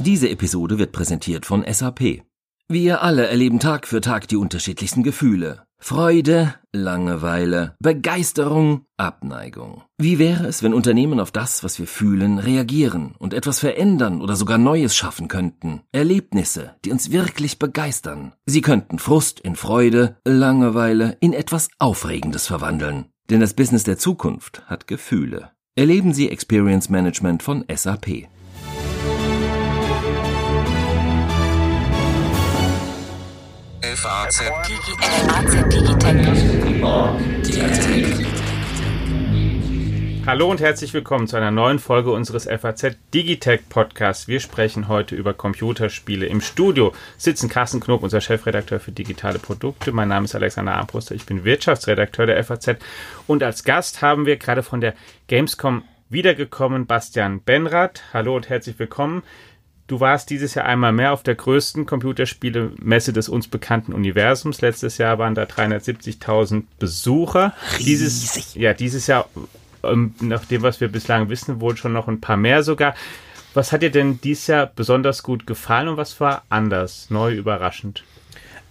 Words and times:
Diese 0.00 0.30
Episode 0.30 0.78
wird 0.78 0.92
präsentiert 0.92 1.44
von 1.44 1.62
SAP. 1.70 2.22
Wir 2.68 3.02
alle 3.02 3.26
erleben 3.26 3.60
Tag 3.60 3.86
für 3.86 4.00
Tag 4.00 4.28
die 4.28 4.38
unterschiedlichsten 4.38 5.02
Gefühle. 5.02 5.64
Freude, 5.78 6.54
Langeweile, 6.72 7.74
Begeisterung, 7.80 8.86
Abneigung. 8.96 9.82
Wie 9.98 10.18
wäre 10.18 10.46
es, 10.46 10.62
wenn 10.62 10.72
Unternehmen 10.72 11.20
auf 11.20 11.32
das, 11.32 11.62
was 11.64 11.78
wir 11.78 11.86
fühlen, 11.86 12.38
reagieren 12.38 13.14
und 13.18 13.34
etwas 13.34 13.58
verändern 13.58 14.22
oder 14.22 14.36
sogar 14.36 14.56
Neues 14.56 14.96
schaffen 14.96 15.28
könnten? 15.28 15.82
Erlebnisse, 15.92 16.76
die 16.86 16.92
uns 16.92 17.10
wirklich 17.10 17.58
begeistern. 17.58 18.32
Sie 18.46 18.62
könnten 18.62 18.98
Frust 18.98 19.38
in 19.38 19.54
Freude, 19.54 20.16
Langeweile 20.24 21.18
in 21.20 21.34
etwas 21.34 21.68
Aufregendes 21.78 22.46
verwandeln. 22.46 23.04
Denn 23.28 23.40
das 23.40 23.52
Business 23.52 23.84
der 23.84 23.98
Zukunft 23.98 24.62
hat 24.66 24.86
Gefühle. 24.86 25.50
Erleben 25.74 26.14
Sie 26.14 26.30
Experience 26.30 26.88
Management 26.88 27.42
von 27.42 27.66
SAP. 27.70 28.30
FAZ 33.96 34.40
Hallo 40.26 40.48
und 40.48 40.60
herzlich 40.60 40.94
willkommen 40.94 41.26
zu 41.26 41.36
einer 41.36 41.50
neuen 41.50 41.80
Folge 41.80 42.12
unseres 42.12 42.44
FAZ 42.44 42.96
Digitech 43.12 43.68
Podcasts. 43.68 44.28
Wir 44.28 44.38
sprechen 44.38 44.86
heute 44.86 45.16
über 45.16 45.34
Computerspiele. 45.34 46.26
Im 46.26 46.40
Studio 46.40 46.92
sitzen 47.16 47.48
Carsten 47.48 47.80
Knob, 47.80 48.04
unser 48.04 48.20
Chefredakteur 48.20 48.78
für 48.78 48.92
digitale 48.92 49.40
Produkte. 49.40 49.90
Mein 49.90 50.08
Name 50.08 50.26
ist 50.26 50.36
Alexander 50.36 50.76
Armbruster, 50.76 51.16
ich 51.16 51.26
bin 51.26 51.44
Wirtschaftsredakteur 51.44 52.26
der 52.26 52.44
FAZ. 52.44 52.76
Und 53.26 53.42
als 53.42 53.64
Gast 53.64 54.02
haben 54.02 54.24
wir 54.24 54.36
gerade 54.36 54.62
von 54.62 54.80
der 54.80 54.94
Gamescom 55.26 55.82
wiedergekommen 56.10 56.86
Bastian 56.86 57.40
Benrath. 57.40 58.02
Hallo 58.12 58.36
und 58.36 58.48
herzlich 58.48 58.78
willkommen. 58.78 59.22
Du 59.90 59.98
warst 59.98 60.30
dieses 60.30 60.54
Jahr 60.54 60.66
einmal 60.66 60.92
mehr 60.92 61.12
auf 61.12 61.24
der 61.24 61.34
größten 61.34 61.84
Computerspielemesse 61.84 63.12
des 63.12 63.28
uns 63.28 63.48
bekannten 63.48 63.92
Universums. 63.92 64.60
Letztes 64.60 64.98
Jahr 64.98 65.18
waren 65.18 65.34
da 65.34 65.42
370.000 65.42 66.62
Besucher. 66.78 67.54
Riesig. 67.76 67.86
Dieses, 67.88 68.54
ja, 68.54 68.72
dieses 68.72 69.08
Jahr, 69.08 69.28
ähm, 69.82 70.14
nach 70.20 70.44
dem, 70.44 70.62
was 70.62 70.80
wir 70.80 70.86
bislang 70.86 71.28
wissen, 71.28 71.60
wohl 71.60 71.76
schon 71.76 71.92
noch 71.92 72.06
ein 72.06 72.20
paar 72.20 72.36
mehr 72.36 72.62
sogar. 72.62 72.94
Was 73.52 73.72
hat 73.72 73.82
dir 73.82 73.90
denn 73.90 74.20
dieses 74.20 74.46
Jahr 74.46 74.66
besonders 74.66 75.24
gut 75.24 75.44
gefallen 75.44 75.88
und 75.88 75.96
was 75.96 76.20
war 76.20 76.44
anders, 76.50 77.10
neu, 77.10 77.34
überraschend? 77.34 78.04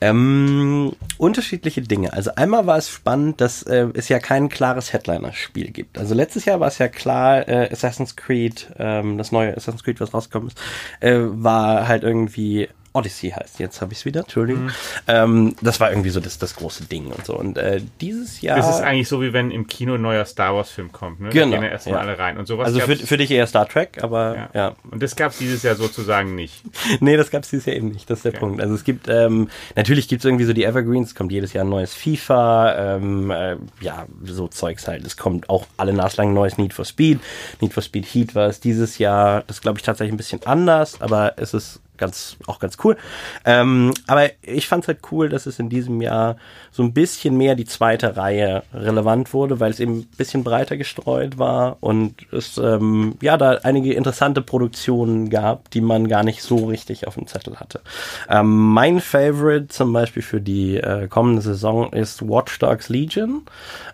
Ähm, 0.01 0.93
unterschiedliche 1.17 1.81
Dinge. 1.81 2.13
Also 2.13 2.31
einmal 2.35 2.65
war 2.65 2.77
es 2.77 2.89
spannend, 2.89 3.41
dass 3.41 3.63
äh, 3.63 3.87
es 3.93 4.09
ja 4.09 4.19
kein 4.19 4.49
klares 4.49 4.93
Headliner-Spiel 4.93 5.71
gibt. 5.71 5.97
Also 5.97 6.15
letztes 6.15 6.45
Jahr 6.45 6.59
war 6.59 6.67
es 6.67 6.77
ja 6.77 6.87
klar, 6.87 7.47
äh, 7.47 7.69
Assassin's 7.71 8.15
Creed, 8.15 8.71
ähm, 8.77 9.17
das 9.17 9.31
neue 9.31 9.55
Assassin's 9.55 9.83
Creed, 9.83 9.99
was 9.99 10.13
rausgekommen 10.13 10.49
ist, 10.49 10.59
äh, 11.01 11.17
war 11.19 11.87
halt 11.87 12.03
irgendwie 12.03 12.69
Odyssey 12.93 13.31
heißt. 13.31 13.59
Jetzt 13.59 13.81
habe 13.81 13.93
ich 13.93 13.99
es 13.99 14.05
wieder, 14.05 14.21
Entschuldigung. 14.21 14.65
Mhm. 14.65 14.71
Ähm, 15.07 15.55
das 15.61 15.79
war 15.79 15.91
irgendwie 15.91 16.09
so 16.09 16.19
das, 16.19 16.37
das 16.37 16.55
große 16.55 16.85
Ding 16.85 17.07
und 17.07 17.25
so. 17.25 17.37
Und 17.37 17.57
äh, 17.57 17.81
dieses 18.01 18.41
Jahr. 18.41 18.57
Das 18.57 18.69
ist 18.69 18.81
eigentlich 18.81 19.07
so, 19.07 19.21
wie 19.21 19.33
wenn 19.33 19.51
im 19.51 19.67
Kino 19.67 19.95
ein 19.95 20.01
neuer 20.01 20.25
Star 20.25 20.55
Wars-Film 20.55 20.91
kommt. 20.91 21.19
Ne? 21.19 21.29
Genau. 21.29 21.51
Da 21.51 21.57
gehen 21.57 21.63
ja 21.63 21.69
erstmal 21.69 21.95
ja. 21.95 22.01
alle 22.01 22.19
rein. 22.19 22.37
Und 22.37 22.47
sowas 22.47 22.67
also 22.67 22.79
für, 22.79 22.95
für 22.95 23.17
dich 23.17 23.31
eher 23.31 23.45
Star 23.47 23.67
Trek, 23.67 23.99
aber 24.01 24.35
ja. 24.35 24.49
ja. 24.53 24.75
Und 24.89 25.03
das 25.03 25.15
gab 25.15 25.31
es 25.31 25.37
dieses 25.37 25.63
Jahr 25.63 25.75
sozusagen 25.75 26.35
nicht. 26.35 26.63
nee, 26.99 27.17
das 27.17 27.29
gab 27.29 27.43
es 27.43 27.49
dieses 27.49 27.65
Jahr 27.65 27.75
eben 27.75 27.89
nicht. 27.89 28.09
Das 28.09 28.19
ist 28.19 28.25
der 28.25 28.31
okay. 28.33 28.39
Punkt. 28.39 28.61
Also 28.61 28.73
es 28.73 28.83
gibt, 28.83 29.07
ähm, 29.07 29.49
natürlich 29.75 30.07
gibt 30.07 30.21
es 30.21 30.25
irgendwie 30.25 30.45
so 30.45 30.53
die 30.53 30.63
Evergreens, 30.63 31.09
es 31.09 31.15
kommt 31.15 31.31
jedes 31.31 31.53
Jahr 31.53 31.65
ein 31.65 31.69
neues 31.69 31.93
FIFA, 31.93 32.95
ähm, 32.95 33.31
äh, 33.31 33.57
ja, 33.81 34.07
so 34.23 34.47
Zeugs 34.47 34.87
halt. 34.87 35.05
Es 35.05 35.17
kommt 35.17 35.49
auch 35.49 35.67
alle 35.77 35.93
naslang 35.93 36.33
neues 36.33 36.57
Need 36.57 36.73
for 36.73 36.85
Speed. 36.85 37.19
Need 37.61 37.73
for 37.73 37.83
Speed 37.83 38.05
Heat 38.05 38.35
war 38.35 38.47
es 38.47 38.59
dieses 38.59 38.97
Jahr, 38.97 39.43
das 39.47 39.61
glaube 39.61 39.77
ich 39.79 39.83
tatsächlich 39.83 40.13
ein 40.13 40.17
bisschen 40.17 40.43
anders, 40.45 41.01
aber 41.01 41.33
es 41.37 41.53
ist 41.53 41.81
ganz, 41.99 42.37
auch 42.47 42.59
ganz 42.59 42.77
cool. 42.83 42.97
Ähm, 43.45 43.93
aber 44.07 44.29
ich 44.41 44.67
fand 44.67 44.83
es 44.83 44.87
halt 44.87 44.99
cool, 45.11 45.29
dass 45.29 45.45
es 45.45 45.59
in 45.59 45.69
diesem 45.69 46.01
Jahr 46.01 46.37
so 46.71 46.83
ein 46.83 46.93
bisschen 46.93 47.37
mehr 47.37 47.55
die 47.55 47.65
zweite 47.65 48.17
Reihe 48.17 48.63
relevant 48.73 49.33
wurde, 49.33 49.59
weil 49.59 49.71
es 49.71 49.79
eben 49.79 49.99
ein 49.99 50.09
bisschen 50.17 50.43
breiter 50.43 50.77
gestreut 50.77 51.37
war 51.37 51.77
und 51.81 52.15
es 52.31 52.57
ähm, 52.57 53.15
ja 53.21 53.37
da 53.37 53.59
einige 53.63 53.93
interessante 53.93 54.41
Produktionen 54.41 55.29
gab, 55.29 55.69
die 55.71 55.81
man 55.81 56.07
gar 56.07 56.23
nicht 56.23 56.41
so 56.41 56.65
richtig 56.65 57.07
auf 57.07 57.15
dem 57.15 57.27
Zettel 57.27 57.59
hatte. 57.59 57.81
Ähm, 58.29 58.73
mein 58.73 58.99
Favorite 58.99 59.67
zum 59.67 59.93
Beispiel 59.93 60.23
für 60.23 60.41
die 60.41 60.77
äh, 60.77 61.07
kommende 61.07 61.41
Saison 61.41 61.91
ist 61.91 62.27
Watch 62.27 62.59
Dogs 62.59 62.89
Legion. 62.89 63.43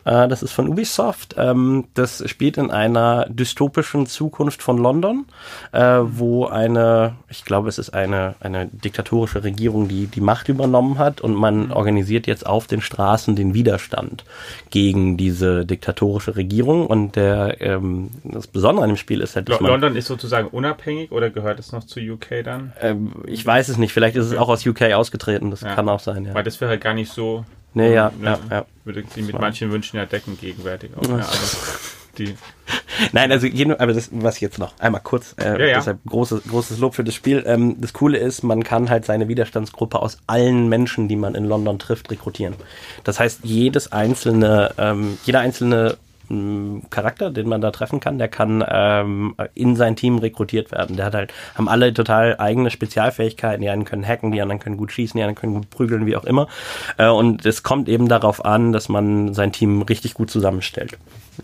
Äh, 0.05 0.27
das 0.27 0.43
ist 0.43 0.51
von 0.51 0.69
Ubisoft. 0.69 1.35
Ähm, 1.37 1.85
das 1.93 2.23
spielt 2.29 2.57
in 2.57 2.71
einer 2.71 3.25
dystopischen 3.29 4.05
Zukunft 4.05 4.61
von 4.61 4.77
London, 4.77 5.25
äh, 5.71 5.99
wo 6.03 6.45
eine, 6.45 7.15
ich 7.29 7.43
glaube, 7.45 7.69
es 7.69 7.77
ist 7.77 7.93
eine, 7.95 8.35
eine 8.39 8.67
diktatorische 8.67 9.43
Regierung, 9.43 9.87
die 9.87 10.07
die 10.07 10.21
Macht 10.21 10.49
übernommen 10.49 10.99
hat 10.99 11.21
und 11.21 11.33
man 11.33 11.71
organisiert 11.71 12.27
jetzt 12.27 12.45
auf 12.45 12.67
den 12.67 12.81
Straßen 12.81 13.35
den 13.35 13.53
Widerstand 13.53 14.25
gegen 14.69 15.17
diese 15.17 15.65
diktatorische 15.65 16.35
Regierung 16.35 16.85
und 16.87 17.15
der 17.15 17.61
ähm, 17.61 18.11
das 18.23 18.47
Besondere 18.47 18.83
an 18.83 18.91
dem 18.91 18.97
Spiel 18.97 19.21
ist 19.21 19.35
halt, 19.35 19.49
dass 19.49 19.59
man, 19.59 19.71
London 19.71 19.95
ist 19.95 20.07
sozusagen 20.07 20.47
unabhängig 20.49 21.11
oder 21.11 21.29
gehört 21.29 21.59
es 21.59 21.71
noch 21.71 21.83
zu 21.85 21.99
UK 21.99 22.43
dann? 22.43 22.73
Ähm, 22.81 23.13
ich 23.25 23.45
weiß 23.45 23.69
es 23.69 23.77
nicht, 23.77 23.93
vielleicht 23.93 24.15
ist 24.15 24.25
es 24.25 24.37
auch 24.37 24.49
aus 24.49 24.65
UK 24.65 24.93
ausgetreten, 24.93 25.51
das 25.51 25.61
ja. 25.61 25.73
kann 25.73 25.87
auch 25.89 25.99
sein, 25.99 26.25
ja. 26.25 26.33
Weil 26.33 26.43
das 26.43 26.59
wäre 26.61 26.71
halt 26.71 26.81
gar 26.81 26.93
nicht 26.93 27.11
so 27.11 27.45
Nee, 27.75 27.93
ja, 27.93 28.09
ne, 28.17 28.25
ja, 28.25 28.39
ja. 28.49 28.65
Würde 28.85 29.03
sie 29.13 29.21
mit 29.21 29.37
manchen 29.37 29.69
Wünschen 29.69 29.97
ja 29.97 30.05
decken 30.05 30.37
gegenwärtig 30.39 30.91
auch. 30.95 31.03
Ja, 31.03 31.17
also 31.17 31.57
die 32.17 32.35
Nein, 33.11 33.31
also 33.31 33.47
aber 33.77 33.93
das, 33.93 34.09
was 34.11 34.39
jetzt 34.39 34.57
noch 34.57 34.73
einmal 34.79 35.01
kurz, 35.01 35.35
äh, 35.39 35.59
ja, 35.59 35.65
ja. 35.65 35.77
deshalb 35.77 35.99
großes, 36.07 36.43
großes 36.49 36.79
Lob 36.79 36.95
für 36.95 37.03
das 37.03 37.13
Spiel. 37.13 37.43
Ähm, 37.45 37.75
das 37.79 37.93
Coole 37.93 38.17
ist, 38.17 38.43
man 38.43 38.63
kann 38.63 38.89
halt 38.89 39.05
seine 39.05 39.27
Widerstandsgruppe 39.27 40.01
aus 40.01 40.17
allen 40.27 40.69
Menschen, 40.69 41.07
die 41.07 41.15
man 41.15 41.35
in 41.35 41.45
London 41.45 41.79
trifft, 41.79 42.09
rekrutieren. 42.11 42.55
Das 43.03 43.19
heißt, 43.19 43.41
jedes 43.43 43.91
einzelne, 43.91 44.71
ähm, 44.77 45.17
jeder 45.25 45.39
einzelne 45.39 45.97
Charakter, 46.89 47.31
den 47.31 47.47
man 47.47 47.61
da 47.61 47.71
treffen 47.71 47.99
kann, 47.99 48.17
der 48.17 48.27
kann 48.27 48.63
ähm, 48.67 49.35
in 49.53 49.75
sein 49.75 49.95
Team 49.95 50.17
rekrutiert 50.17 50.71
werden. 50.71 50.95
Der 50.95 51.05
hat 51.05 51.15
halt, 51.15 51.33
haben 51.55 51.67
alle 51.67 51.93
total 51.93 52.37
eigene 52.39 52.71
Spezialfähigkeiten. 52.71 53.61
Die 53.61 53.69
einen 53.69 53.85
können 53.85 54.05
hacken, 54.05 54.31
die 54.31 54.41
anderen 54.41 54.59
können 54.59 54.77
gut 54.77 54.91
schießen, 54.91 55.17
die 55.17 55.23
anderen 55.23 55.39
können 55.39 55.53
gut 55.53 55.69
prügeln, 55.69 56.05
wie 56.05 56.15
auch 56.15 56.25
immer. 56.25 56.47
Äh, 56.97 57.09
und 57.09 57.45
es 57.45 57.63
kommt 57.63 57.89
eben 57.89 58.07
darauf 58.07 58.43
an, 58.43 58.71
dass 58.71 58.89
man 58.89 59.33
sein 59.33 59.51
Team 59.51 59.81
richtig 59.81 60.13
gut 60.13 60.29
zusammenstellt. 60.29 60.97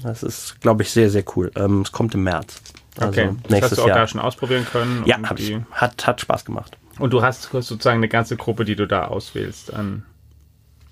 Das 0.03 0.23
ist, 0.23 0.61
glaube 0.61 0.83
ich, 0.83 0.91
sehr, 0.91 1.09
sehr 1.09 1.23
cool. 1.35 1.51
Ähm, 1.55 1.81
es 1.81 1.91
kommt 1.91 2.13
im 2.15 2.23
März. 2.23 2.61
Also 2.97 3.21
okay, 3.21 3.29
das 3.47 3.61
hast 3.61 3.77
du 3.77 3.83
auch 3.83 3.87
Jahr. 3.87 3.99
da 3.99 4.07
schon 4.07 4.21
ausprobieren 4.21 4.65
können? 4.69 5.03
Ja, 5.05 5.17
hab 5.23 5.39
ich. 5.39 5.55
Hat, 5.71 6.05
hat 6.05 6.21
Spaß 6.21 6.45
gemacht. 6.45 6.77
Und 6.99 7.13
du 7.13 7.21
hast 7.21 7.43
sozusagen 7.43 7.97
eine 7.97 8.09
ganze 8.09 8.35
Gruppe, 8.35 8.65
die 8.65 8.75
du 8.75 8.85
da 8.85 9.05
auswählst 9.05 9.73
an 9.73 10.03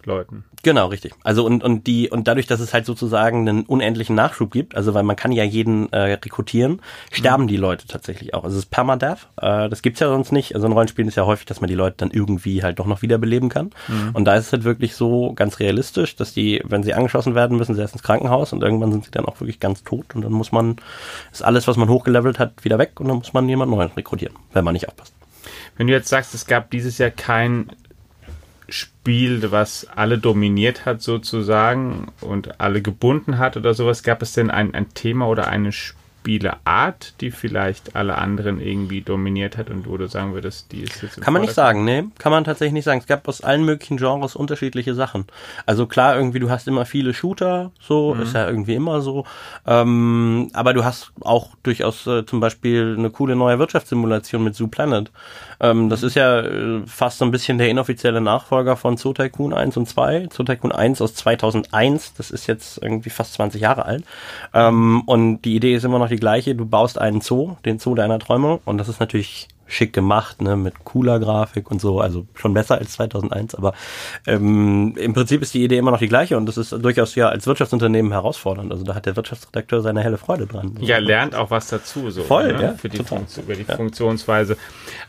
Leuten. 0.05 0.43
Genau, 0.63 0.87
richtig. 0.87 1.13
Also 1.23 1.45
und, 1.45 1.63
und 1.63 1.87
die, 1.87 2.09
und 2.09 2.27
dadurch, 2.27 2.47
dass 2.47 2.59
es 2.59 2.73
halt 2.73 2.85
sozusagen 2.85 3.47
einen 3.47 3.63
unendlichen 3.63 4.15
Nachschub 4.15 4.51
gibt, 4.51 4.75
also 4.75 4.93
weil 4.93 5.03
man 5.03 5.15
kann 5.15 5.31
ja 5.31 5.43
jeden 5.43 5.91
äh, 5.93 5.99
rekrutieren, 6.13 6.81
sterben 7.11 7.43
mhm. 7.43 7.47
die 7.47 7.57
Leute 7.57 7.87
tatsächlich 7.87 8.33
auch. 8.33 8.43
Also 8.43 8.57
es 8.57 8.65
ist 8.65 8.71
Permadeath, 8.71 9.27
äh, 9.37 9.69
das 9.69 9.81
gibt's 9.81 10.01
ja 10.01 10.09
sonst 10.09 10.31
nicht. 10.31 10.55
Also 10.55 10.67
in 10.67 10.73
Rollenspielen 10.73 11.07
ist 11.07 11.15
ja 11.15 11.25
häufig, 11.25 11.45
dass 11.45 11.61
man 11.61 11.69
die 11.69 11.75
Leute 11.75 11.97
dann 11.97 12.11
irgendwie 12.11 12.63
halt 12.63 12.79
doch 12.79 12.85
noch 12.85 13.01
wiederbeleben 13.01 13.49
kann. 13.49 13.71
Mhm. 13.87 14.11
Und 14.13 14.25
da 14.25 14.35
ist 14.35 14.47
es 14.47 14.51
halt 14.51 14.63
wirklich 14.65 14.95
so 14.95 15.33
ganz 15.33 15.59
realistisch, 15.59 16.15
dass 16.15 16.33
die, 16.33 16.61
wenn 16.65 16.83
sie 16.83 16.93
angeschossen 16.93 17.35
werden, 17.35 17.57
müssen 17.57 17.75
sie 17.75 17.81
erst 17.81 17.93
ins 17.93 18.03
Krankenhaus 18.03 18.51
und 18.51 18.61
irgendwann 18.61 18.91
sind 18.91 19.05
sie 19.05 19.11
dann 19.11 19.25
auch 19.25 19.39
wirklich 19.39 19.59
ganz 19.59 19.83
tot 19.83 20.15
und 20.15 20.21
dann 20.21 20.33
muss 20.33 20.51
man, 20.51 20.75
ist 21.31 21.43
alles, 21.43 21.67
was 21.67 21.77
man 21.77 21.89
hochgelevelt 21.89 22.39
hat, 22.39 22.63
wieder 22.63 22.77
weg 22.77 22.99
und 22.99 23.07
dann 23.07 23.17
muss 23.17 23.33
man 23.33 23.47
jemand 23.47 23.71
Neuen 23.71 23.91
rekrutieren, 23.91 24.35
wenn 24.53 24.65
man 24.65 24.73
nicht 24.73 24.87
aufpasst. 24.87 25.13
Wenn 25.77 25.87
du 25.87 25.93
jetzt 25.93 26.09
sagst, 26.09 26.33
es 26.33 26.45
gab 26.45 26.71
dieses 26.71 26.97
Jahr 26.97 27.09
kein 27.09 27.71
Spiel, 28.71 29.51
was 29.51 29.87
alle 29.95 30.17
dominiert 30.17 30.85
hat 30.85 31.01
sozusagen 31.01 32.07
und 32.21 32.59
alle 32.59 32.81
gebunden 32.81 33.37
hat 33.37 33.57
oder 33.57 33.73
sowas, 33.73 34.03
gab 34.03 34.21
es 34.21 34.33
denn 34.33 34.49
ein, 34.49 34.73
ein 34.73 34.93
Thema 34.93 35.27
oder 35.27 35.47
eine 35.47 35.71
Spieleart, 36.19 37.13
die 37.21 37.31
vielleicht 37.31 37.95
alle 37.95 38.17
anderen 38.17 38.59
irgendwie 38.59 39.01
dominiert 39.01 39.57
hat 39.57 39.69
und 39.69 39.87
wo 39.87 39.97
du 39.97 40.07
sagen 40.07 40.33
würdest, 40.33 40.71
die 40.71 40.81
ist 40.81 41.01
jetzt 41.01 41.21
Kann 41.21 41.33
man 41.33 41.41
nicht 41.41 41.53
sagen, 41.53 41.85
nee, 41.85 42.03
kann 42.17 42.31
man 42.31 42.43
tatsächlich 42.43 42.73
nicht 42.73 42.83
sagen. 42.83 42.99
Es 42.99 43.07
gab 43.07 43.27
aus 43.27 43.41
allen 43.41 43.63
möglichen 43.63 43.97
Genres 43.97 44.35
unterschiedliche 44.35 44.93
Sachen. 44.93 45.25
Also 45.65 45.87
klar, 45.87 46.15
irgendwie 46.15 46.39
du 46.39 46.49
hast 46.49 46.67
immer 46.67 46.85
viele 46.85 47.13
Shooter, 47.13 47.71
so 47.79 48.13
mhm. 48.13 48.21
ist 48.21 48.33
ja 48.33 48.47
irgendwie 48.47 48.75
immer 48.75 49.01
so. 49.01 49.25
Ähm, 49.65 50.49
aber 50.53 50.73
du 50.73 50.83
hast 50.83 51.11
auch 51.21 51.49
durchaus 51.63 52.05
äh, 52.05 52.25
zum 52.25 52.39
Beispiel 52.39 52.95
eine 52.97 53.09
coole 53.09 53.35
neue 53.35 53.57
Wirtschaftssimulation 53.57 54.43
mit 54.43 54.55
Zoo 54.55 54.67
Planet. 54.67 55.11
Ähm, 55.61 55.89
das 55.89 56.03
ist 56.03 56.15
ja 56.15 56.41
äh, 56.41 56.81
fast 56.85 57.17
so 57.17 57.25
ein 57.25 57.31
bisschen 57.31 57.57
der 57.57 57.69
inoffizielle 57.69 58.21
Nachfolger 58.21 58.75
von 58.77 58.97
Zoo 58.97 59.13
Tycoon 59.13 59.53
1 59.53 59.77
und 59.77 59.87
2. 59.87 60.29
Zoo 60.31 60.43
Tycoon 60.43 60.71
1 60.71 61.01
aus 61.01 61.15
2001, 61.15 62.13
das 62.13 62.31
ist 62.31 62.47
jetzt 62.47 62.81
irgendwie 62.81 63.09
fast 63.09 63.33
20 63.33 63.61
Jahre 63.61 63.85
alt. 63.85 64.03
Ähm, 64.53 65.01
und 65.05 65.41
die 65.41 65.55
Idee 65.55 65.75
ist 65.75 65.85
immer 65.85 65.99
noch 65.99 66.08
die 66.09 66.17
gleiche. 66.17 66.55
Du 66.55 66.65
baust 66.65 66.99
einen 66.99 67.21
Zoo, 67.21 67.55
den 67.65 67.79
Zoo 67.79 67.95
deiner 67.95 68.19
Träume. 68.19 68.59
Und 68.65 68.77
das 68.77 68.89
ist 68.89 68.99
natürlich 68.99 69.47
schick 69.69 69.93
gemacht, 69.93 70.41
ne, 70.41 70.55
mit 70.57 70.83
cooler 70.83 71.19
Grafik 71.19 71.69
und 71.71 71.79
so, 71.79 72.01
also 72.01 72.25
schon 72.33 72.53
besser 72.53 72.77
als 72.79 72.93
2001, 72.93 73.55
aber 73.55 73.73
ähm, 74.27 74.95
im 74.97 75.13
Prinzip 75.13 75.41
ist 75.41 75.53
die 75.53 75.63
Idee 75.63 75.77
immer 75.77 75.91
noch 75.91 75.99
die 75.99 76.07
gleiche 76.07 76.35
und 76.37 76.45
das 76.47 76.57
ist 76.57 76.71
durchaus 76.71 77.15
ja 77.15 77.29
als 77.29 77.47
Wirtschaftsunternehmen 77.47 78.11
herausfordernd. 78.11 78.71
Also 78.71 78.83
da 78.83 78.95
hat 78.95 79.05
der 79.05 79.15
Wirtschaftsredakteur 79.15 79.81
seine 79.81 80.01
helle 80.01 80.17
Freude 80.17 80.47
dran. 80.47 80.75
Ja, 80.79 80.97
lernt 80.97 81.35
auch 81.35 81.51
was 81.51 81.67
dazu, 81.67 82.09
so 82.09 82.23
Voll, 82.23 82.53
ne? 82.53 82.61
ja, 82.63 82.73
für 82.73 82.89
die, 82.89 82.97
total. 82.97 83.19
Funktion, 83.19 83.45
über 83.45 83.55
die 83.55 83.65
Ja. 83.67 83.75
Funktionsweise. 83.75 84.57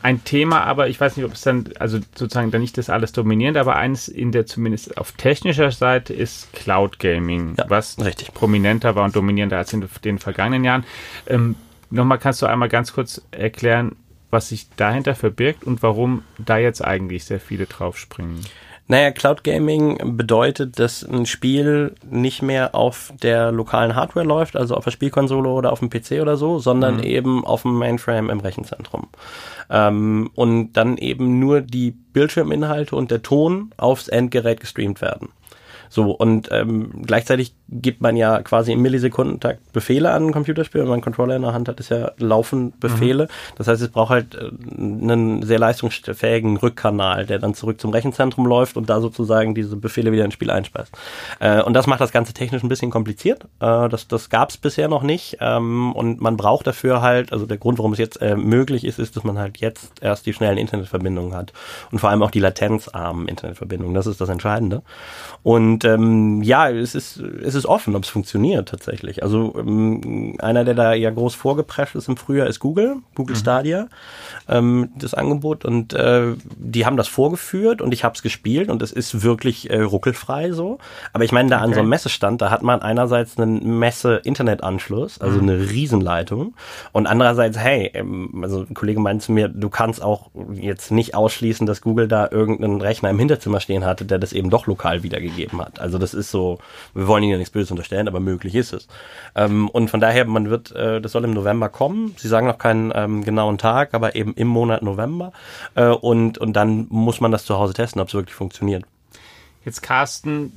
Ein 0.03 0.23
Thema, 0.25 0.63
aber 0.65 0.89
ich 0.89 1.01
weiß 1.01 1.17
nicht, 1.17 1.27
ob 1.27 1.33
es 1.33 1.41
dann, 1.41 1.65
also 1.79 1.99
sozusagen 2.15 2.51
dann 2.51 2.61
nicht 2.61 2.77
das 2.79 2.91
alles 2.91 3.13
dominierend, 3.13 3.57
aber 3.57 3.77
eins 3.77 4.09
in 4.09 4.31
der 4.33 4.47
zumindest 4.47 4.97
auf 4.99 5.13
technischer 5.13 5.71
Seite 5.71 6.13
ist 6.15 6.53
Cloud 6.53 6.99
Gaming, 6.99 7.55
Ja, 7.59 7.65
was 7.69 7.99
richtig. 8.05 8.35
prominenter 8.35 8.95
war 8.95 9.05
und 9.05 9.17
dominierender 9.17 9.59
als 9.59 9.73
in 9.73 9.87
den 10.05 10.19
vergangenen 10.19 10.65
Jahren. 10.65 10.85
Ähm, 11.27 11.57
Nochmal 11.93 12.19
kannst 12.19 12.41
du 12.41 12.47
einmal 12.47 12.69
ganz 12.69 12.93
kurz 12.93 13.21
erklären, 13.33 13.97
was 14.31 14.49
sich 14.49 14.69
dahinter 14.77 15.15
verbirgt 15.15 15.65
und 15.65 15.83
warum 15.83 16.23
da 16.39 16.59
jetzt 16.59 16.85
eigentlich 16.85 17.25
sehr 17.25 17.41
viele 17.41 17.67
draufspringen. 17.67 18.41
Naja, 18.91 19.13
Cloud 19.13 19.45
Gaming 19.45 20.17
bedeutet, 20.17 20.81
dass 20.81 21.05
ein 21.05 21.25
Spiel 21.25 21.95
nicht 22.11 22.43
mehr 22.43 22.75
auf 22.75 23.13
der 23.23 23.53
lokalen 23.53 23.95
Hardware 23.95 24.27
läuft, 24.27 24.57
also 24.57 24.75
auf 24.75 24.83
der 24.83 24.91
Spielkonsole 24.91 25.49
oder 25.49 25.71
auf 25.71 25.79
dem 25.79 25.91
PC 25.91 26.21
oder 26.21 26.37
so, 26.37 26.59
sondern 26.59 27.01
eben 27.01 27.45
auf 27.45 27.63
dem 27.63 27.79
Mainframe 27.79 28.31
im 28.31 28.41
Rechenzentrum. 28.41 29.07
Ähm, 29.71 30.31
und 30.35 30.73
dann 30.73 30.97
eben 30.97 31.39
nur 31.39 31.61
die 31.61 31.93
Bildschirminhalte 31.93 32.97
und 32.97 33.13
der 33.13 33.23
Ton 33.23 33.71
aufs 33.77 34.09
Endgerät 34.09 34.59
gestreamt 34.59 35.01
werden. 35.01 35.29
So, 35.91 36.13
und 36.13 36.49
ähm, 36.53 37.03
gleichzeitig 37.05 37.55
gibt 37.69 38.01
man 38.01 38.17
ja 38.17 38.41
quasi 38.43 38.73
im 38.73 38.81
Millisekundentakt 38.81 39.73
Befehle 39.73 40.13
an 40.13 40.29
ein 40.29 40.33
Computerspiel. 40.33 40.81
Wenn 40.81 40.89
man 40.89 40.95
einen 40.95 41.03
Controller 41.03 41.37
in 41.37 41.43
der 41.43 41.53
Hand 41.53 41.69
hat, 41.69 41.81
ist 41.81 41.91
ja 41.91 42.13
laufend 42.19 42.81
Befehle. 42.81 43.29
Das 43.57 43.69
heißt, 43.69 43.83
es 43.83 43.89
braucht 43.89 44.11
halt 44.11 44.35
äh, 44.37 44.51
einen 44.79 45.43
sehr 45.43 45.59
leistungsfähigen 45.59 46.57
Rückkanal, 46.57 47.27
der 47.27 47.41
dann 47.41 47.55
zurück 47.55 47.81
zum 47.81 47.91
Rechenzentrum 47.91 48.47
läuft 48.47 48.77
und 48.77 48.89
da 48.89 49.01
sozusagen 49.01 49.55
diese 49.55 49.77
Befehle 49.77 50.13
wieder 50.13 50.25
ins 50.25 50.35
Spiel 50.35 50.51
einspeist. 50.51 50.97
Äh, 51.41 51.63
und 51.63 51.75
das 51.75 51.87
macht 51.87 52.01
das 52.01 52.13
Ganze 52.13 52.33
technisch 52.33 52.63
ein 52.63 52.69
bisschen 52.69 52.91
kompliziert. 52.91 53.45
Äh, 53.61 53.89
das 53.89 54.07
das 54.09 54.31
gab 54.31 54.51
es 54.51 54.57
bisher 54.57 54.89
noch 54.89 55.03
nicht. 55.03 55.39
Ähm, 55.41 55.93
und 55.93 56.21
man 56.21 56.37
braucht 56.37 56.67
dafür 56.67 57.03
halt, 57.03 57.33
also 57.33 57.47
der 57.47 57.59
Grund, 57.59 57.79
warum 57.79 57.93
es 57.93 57.99
jetzt 57.99 58.23
äh, 58.23 58.37
möglich 58.37 58.85
ist, 58.85 58.99
ist, 58.99 59.17
dass 59.17 59.25
man 59.25 59.39
halt 59.39 59.59
jetzt 59.59 60.01
erst 60.01 60.27
die 60.27 60.33
schnellen 60.33 60.59
Internetverbindungen 60.59 61.35
hat. 61.35 61.53
Und 61.91 61.99
vor 61.99 62.11
allem 62.11 62.23
auch 62.23 62.31
die 62.31 62.41
latenzarmen 62.41 63.27
Internetverbindungen. 63.27 63.95
Das 63.95 64.07
ist 64.07 64.21
das 64.21 64.29
Entscheidende. 64.29 64.83
Und 65.43 65.80
ähm, 65.85 66.43
ja, 66.43 66.71
es 66.71 66.95
ist, 66.95 67.19
es 67.19 67.55
ist 67.55 67.67
offen, 67.67 67.97
ob 67.97 68.05
es 68.05 68.09
funktioniert 68.09 68.69
tatsächlich. 68.69 69.23
Also 69.23 69.55
ähm, 69.59 70.37
einer, 70.39 70.65
der 70.65 70.75
da 70.75 70.93
ja 70.95 71.11
groß 71.11 71.35
vorgeprescht 71.35 71.95
ist 71.95 72.09
im 72.09 72.17
Frühjahr, 72.17 72.47
ist 72.47 72.61
Google, 72.61 72.97
Google 73.15 73.37
Stadia, 73.37 73.89
ähm, 74.49 74.91
das 74.97 75.15
Angebot. 75.15 75.65
Und 75.65 75.93
äh, 75.95 76.35
die 76.57 76.87
haben 76.87 76.97
das 76.97 77.09
vorgeführt 77.09 77.81
und 77.83 77.93
ich 77.93 78.05
habe 78.05 78.15
es 78.15 78.23
gespielt 78.23 78.69
und 78.71 78.83
es 78.83 78.93
ist 78.93 79.23
wirklich 79.23 79.71
äh, 79.71 79.81
ruckelfrei 79.81 80.53
so. 80.53 80.79
Aber 81.13 81.25
ich 81.25 81.33
meine, 81.33 81.51
da 81.51 81.59
an 81.59 81.71
Okay. 81.71 81.75
so 81.75 81.81
einem 81.81 81.89
Messestand, 81.91 82.43
da 82.43 82.51
hat 82.51 82.63
man 82.63 82.83
einerseits 82.83 83.39
einen 83.39 83.79
Messe-Internetanschluss, 83.79 85.21
also 85.21 85.39
eine 85.39 85.71
Riesenleitung. 85.71 86.55
Und 86.93 87.07
andererseits, 87.07 87.59
hey, 87.59 87.91
ähm, 87.95 88.41
also 88.43 88.61
ein 88.69 88.75
Kollege 88.75 89.01
meinte 89.01 89.27
zu 89.27 89.33
mir, 89.33 89.49
du 89.49 89.69
kannst 89.69 90.03
auch 90.03 90.31
jetzt 90.53 90.91
nicht 90.91 91.15
ausschließen, 91.15 91.67
dass 91.67 91.81
Google 91.81 92.09
da 92.09 92.29
irgendeinen 92.31 92.81
Rechner 92.81 93.11
im 93.11 93.19
Hinterzimmer 93.19 93.61
stehen 93.61 93.85
hatte, 93.85 94.05
der 94.05 94.19
das 94.19 94.33
eben 94.33 94.51
doch 94.51 94.67
lokal 94.67 95.03
wiedergegeben 95.03 95.61
hat. 95.61 95.70
Also 95.79 95.99
das 95.99 96.15
ist 96.15 96.31
so, 96.31 96.59
wir 96.95 97.07
wollen 97.07 97.23
ihnen 97.23 97.33
ja 97.33 97.39
nichts 97.39 97.53
Böses 97.53 97.71
unterstellen, 97.71 98.09
aber 98.09 98.19
möglich 98.19 98.55
ist 98.55 98.73
es. 98.73 98.89
Ähm, 99.35 99.69
und 99.69 99.91
von 99.91 100.01
daher, 100.01 100.25
man 100.25 100.51
wird, 100.51 100.73
äh, 100.73 101.01
das 101.01 101.13
soll 101.13 101.25
im 101.25 101.33
November 101.33 101.69
kommen. 101.69 102.15
Sie 102.17 102.29
sagen 102.29 102.47
noch 102.47 102.59
keinen 102.59 102.93
ähm, 102.95 103.23
genauen 103.23 103.59
Tag, 103.59 103.95
aber 103.95 104.17
eben 104.17 104.35
im 104.35 104.49
Monat 104.49 104.83
November. 104.83 105.33
Äh, 105.75 105.89
und, 105.89 106.39
und 106.39 106.55
dann 106.55 106.87
muss 106.89 107.21
man 107.21 107.31
das 107.31 107.45
zu 107.45 107.59
Hause 107.59 107.75
testen, 107.75 108.01
ob 108.01 108.09
es 108.09 108.15
wirklich 108.15 108.35
funktioniert. 108.35 108.85
Jetzt 109.65 109.83
Carsten, 109.83 110.53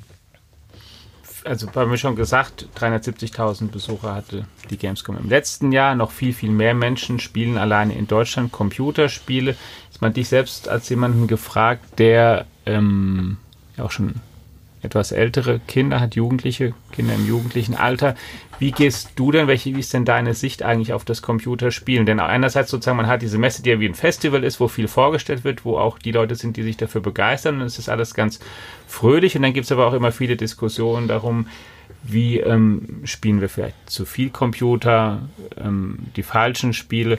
also 1.46 1.68
haben 1.76 1.92
wir 1.92 1.98
schon 1.98 2.16
gesagt, 2.16 2.68
370.000 2.78 3.70
Besucher 3.70 4.16
hatte 4.16 4.46
die 4.70 4.78
Gamescom 4.78 5.18
im 5.18 5.30
letzten 5.30 5.72
Jahr. 5.72 5.96
Noch 5.96 6.12
viel, 6.12 6.34
viel 6.34 6.52
mehr 6.52 6.74
Menschen 6.74 7.20
spielen 7.20 7.58
alleine 7.58 7.96
in 7.96 8.08
Deutschland 8.08 8.52
Computerspiele. 8.52 9.56
Ist 9.92 10.02
man 10.02 10.14
dich 10.14 10.30
selbst 10.30 10.70
als 10.70 10.88
jemanden 10.90 11.28
gefragt, 11.28 12.00
der 12.00 12.46
ähm, 12.66 13.38
auch 13.78 13.92
schon 13.92 14.16
etwas 14.84 15.12
ältere 15.12 15.60
Kinder 15.68 16.00
hat, 16.00 16.16
Jugendliche, 16.16 16.74
Kinder 16.92 17.16
im 17.16 17.28
jugendlichen 17.28 17.76
Alter. 17.76 18.16
Wie 18.60 18.72
gehst 18.72 19.12
du 19.16 19.32
denn, 19.32 19.48
welche, 19.48 19.76
wie 19.76 19.80
ist 19.80 19.94
denn 19.94 20.06
deine 20.06 20.34
Sicht 20.34 20.64
eigentlich 20.64 20.94
auf 20.94 21.06
das 21.06 21.22
Computerspielen? 21.22 22.06
Denn 22.06 22.20
einerseits 22.20 22.70
sozusagen, 22.70 22.98
man 22.98 23.08
hat 23.08 23.22
diese 23.22 23.38
Messe, 23.38 23.64
die 23.64 23.72
ja 23.72 23.80
wie 23.80 23.88
ein 23.88 23.96
Festival 23.96 24.44
ist, 24.44 24.60
wo 24.60 24.68
viel 24.68 24.88
vorgestellt 24.88 25.44
wird, 25.44 25.66
wo 25.66 25.78
auch 25.78 25.98
die 25.98 26.12
Leute 26.12 26.36
sind, 26.36 26.58
die 26.58 26.64
sich 26.64 26.78
dafür 26.78 27.02
begeistern 27.02 27.62
und 27.62 27.68
es 27.68 27.80
ist 27.80 27.90
alles 27.90 28.14
ganz 28.14 28.40
fröhlich 28.88 29.36
und 29.36 29.42
dann 29.42 29.54
gibt 29.54 29.66
es 29.66 29.72
aber 29.72 29.88
auch 29.88 29.94
immer 29.94 30.12
viele 30.12 30.36
Diskussionen 30.36 31.08
darum, 31.08 31.48
wie 32.04 32.40
ähm, 32.40 33.02
spielen 33.06 33.42
wir 33.42 33.50
vielleicht 33.50 33.90
zu 33.90 34.06
viel 34.06 34.30
Computer, 34.30 35.22
ähm, 35.58 36.00
die 36.16 36.24
falschen 36.24 36.74
Spiele. 36.74 37.18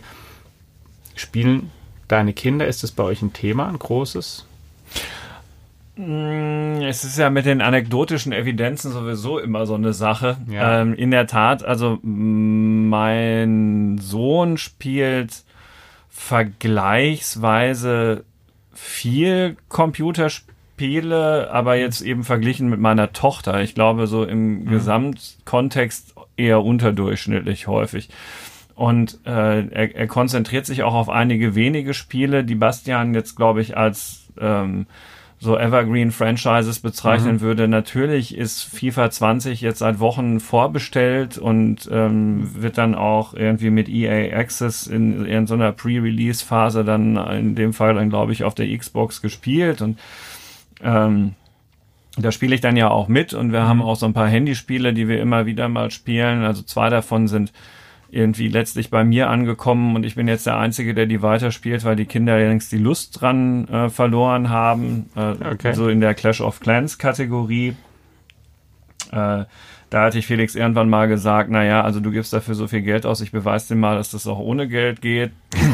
Spielen 1.17 1.71
deine 2.09 2.33
Kinder, 2.33 2.67
ist 2.67 2.83
das 2.83 2.93
bei 2.93 3.03
euch 3.03 3.23
ein 3.23 3.33
Thema, 3.33 3.69
ein 3.69 3.79
großes? 3.79 4.47
Es 5.97 7.05
ist 7.05 7.19
ja 7.19 7.31
mit 7.31 7.47
den 7.47 7.61
anekdotischen 7.61 8.33
Evidenzen 8.33 8.91
sowieso 8.91 9.39
immer 9.39 9.65
so 9.67 9.75
eine 9.75 9.93
Sache. 9.93 10.39
Ja. 10.49 10.81
Ähm, 10.81 10.95
in 10.95 11.13
der 11.13 11.29
Tat, 11.29 11.65
also 11.65 12.01
mm, 12.03 12.89
mein 12.89 13.99
Sohn 13.99 14.59
spielt 14.59 15.45
vergleichsweise 16.09 18.25
viel 18.73 19.57
Computerspiele, 19.69 21.53
aber 21.53 21.77
jetzt 21.77 22.01
eben 22.01 22.25
verglichen 22.25 22.69
mit 22.69 22.81
meiner 22.81 23.13
Tochter. 23.13 23.63
Ich 23.63 23.77
glaube, 23.77 24.09
so 24.09 24.25
im 24.25 24.67
Gesamtkontext 24.67 26.17
eher 26.37 26.65
unterdurchschnittlich 26.65 27.69
häufig. 27.69 28.09
Und 28.75 29.21
äh, 29.25 29.69
er, 29.69 29.95
er 29.95 30.07
konzentriert 30.09 30.67
sich 30.67 30.83
auch 30.83 30.95
auf 30.95 31.09
einige 31.09 31.55
wenige 31.55 31.95
Spiele, 31.95 32.43
die 32.43 32.57
Bastian 32.57 33.15
jetzt, 33.15 33.37
glaube 33.37 33.61
ich, 33.61 33.77
als 33.77 34.25
ähm, 34.41 34.87
so 35.45 35.57
Evergreen-Franchises 35.57 36.81
bezeichnen 36.81 37.41
würde. 37.41 37.69
Natürlich 37.69 38.37
ist 38.37 38.65
FIFA 38.65 39.11
20 39.11 39.61
jetzt 39.61 39.79
seit 39.79 40.01
Wochen 40.01 40.41
vorbestellt 40.41 41.39
und 41.39 41.89
ähm, 41.93 42.51
wird 42.55 42.79
dann 42.79 42.95
auch 42.95 43.35
irgendwie 43.35 43.71
mit 43.71 43.89
EA 43.89 44.37
Access 44.37 44.87
in, 44.87 45.25
in 45.27 45.47
so 45.47 45.55
einer 45.55 45.71
Pre-Release-Phase 45.71 46.85
dann 46.85 47.17
in 47.17 47.55
dem 47.55 47.73
Fall 47.73 47.95
dann, 47.95 48.11
glaube 48.11 48.33
ich, 48.33 48.43
auf 48.43 48.55
der 48.55 48.77
Xbox 48.77 49.23
gespielt 49.23 49.83
und 49.83 49.99
ähm, 50.83 51.35
da 52.17 52.33
spiele 52.33 52.55
ich 52.55 52.61
dann 52.61 52.77
ja 52.77 52.91
auch 52.91 53.09
mit 53.09 53.35
und 53.35 53.53
wir 53.53 53.67
haben 53.67 53.83
auch 53.83 53.97
so 53.97 54.07
ein 54.07 54.15
paar 54.15 54.29
Handyspiele, 54.29 54.95
die 54.95 55.09
wir 55.09 55.21
immer 55.21 55.47
wieder 55.47 55.69
mal 55.69 55.91
spielen. 55.91 56.45
Also 56.45 56.63
zwei 56.63 56.89
davon 56.89 57.29
sind 57.29 57.53
irgendwie 58.15 58.49
letztlich 58.49 58.91
bei 58.91 59.05
mir 59.05 59.29
angekommen 59.29 59.97
und 59.97 60.05
ich 60.05 60.15
bin 60.15 60.29
jetzt 60.29 60.47
der 60.47 60.57
Einzige, 60.57 60.95
der 60.95 61.07
die 61.07 61.23
weiterspielt, 61.23 61.85
weil 61.85 61.97
die 61.97 62.07
Kinder 62.07 62.39
längst 62.39 62.71
die 62.73 62.79
Lust 62.79 63.21
dran 63.21 63.67
äh, 63.69 63.89
verloren 63.91 64.49
haben. 64.51 65.11
Äh, 65.17 65.35
Okay. 65.55 65.73
So 65.75 65.89
in 65.89 66.01
der 66.01 66.15
Clash 66.15 66.41
of 66.41 66.61
Clans 66.61 66.99
Kategorie. 66.99 67.75
Äh, 69.11 69.45
da 69.91 70.03
hatte 70.03 70.19
ich 70.19 70.27
Felix 70.27 70.55
irgendwann 70.55 70.89
mal 70.89 71.07
gesagt, 71.07 71.51
naja, 71.51 71.83
also 71.83 72.01
du 72.01 72.11
gibst 72.11 72.33
dafür 72.33 72.55
so 72.55 72.67
viel 72.67 72.83
Geld 72.83 73.07
aus, 73.07 73.21
ich 73.21 73.31
beweise 73.33 73.75
dir 73.75 73.81
mal, 73.81 73.97
dass 73.97 74.11
das 74.11 74.27
auch 74.27 74.39
ohne 74.39 74.67
Geld 74.67 75.01
geht. 75.01 75.31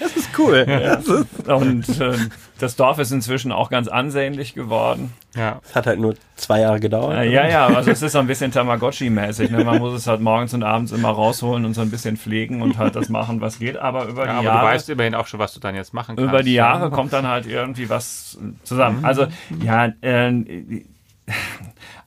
Das 0.00 0.16
ist 0.16 0.30
cool. 0.38 0.66
Ja. 0.68 1.54
Und 1.54 1.88
äh, 2.00 2.16
das 2.58 2.76
Dorf 2.76 2.98
ist 2.98 3.12
inzwischen 3.12 3.52
auch 3.52 3.70
ganz 3.70 3.86
ansehnlich 3.88 4.54
geworden. 4.54 5.12
Ja. 5.36 5.60
Es 5.64 5.74
hat 5.74 5.86
halt 5.86 6.00
nur 6.00 6.14
zwei 6.36 6.60
Jahre 6.60 6.80
gedauert. 6.80 7.16
Äh, 7.16 7.30
ja, 7.30 7.46
ja, 7.48 7.66
also 7.66 7.90
es 7.90 8.02
ist 8.02 8.12
so 8.12 8.18
ein 8.18 8.26
bisschen 8.26 8.52
Tamagotchi-mäßig. 8.52 9.50
Ne? 9.50 9.64
Man 9.64 9.78
muss 9.78 9.94
es 9.94 10.06
halt 10.06 10.20
morgens 10.20 10.52
und 10.54 10.62
abends 10.62 10.92
immer 10.92 11.10
rausholen 11.10 11.64
und 11.64 11.74
so 11.74 11.80
ein 11.80 11.90
bisschen 11.90 12.16
pflegen 12.16 12.60
und 12.62 12.78
halt 12.78 12.96
das 12.96 13.08
machen, 13.08 13.40
was 13.40 13.58
geht. 13.58 13.76
Aber 13.76 14.06
über 14.06 14.26
Ja, 14.26 14.32
die 14.32 14.38
aber 14.38 14.44
Jahre, 14.46 14.60
du 14.60 14.74
weißt 14.74 14.90
immerhin 14.90 15.14
auch 15.14 15.26
schon, 15.26 15.40
was 15.40 15.54
du 15.54 15.60
dann 15.60 15.74
jetzt 15.74 15.94
machen 15.94 16.16
kannst. 16.16 16.28
über 16.28 16.42
die 16.42 16.54
Jahre 16.54 16.90
kommt 16.90 17.12
dann 17.12 17.26
halt 17.28 17.46
irgendwie 17.46 17.88
was 17.88 18.38
zusammen. 18.64 19.04
Also 19.04 19.26
ja, 19.62 19.92
äh, 20.00 20.30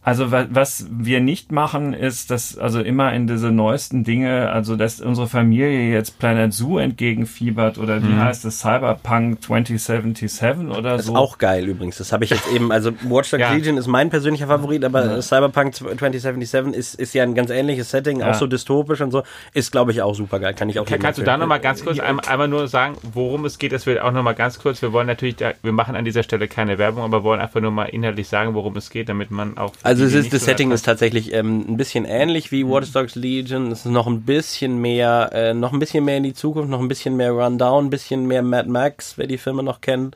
also 0.08 0.32
wa- 0.32 0.46
was 0.50 0.88
wir 0.90 1.20
nicht 1.20 1.52
machen, 1.52 1.94
ist, 1.94 2.32
dass 2.32 2.58
also 2.58 2.80
immer 2.80 3.12
in 3.12 3.28
diese 3.28 3.52
neuesten 3.52 4.06
Dinge, 4.06 4.50
also 4.50 4.78
dass 4.78 5.02
unsere 5.02 5.28
Familie 5.28 5.92
jetzt 5.92 6.18
Planet 6.18 6.54
Zoo 6.54 6.78
entgegenfiebert 6.78 7.78
oder 7.78 8.02
wie 8.02 8.14
heißt 8.16 8.46
es, 8.46 8.60
Cyberpunk 8.62 9.42
2077 9.44 10.70
oder 10.70 10.82
Das 10.94 11.02
ist 11.02 11.08
so. 11.08 11.16
auch 11.16 11.38
geil 11.38 11.66
übrigens. 11.68 11.98
Das 11.98 12.14
habe 12.14 12.24
ich 12.24 12.30
jetzt 12.30 12.50
eben, 12.54 12.72
also 12.72 12.92
Watch 13.04 13.32
Dogs 13.32 13.42
Ja. 13.42 13.52
Legion 13.52 13.76
ist 13.76 13.88
mein 13.88 14.10
persönlicher 14.10 14.48
Favorit, 14.48 14.86
aber 14.86 15.22
Cyberpunk 15.22 15.76
2077 15.76 16.74
ist, 16.74 16.96
ist 16.96 17.14
ja 17.14 17.24
ein 17.24 17.36
ganz 17.36 17.50
ähnliches 17.50 17.92
Setting, 17.92 18.22
Ja. 18.22 18.32
auch 18.32 18.36
so 18.36 18.48
dystopisch 18.48 19.02
und 19.02 19.12
so. 19.12 19.24
Ist, 19.54 19.74
glaube 19.74 19.92
ich, 19.92 20.02
auch 20.02 20.16
super 20.16 20.40
geil. 20.40 20.54
Kann 20.54 20.70
ich 20.70 20.80
auch 20.80 20.86
Kann, 20.86 21.00
kannst 21.00 21.20
du 21.20 21.24
da 21.24 21.36
nochmal 21.38 21.60
ganz 21.60 21.84
kurz 21.84 22.00
ein, 22.00 22.20
einmal 22.22 22.48
nur 22.48 22.70
sagen, 22.70 22.96
worum 23.14 23.44
es 23.44 23.58
geht? 23.58 23.74
Das 23.74 23.86
wird 23.86 24.00
auch 24.00 24.12
nochmal 24.14 24.36
ganz 24.36 24.58
kurz. 24.60 24.82
Wir 24.82 24.94
wollen 24.94 25.08
natürlich, 25.08 25.36
da, 25.36 25.52
wir 25.62 25.74
machen 25.74 25.98
an 25.98 26.06
dieser 26.06 26.24
Stelle 26.24 26.48
keine 26.48 26.78
Werbung, 26.78 27.04
aber 27.04 27.24
wollen 27.24 27.42
einfach 27.42 27.60
nur 27.60 27.72
mal 27.72 27.86
inhaltlich 27.86 28.30
sagen, 28.30 28.54
worum 28.54 28.76
es 28.78 28.90
geht, 28.90 29.10
damit 29.10 29.32
man 29.32 29.58
auch. 29.58 29.74
Also 29.84 29.97
Also 30.00 30.16
es 30.16 30.26
ist, 30.26 30.32
das 30.32 30.46
Setting 30.46 30.70
ist 30.72 30.86
tatsächlich 30.86 31.34
ähm, 31.34 31.66
ein 31.68 31.76
bisschen 31.76 32.06
ähnlich 32.06 32.52
wie 32.52 32.68
Watch 32.68 32.92
Dogs 32.92 33.16
Legion. 33.16 33.72
Es 33.72 33.80
ist 33.80 33.86
noch 33.86 34.06
ein 34.06 34.22
bisschen 34.22 34.80
mehr, 34.80 35.32
äh, 35.34 35.54
noch 35.56 35.74
ein 35.74 35.80
bisschen 35.80 36.06
mehr 36.06 36.18
in 36.18 36.24
die 36.24 36.34
Zukunft, 36.36 36.70
noch 36.70 36.80
ein 36.80 36.88
bisschen 36.88 37.18
mehr 37.18 37.32
Rundown, 37.32 37.86
ein 37.86 37.90
bisschen 37.90 38.28
mehr 38.28 38.44
Mad 38.44 38.70
Max, 38.70 39.18
wer 39.18 39.26
die 39.26 39.40
Filme 39.40 39.64
noch 39.64 39.82
kennt. 39.82 40.16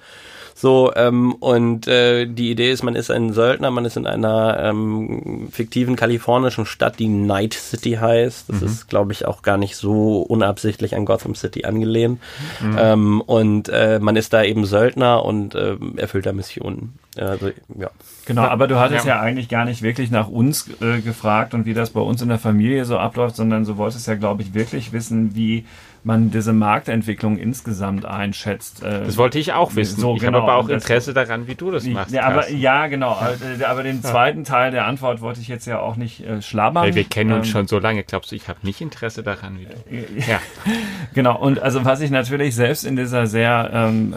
So, 0.62 0.94
ähm, 0.96 1.34
und 1.40 1.88
äh, 1.88 2.28
die 2.28 2.52
Idee 2.52 2.72
ist, 2.72 2.84
man 2.84 2.94
ist 2.94 3.10
ein 3.10 3.34
Söldner, 3.34 3.72
man 3.72 3.84
ist 3.84 3.98
in 3.98 4.06
einer 4.06 4.60
ähm, 4.62 5.48
fiktiven 5.52 5.96
kalifornischen 5.96 6.68
Stadt, 6.68 7.00
die 7.00 7.08
Night 7.08 7.56
City 7.56 7.94
heißt. 7.94 8.48
Das 8.48 8.62
mhm. 8.62 8.68
ist, 8.68 8.88
glaube 8.88 9.12
ich, 9.12 9.26
auch 9.26 9.42
gar 9.42 9.58
nicht 9.58 9.76
so 9.76 10.22
unabsichtlich 10.22 10.96
an 10.96 11.06
Gotham 11.06 11.34
City 11.34 11.66
angelehnt. 11.66 12.20
Mhm. 12.62 12.78
Ähm, 12.78 13.22
und 13.22 13.70
äh, 13.70 13.98
man 14.00 14.16
ist 14.16 14.34
da 14.34 14.44
eben 14.44 14.66
Söldner 14.66 15.26
und 15.26 15.56
äh, 15.56 15.78
erfüllt 15.96 16.28
da 16.28 16.32
Missionen. 16.32 16.94
Also, 17.18 17.50
ja. 17.80 17.90
Genau, 18.28 18.44
aber 18.44 18.68
du 18.68 18.80
hattest 18.80 19.08
ja. 19.08 19.16
ja 19.16 19.20
eigentlich 19.20 19.50
gar 19.50 19.66
nicht 19.66 19.82
wirklich 19.82 20.12
nach 20.12 20.28
uns 20.28 20.70
äh, 20.80 21.02
gefragt 21.02 21.56
und 21.56 21.66
wie 21.66 21.74
das 21.74 21.90
bei 21.90 22.02
uns 22.02 22.22
in 22.22 22.30
der 22.30 22.38
Familie 22.38 22.86
so 22.86 23.00
abläuft, 23.00 23.36
sondern 23.36 23.66
du 23.66 23.78
wolltest 23.78 24.08
ja, 24.08 24.14
glaube 24.14 24.44
ich, 24.44 24.54
wirklich 24.54 24.94
wissen, 24.94 25.34
wie 25.34 25.66
man 26.04 26.32
diese 26.32 26.54
Marktentwicklung 26.54 27.38
insgesamt 27.38 28.06
einschätzt. 28.06 28.84
Äh, 28.84 29.06
das 29.06 29.18
wollte 29.18 29.38
ich 29.38 29.54
auch 29.54 29.76
wissen. 29.76 30.00
So, 30.00 30.16
ich 30.16 30.22
genau, 30.22 30.42
habe 30.42 30.52
aber 30.52 30.62
auch 30.66 30.70
Interesse 30.70 31.14
daran, 31.14 31.48
wie 31.48 31.56
du 31.56 31.72
das 31.72 31.86
machst. 31.86 32.14
Ja, 32.14 32.24
aber, 32.24 32.50
ja 32.50 32.88
genau. 32.88 33.18
Ja. 33.60 33.68
Aber 33.68 33.84
den 33.84 34.02
zweiten 34.02 34.44
Teil 34.44 34.72
der 34.72 34.86
Antwort 34.86 35.22
wollte 35.22 35.42
ich 35.42 35.48
jetzt 35.48 35.68
ja 35.68 35.80
auch 35.80 35.96
nicht 35.96 36.22
äh, 36.22 36.42
schlabbern. 36.42 36.84
Hey, 36.84 36.96
wir 36.96 37.04
kennen 37.04 37.32
uns 37.34 37.48
ähm, 37.48 37.52
schon 37.52 37.68
so 37.68 37.80
lange. 37.80 38.04
Glaubst 38.04 38.32
du, 38.32 38.36
ich 38.36 38.48
habe 38.48 38.60
nicht 38.64 38.82
Interesse 38.82 39.22
daran, 39.22 39.60
wie 39.60 39.66
du? 39.66 40.22
ja. 40.28 40.40
genau. 41.14 41.38
Und 41.38 41.60
also 41.60 41.86
was 41.86 42.02
ich 42.02 42.10
natürlich 42.10 42.56
selbst 42.56 42.84
in 42.84 42.96
dieser 42.96 43.28
sehr 43.28 43.70
ähm, 43.74 44.16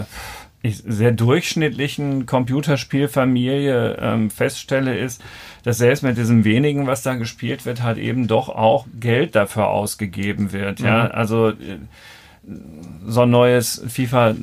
sehr 0.70 1.12
durchschnittlichen 1.12 2.24
Computerspielfamilie 2.24 3.98
ähm, 4.00 4.30
feststelle, 4.30 4.96
ist, 4.96 5.22
dass 5.64 5.78
selbst 5.78 6.02
mit 6.02 6.16
diesem 6.16 6.44
wenigen, 6.44 6.86
was 6.86 7.02
da 7.02 7.14
gespielt 7.14 7.66
wird, 7.66 7.82
halt 7.82 7.98
eben 7.98 8.28
doch 8.28 8.48
auch 8.48 8.86
Geld 9.00 9.34
dafür 9.34 9.68
ausgegeben 9.68 10.52
wird. 10.52 10.80
Mhm. 10.80 10.86
Ja, 10.86 11.06
also 11.08 11.48
äh, 11.48 11.78
so 13.06 13.22
ein 13.22 13.30
neues 13.30 13.82
FIFA 13.88 14.34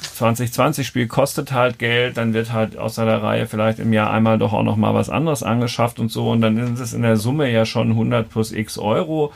2020 0.00 0.86
Spiel 0.86 1.06
kostet 1.06 1.52
halt 1.52 1.78
Geld, 1.78 2.16
dann 2.16 2.34
wird 2.34 2.52
halt 2.52 2.76
außer 2.76 3.04
der 3.04 3.22
Reihe 3.22 3.46
vielleicht 3.46 3.78
im 3.78 3.92
Jahr 3.92 4.10
einmal 4.10 4.38
doch 4.38 4.52
auch 4.52 4.64
noch 4.64 4.76
mal 4.76 4.94
was 4.94 5.08
anderes 5.08 5.44
angeschafft 5.44 6.00
und 6.00 6.10
so 6.10 6.30
und 6.30 6.40
dann 6.40 6.58
ist 6.58 6.80
es 6.80 6.92
in 6.92 7.02
der 7.02 7.16
Summe 7.16 7.48
ja 7.50 7.64
schon 7.64 7.90
100 7.90 8.28
plus 8.28 8.50
x 8.50 8.78
Euro 8.78 9.32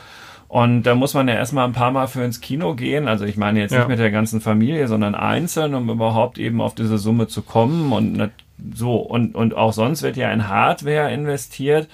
und 0.51 0.83
da 0.83 0.95
muss 0.95 1.13
man 1.13 1.29
ja 1.29 1.35
erstmal 1.35 1.65
ein 1.65 1.71
paar 1.71 1.91
Mal 1.91 2.07
für 2.07 2.23
ins 2.23 2.41
Kino 2.41 2.73
gehen. 2.75 3.07
Also 3.07 3.23
ich 3.23 3.37
meine 3.37 3.61
jetzt 3.61 3.71
ja. 3.71 3.79
nicht 3.79 3.87
mit 3.87 3.99
der 3.99 4.11
ganzen 4.11 4.41
Familie, 4.41 4.89
sondern 4.89 5.15
einzeln, 5.15 5.73
um 5.73 5.89
überhaupt 5.89 6.37
eben 6.37 6.59
auf 6.59 6.75
diese 6.75 6.97
Summe 6.97 7.27
zu 7.27 7.41
kommen. 7.41 7.93
Und 7.93 8.31
so, 8.73 8.95
und, 8.95 9.35
und 9.35 9.55
auch 9.55 9.73
sonst 9.73 10.03
wird 10.03 10.17
ja 10.17 10.31
in 10.31 10.47
Hardware 10.47 11.11
investiert 11.11 11.87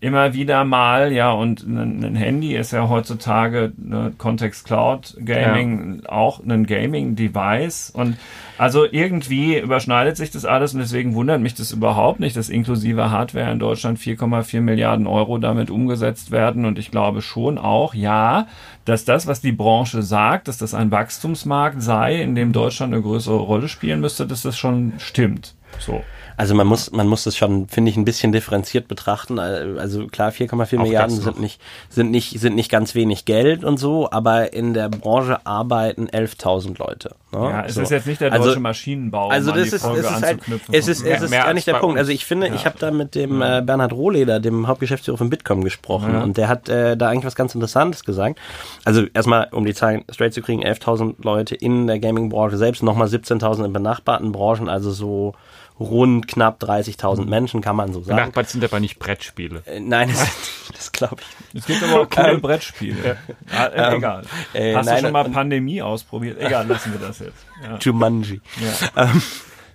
immer 0.00 0.32
wieder 0.32 0.64
mal, 0.64 1.12
ja, 1.12 1.30
und 1.30 1.62
ein, 1.62 2.14
Handy 2.16 2.56
ist 2.56 2.72
ja 2.72 2.88
heutzutage 2.88 3.72
ne, 3.76 4.12
Context 4.16 4.64
Cloud 4.64 5.14
Gaming 5.22 6.00
ja. 6.02 6.10
auch 6.10 6.40
ein 6.42 6.64
Gaming 6.64 7.16
Device 7.16 7.90
und 7.90 8.16
also 8.56 8.86
irgendwie 8.90 9.58
überschneidet 9.58 10.16
sich 10.16 10.30
das 10.30 10.46
alles 10.46 10.72
und 10.72 10.80
deswegen 10.80 11.14
wundert 11.14 11.42
mich 11.42 11.54
das 11.54 11.72
überhaupt 11.72 12.18
nicht, 12.18 12.34
dass 12.34 12.48
inklusive 12.48 13.10
Hardware 13.10 13.52
in 13.52 13.58
Deutschland 13.58 13.98
4,4 13.98 14.62
Milliarden 14.62 15.06
Euro 15.06 15.36
damit 15.36 15.70
umgesetzt 15.70 16.30
werden 16.30 16.64
und 16.64 16.78
ich 16.78 16.90
glaube 16.90 17.20
schon 17.20 17.58
auch, 17.58 17.92
ja, 17.92 18.46
dass 18.86 19.04
das, 19.04 19.26
was 19.26 19.42
die 19.42 19.52
Branche 19.52 20.02
sagt, 20.02 20.48
dass 20.48 20.56
das 20.56 20.72
ein 20.72 20.90
Wachstumsmarkt 20.90 21.82
sei, 21.82 22.22
in 22.22 22.34
dem 22.34 22.52
Deutschland 22.52 22.94
eine 22.94 23.02
größere 23.02 23.36
Rolle 23.36 23.68
spielen 23.68 24.00
müsste, 24.00 24.26
dass 24.26 24.42
das 24.42 24.56
schon 24.56 24.94
stimmt. 24.96 25.54
So. 25.78 26.02
Also 26.40 26.54
man 26.54 26.66
muss, 26.66 26.90
man 26.90 27.06
muss 27.06 27.24
das 27.24 27.36
schon, 27.36 27.68
finde 27.68 27.90
ich, 27.90 27.98
ein 27.98 28.06
bisschen 28.06 28.32
differenziert 28.32 28.88
betrachten. 28.88 29.38
Also 29.38 30.06
klar, 30.06 30.30
4,4 30.30 30.78
Milliarden 30.78 31.14
sind 31.20 31.38
nicht, 31.38 31.60
sind 31.90 32.10
nicht, 32.10 32.40
sind 32.40 32.54
nicht 32.54 32.70
ganz 32.70 32.94
wenig 32.94 33.26
Geld 33.26 33.62
und 33.62 33.76
so, 33.76 34.10
aber 34.10 34.54
in 34.54 34.72
der 34.72 34.88
Branche 34.88 35.44
arbeiten 35.44 36.08
11.000 36.08 36.78
Leute. 36.78 37.14
Ne? 37.30 37.40
Ja, 37.40 37.64
es 37.66 37.74
so. 37.74 37.82
ist 37.82 37.90
jetzt 37.90 38.06
nicht 38.06 38.22
der 38.22 38.30
deutsche 38.30 38.42
also, 38.42 38.60
Maschinenbau. 38.60 39.28
Also 39.28 39.52
das 39.52 39.66
ist, 39.66 39.84
es 39.84 39.98
ist 39.98 40.22
halt, 40.22 40.40
es 40.72 40.88
ist, 40.88 41.04
es 41.04 41.20
ist 41.20 41.30
gar 41.30 41.52
nicht 41.52 41.66
der 41.66 41.74
Punkt. 41.74 41.98
Also 41.98 42.10
ich 42.10 42.24
finde, 42.24 42.48
ja. 42.48 42.54
ich 42.54 42.64
habe 42.64 42.78
da 42.78 42.90
mit 42.90 43.14
dem 43.14 43.42
äh, 43.42 43.60
Bernhard 43.60 43.92
Rohleder, 43.92 44.40
dem 44.40 44.66
Hauptgeschäftsführer 44.66 45.18
von 45.18 45.28
Bitkom 45.28 45.62
gesprochen 45.62 46.14
ja. 46.14 46.22
und 46.22 46.38
der 46.38 46.48
hat 46.48 46.70
äh, 46.70 46.96
da 46.96 47.10
eigentlich 47.10 47.26
was 47.26 47.34
ganz 47.34 47.54
Interessantes 47.54 48.02
gesagt. 48.02 48.38
Also 48.86 49.04
erstmal, 49.12 49.48
um 49.52 49.66
die 49.66 49.74
Zahlen 49.74 50.04
straight 50.10 50.32
zu 50.32 50.40
kriegen, 50.40 50.64
11.000 50.64 51.16
Leute 51.22 51.54
in 51.54 51.86
der 51.86 51.98
Gaming-Branche 51.98 52.56
selbst, 52.56 52.82
nochmal 52.82 53.08
17.000 53.08 53.66
in 53.66 53.74
benachbarten 53.74 54.32
Branchen, 54.32 54.70
also 54.70 54.90
so 54.90 55.34
rund 55.80 56.28
knapp 56.28 56.62
30.000 56.62 57.22
mhm. 57.22 57.28
Menschen, 57.30 57.60
kann 57.62 57.74
man 57.74 57.92
so 57.92 58.02
sagen. 58.02 58.16
Benachbart 58.16 58.48
sind 58.50 58.62
aber 58.62 58.78
nicht 58.80 58.98
Brettspiele. 58.98 59.62
Äh, 59.64 59.80
nein, 59.80 60.10
das, 60.10 60.28
das 60.74 60.92
glaube 60.92 61.22
ich. 61.22 61.60
Es 61.60 61.66
gibt 61.66 61.82
aber 61.82 62.02
auch 62.02 62.10
coole 62.10 62.32
ähm, 62.32 62.40
Brettspiele. 62.42 63.16
Ja. 63.50 63.66
Äh, 63.66 63.96
egal. 63.96 64.24
Äh, 64.52 64.74
Hast 64.74 64.86
nein, 64.86 64.96
du 64.96 65.02
schon 65.04 65.12
mal 65.12 65.28
Pandemie 65.30 65.80
ausprobiert? 65.80 66.38
Egal, 66.38 66.66
lassen 66.66 66.92
wir 66.92 67.00
das 67.00 67.20
jetzt. 67.20 67.46
Ja. 67.62 67.78
Jumanji. 67.78 68.42
Ja. 68.60 69.04
Ähm, 69.04 69.22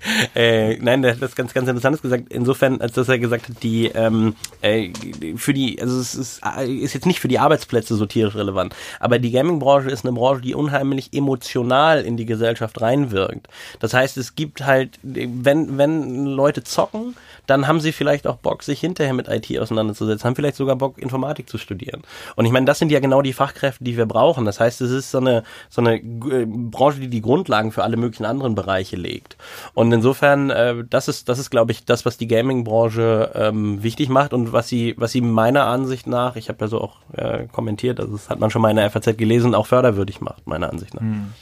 äh, 0.36 0.78
nein, 0.78 1.02
der 1.02 1.14
hat 1.14 1.22
das 1.22 1.36
ganz, 1.36 1.54
ganz 1.54 1.68
Interessantes 1.68 2.02
gesagt. 2.02 2.26
Insofern, 2.30 2.82
als 2.82 2.94
dass 2.94 3.10
er 3.10 3.20
gesagt 3.20 3.50
hat, 3.50 3.64
die 3.64 3.88
ähm, 3.88 4.36
äh, 4.62 4.92
für 5.36 5.54
die, 5.54 5.82
also 5.82 6.00
es 6.00 6.16
ist, 6.16 6.42
äh, 6.46 6.70
ist 6.70 6.94
jetzt 6.94 7.06
nicht 7.06 7.20
für 7.20 7.28
die 7.28 7.40
Arbeitsplätze 7.40 7.96
so 7.96 8.06
tierisch 8.06 8.36
relevant, 8.36 8.76
aber 9.00 9.20
die 9.20 9.32
Gaming-Branche 9.32 9.90
ist 9.90 10.06
eine 10.06 10.14
Branche, 10.14 10.42
die 10.42 10.56
unheimlich 10.56 11.14
emotional 11.14 12.04
in 12.04 12.18
die 12.18 12.26
Gesellschaft 12.26 12.82
reinwirkt. 12.82 13.48
Das 13.80 13.94
heißt, 13.94 14.18
es 14.18 14.36
gibt 14.36 14.66
halt, 14.66 15.00
wenn, 15.04 15.78
wenn 15.78 16.26
Leute 16.26 16.64
zocken, 16.64 17.16
dann 17.48 17.68
haben 17.68 17.80
sie 17.80 17.92
vielleicht 17.92 18.28
auch 18.28 18.38
Bock, 18.38 18.64
sich 18.64 18.80
hinterher 18.80 19.14
mit 19.14 19.28
IT 19.28 19.58
auseinanderzusetzen, 19.60 20.26
haben 20.26 20.36
vielleicht 20.36 20.56
sogar 20.56 20.76
Bock, 20.76 20.98
Informatik 20.98 21.50
zu 21.50 21.58
studieren. 21.58 22.02
Und 22.36 22.46
ich 22.46 22.52
meine, 22.52 22.66
das 22.66 22.80
sind 22.80 22.92
ja 22.92 23.00
genau 23.00 23.22
die 23.22 23.34
Fachkräfte, 23.34 23.84
die 23.84 23.98
wir 23.98 24.06
brauchen. 24.06 24.46
Das 24.46 24.60
heißt, 24.60 24.82
es 24.82 24.92
ist 24.92 25.12
so 25.12 25.20
eine, 25.20 25.44
so 25.70 25.82
eine 25.82 25.98
äh, 25.98 26.46
Branche, 26.48 27.00
die 27.00 27.08
die 27.08 27.22
Grundlagen 27.22 27.72
für 27.72 27.84
alle 27.84 27.98
möglichen 27.98 28.26
anderen 28.26 28.56
Bereiche 28.56 28.96
legt. 28.96 29.38
Und 29.74 29.92
insofern, 29.96 30.50
äh, 30.52 30.84
das 30.90 31.08
ist, 31.08 31.28
das 31.30 31.40
ist, 31.40 31.50
glaube 31.50 31.72
ich, 31.72 31.86
das, 31.86 32.06
was 32.06 32.18
die 32.18 32.28
Gaming-Branche 32.28 33.32
ähm, 33.34 33.82
wichtig 33.82 34.10
macht 34.10 34.34
und 34.34 34.54
was 34.54 34.68
sie, 34.68 34.94
was 34.98 35.12
sie 35.12 35.22
meiner 35.22 35.66
Ansicht 35.66 36.08
nach, 36.08 36.36
ich 36.36 36.50
habe 36.50 36.60
ja 36.62 36.68
so 36.68 36.82
auch 36.82 36.98
äh, 37.14 37.48
kommentiert, 37.52 38.00
also 38.00 38.14
das 38.14 38.30
hat 38.30 38.40
man 38.40 38.52
schon 38.52 38.62
mal 38.62 38.70
in 38.70 38.78
der 38.78 38.90
FAZ 38.90 39.18
gelesen, 39.18 39.56
auch 39.56 39.68
förderwürdig 39.68 40.22
macht, 40.22 40.46
meiner 40.46 40.70
Ansicht 40.72 40.94
nach. 40.94 41.02
Hm. 41.02 41.34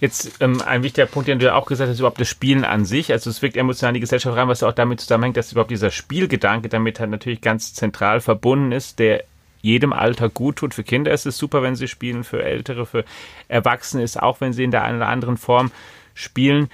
Jetzt 0.00 0.40
ähm, 0.40 0.62
ein 0.62 0.82
wichtiger 0.82 1.06
Punkt, 1.06 1.28
den 1.28 1.38
du 1.38 1.46
ja 1.46 1.54
auch 1.54 1.66
gesagt 1.66 1.90
hast, 1.90 1.98
überhaupt 1.98 2.20
das 2.20 2.28
Spielen 2.28 2.64
an 2.64 2.84
sich. 2.84 3.12
Also 3.12 3.30
es 3.30 3.40
wirkt 3.42 3.56
emotional 3.56 3.90
in 3.90 3.94
die 3.94 4.00
Gesellschaft 4.00 4.36
rein, 4.36 4.48
was 4.48 4.62
auch 4.62 4.72
damit 4.72 5.00
zusammenhängt, 5.00 5.36
dass 5.36 5.52
überhaupt 5.52 5.70
dieser 5.70 5.90
Spielgedanke 5.90 6.68
damit 6.68 6.98
halt 6.98 7.10
natürlich 7.10 7.40
ganz 7.40 7.72
zentral 7.74 8.20
verbunden 8.20 8.72
ist, 8.72 8.98
der 8.98 9.24
jedem 9.62 9.92
Alter 9.92 10.28
gut 10.28 10.56
tut. 10.56 10.74
Für 10.74 10.82
Kinder 10.82 11.12
ist 11.12 11.26
es 11.26 11.36
super, 11.36 11.62
wenn 11.62 11.76
sie 11.76 11.86
spielen, 11.86 12.24
für 12.24 12.42
Ältere, 12.42 12.86
für 12.86 13.04
Erwachsene 13.48 14.02
ist 14.02 14.20
auch, 14.20 14.40
wenn 14.40 14.52
sie 14.52 14.64
in 14.64 14.70
der 14.70 14.82
einen 14.82 14.96
oder 14.96 15.08
anderen 15.08 15.36
Form 15.36 15.70
spielen 16.14 16.68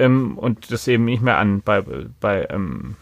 ähm, 0.00 0.36
und 0.36 0.72
das 0.72 0.88
eben 0.88 1.04
nicht 1.04 1.22
mehr 1.22 1.38
an 1.38 1.60
bei, 1.60 1.82
bei 2.20 2.46
ähm, 2.50 2.96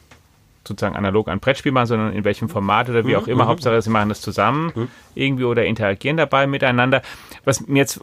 sozusagen 0.68 0.96
analog 0.96 1.28
ein 1.28 1.40
Brettspiel 1.40 1.72
machen, 1.72 1.86
sondern 1.86 2.12
in 2.12 2.24
welchem 2.24 2.48
Format 2.48 2.88
oder 2.90 3.06
wie 3.06 3.16
auch 3.16 3.26
immer. 3.26 3.44
Mhm. 3.44 3.48
Hauptsache, 3.48 3.80
sie 3.82 3.90
machen 3.90 4.10
das 4.10 4.20
zusammen 4.20 4.72
mhm. 4.74 4.88
irgendwie 5.14 5.44
oder 5.44 5.64
interagieren 5.64 6.16
dabei 6.16 6.46
miteinander. 6.46 7.02
Was 7.44 7.66
mir 7.66 7.78
jetzt 7.78 8.00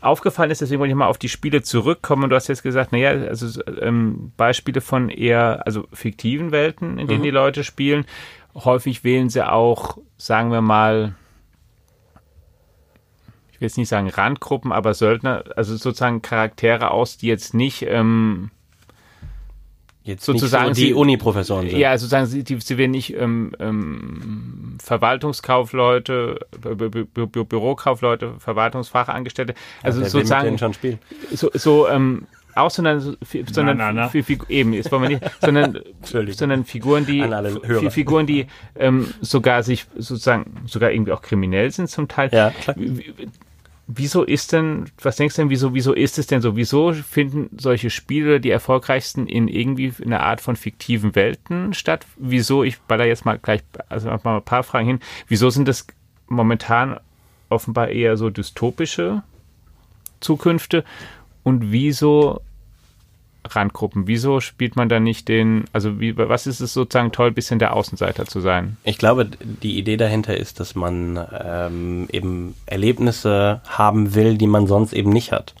aufgefallen 0.00 0.50
ist, 0.50 0.60
deswegen 0.60 0.80
wollte 0.80 0.92
ich 0.92 0.96
mal 0.96 1.08
auf 1.08 1.18
die 1.18 1.28
Spiele 1.28 1.62
zurückkommen. 1.62 2.30
Du 2.30 2.36
hast 2.36 2.48
jetzt 2.48 2.62
gesagt, 2.62 2.92
naja, 2.92 3.10
also 3.10 3.60
ähm, 3.80 4.32
Beispiele 4.36 4.80
von 4.80 5.10
eher, 5.10 5.66
also 5.66 5.86
fiktiven 5.92 6.52
Welten, 6.52 6.98
in 6.98 7.08
denen 7.08 7.20
mhm. 7.20 7.24
die 7.24 7.30
Leute 7.30 7.64
spielen. 7.64 8.06
Häufig 8.54 9.02
wählen 9.02 9.28
sie 9.28 9.46
auch, 9.46 9.98
sagen 10.16 10.52
wir 10.52 10.60
mal, 10.60 11.14
will 13.64 13.68
jetzt 13.68 13.78
nicht 13.78 13.88
sagen 13.88 14.08
Randgruppen, 14.08 14.72
aber 14.72 14.92
Söldner, 14.94 15.44
also 15.56 15.76
sozusagen 15.76 16.22
Charaktere 16.22 16.90
aus, 16.90 17.16
die 17.16 17.28
jetzt 17.28 17.54
nicht 17.54 17.82
ähm, 17.88 18.50
Jetzt 20.06 20.26
sozusagen 20.26 20.74
so 20.74 20.82
die 20.82 20.92
Uni-Professoren 20.92 21.70
sind. 21.70 21.78
Ja, 21.78 21.96
sozusagen 21.96 22.26
sie, 22.26 22.44
die, 22.44 22.60
sie 22.60 22.76
werden 22.76 22.90
nicht 22.90 23.16
ähm, 23.16 23.52
ähm, 23.58 24.76
Verwaltungskaufleute, 24.78 26.40
Bü 26.60 26.90
Bü 26.90 27.06
Bü 27.06 27.44
Bürokaufleute, 27.44 28.34
Verwaltungsfachangestellte. 28.38 29.54
Also 29.82 30.02
ja, 30.02 30.08
sozusagen 30.10 30.58
schon 30.58 30.74
spielen. 30.74 30.98
so, 31.32 31.50
so 31.54 31.88
ähm, 31.88 32.26
auch 32.54 32.70
sondern, 32.70 33.00
sondern 33.00 33.78
na, 33.78 33.92
na, 33.92 34.10
na. 34.14 34.34
eben 34.48 34.74
jetzt 34.74 34.92
wollen 34.92 35.02
wir 35.02 35.08
nicht, 35.08 35.22
sondern, 35.40 35.80
sondern 36.02 36.64
Figuren, 36.64 37.06
die 37.06 37.24
Figuren, 37.90 38.26
die 38.26 38.46
ähm, 38.76 39.08
sogar 39.22 39.62
sich 39.62 39.86
sozusagen 39.96 40.64
sogar 40.66 40.90
irgendwie 40.90 41.12
auch 41.12 41.22
kriminell 41.22 41.70
sind 41.70 41.88
zum 41.88 42.08
Teil. 42.08 42.28
Ja, 42.30 42.50
klar 42.50 42.76
wieso 43.86 44.24
ist 44.24 44.52
denn, 44.52 44.86
was 45.02 45.16
denkst 45.16 45.36
du 45.36 45.42
denn, 45.42 45.50
wieso, 45.50 45.74
wieso 45.74 45.92
ist 45.92 46.18
es 46.18 46.26
denn 46.26 46.40
so? 46.40 46.56
Wieso 46.56 46.92
finden 46.92 47.50
solche 47.58 47.90
Spiele 47.90 48.40
die 48.40 48.50
erfolgreichsten 48.50 49.26
in 49.26 49.48
irgendwie 49.48 49.92
einer 50.04 50.20
Art 50.20 50.40
von 50.40 50.56
fiktiven 50.56 51.14
Welten 51.14 51.74
statt? 51.74 52.06
Wieso, 52.16 52.64
ich 52.64 52.80
baller 52.80 53.06
jetzt 53.06 53.24
mal 53.24 53.38
gleich, 53.38 53.62
also 53.88 54.08
mal 54.08 54.36
ein 54.36 54.42
paar 54.42 54.62
Fragen 54.62 54.86
hin, 54.86 55.00
wieso 55.28 55.50
sind 55.50 55.68
das 55.68 55.86
momentan 56.26 56.98
offenbar 57.48 57.88
eher 57.88 58.16
so 58.16 58.30
dystopische 58.30 59.22
Zukünfte 60.20 60.84
und 61.42 61.70
wieso 61.70 62.40
Randgruppen. 63.48 64.06
Wieso 64.06 64.40
spielt 64.40 64.76
man 64.76 64.88
da 64.88 65.00
nicht 65.00 65.28
den, 65.28 65.64
also 65.72 66.00
wie, 66.00 66.16
was 66.16 66.46
ist 66.46 66.60
es 66.60 66.72
sozusagen 66.72 67.12
toll, 67.12 67.30
bisschen 67.30 67.58
der 67.58 67.74
Außenseiter 67.74 68.26
zu 68.26 68.40
sein? 68.40 68.76
Ich 68.84 68.98
glaube, 68.98 69.26
die 69.26 69.78
Idee 69.78 69.96
dahinter 69.96 70.36
ist, 70.36 70.60
dass 70.60 70.74
man 70.74 71.18
ähm, 71.44 72.08
eben 72.10 72.54
Erlebnisse 72.66 73.60
haben 73.68 74.14
will, 74.14 74.38
die 74.38 74.46
man 74.46 74.66
sonst 74.66 74.92
eben 74.92 75.10
nicht 75.10 75.32
hat. 75.32 75.54